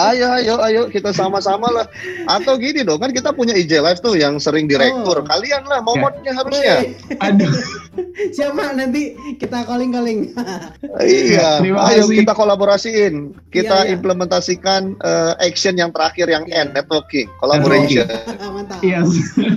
ayo, 0.09 0.26
ayo, 0.38 0.55
ayo 0.62 0.82
kita 0.88 1.12
sama-sama 1.12 1.70
lah. 1.70 1.86
Atau 2.26 2.57
gini 2.57 2.82
dong, 2.82 2.98
kan 2.98 3.12
kita 3.12 3.30
punya 3.30 3.52
IG 3.52 3.78
Live 3.78 4.00
tuh 4.00 4.16
yang 4.16 4.38
sering 4.38 4.66
direktur. 4.66 5.20
Oh. 5.20 5.24
Kalian 5.24 5.62
lah 5.66 5.82
momotnya 5.82 6.32
harusnya. 6.32 6.90
Aduh. 7.20 7.52
Siapa 8.30 8.72
nanti 8.72 9.12
kita 9.36 9.62
calling-calling. 9.64 10.34
Iya, 10.99 11.59
Terima 11.59 11.86
ayo 11.88 12.07
kasih. 12.07 12.16
kita 12.22 12.32
kolaborasiin. 12.32 13.14
Kita 13.49 13.76
Iya, 13.82 13.86
iya. 13.86 13.95
implementasikan 13.95 14.82
eh, 14.97 15.32
action 15.40 15.74
yang 15.74 15.90
terakhir 15.90 16.26
yang 16.26 16.45
Iya. 16.45 16.66
N, 16.66 16.74
networking, 16.74 17.26
collaboration. 17.38 18.07
Mantap. 18.55 18.78
Yes. 18.80 19.11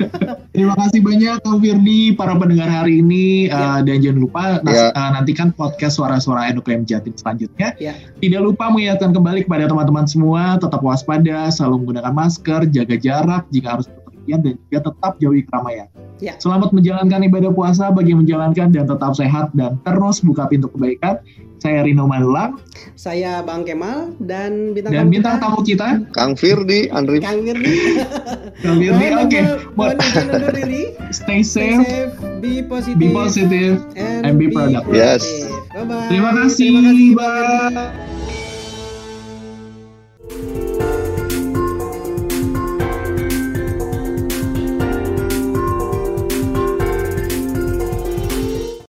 Terima 0.56 0.74
kasih 0.74 1.02
banyak 1.02 1.36
Kang 1.42 1.60
Firdi, 1.60 2.14
para 2.14 2.34
pendengar 2.34 2.66
hari 2.66 3.00
ini. 3.00 3.46
Uh, 3.48 3.82
dan 3.86 4.02
jangan 4.02 4.20
lupa 4.20 4.44
nas- 4.62 4.74
Ya. 4.74 4.90
uh, 4.92 5.10
nantikan 5.14 5.54
podcast 5.54 5.98
suara-suara 5.98 6.50
NUKM 6.50 6.82
Jatim 6.84 7.14
selanjutnya. 7.14 7.78
Ya. 7.78 7.94
Tidak 8.18 8.42
lupa 8.42 8.70
mengingatkan 8.70 9.14
kembali 9.14 9.46
kepada 9.46 9.70
teman-teman 9.70 10.06
semua, 10.06 10.58
tetap 10.58 10.82
waspada, 10.82 11.50
selalu 11.50 11.86
menggunakan 11.86 12.10
masker, 12.10 12.62
jaga 12.70 12.96
jarak 12.98 13.44
jika 13.50 13.78
harus 13.78 13.86
berpergian, 14.28 14.40
dan 14.44 14.54
juga 14.68 14.80
tetap 14.92 15.14
jauhi 15.24 15.42
keramaian. 15.48 15.88
Ya. 16.20 16.34
Selamat 16.42 16.76
menjalankan 16.76 17.24
ibadah 17.24 17.52
puasa 17.56 17.94
bagi 17.94 18.12
yang 18.12 18.26
menjalankan 18.26 18.68
dan 18.76 18.86
tetap 18.90 19.12
sehat 19.16 19.54
dan 19.56 19.80
terus 19.88 20.20
buka 20.20 20.50
pintu 20.52 20.68
kebaikan. 20.76 21.24
Saya 21.58 21.82
Rino 21.82 22.06
Manulang 22.06 22.62
Saya 22.94 23.42
Bang 23.42 23.66
Kemal 23.66 24.14
dan 24.22 24.78
bintang 24.78 24.94
dan 24.94 25.10
tamu 25.10 25.10
bintang 25.10 25.34
kita, 25.34 25.42
tamu 25.42 25.60
kita, 25.66 25.88
Kang 26.14 26.34
Firdi, 26.38 26.86
Andri 26.94 27.18
Kang 27.18 27.42
Firdi. 27.42 27.74
Kang 28.62 28.78
Firdi. 28.78 29.06
Oke, 29.18 29.42
mohon 29.74 29.98
Buat- 29.98 30.38
undur 30.38 30.54
diri. 30.54 30.94
stay 31.10 31.42
Stay 31.42 31.74
safe, 31.74 31.82
safe, 31.82 32.14
be 32.46 32.62
positive, 32.62 33.02
be 33.02 33.10
positive. 33.10 33.74
and, 33.98 34.22
and 34.30 34.34
be 34.38 34.54
productive. 34.54 34.94
Yes. 34.94 35.26
Bye 35.74 35.82
bye. 35.90 36.06
Terima 36.14 36.30
kasih. 36.46 36.70
Terima 36.78 36.82
kasih. 36.94 37.10
Bye. 37.18 38.17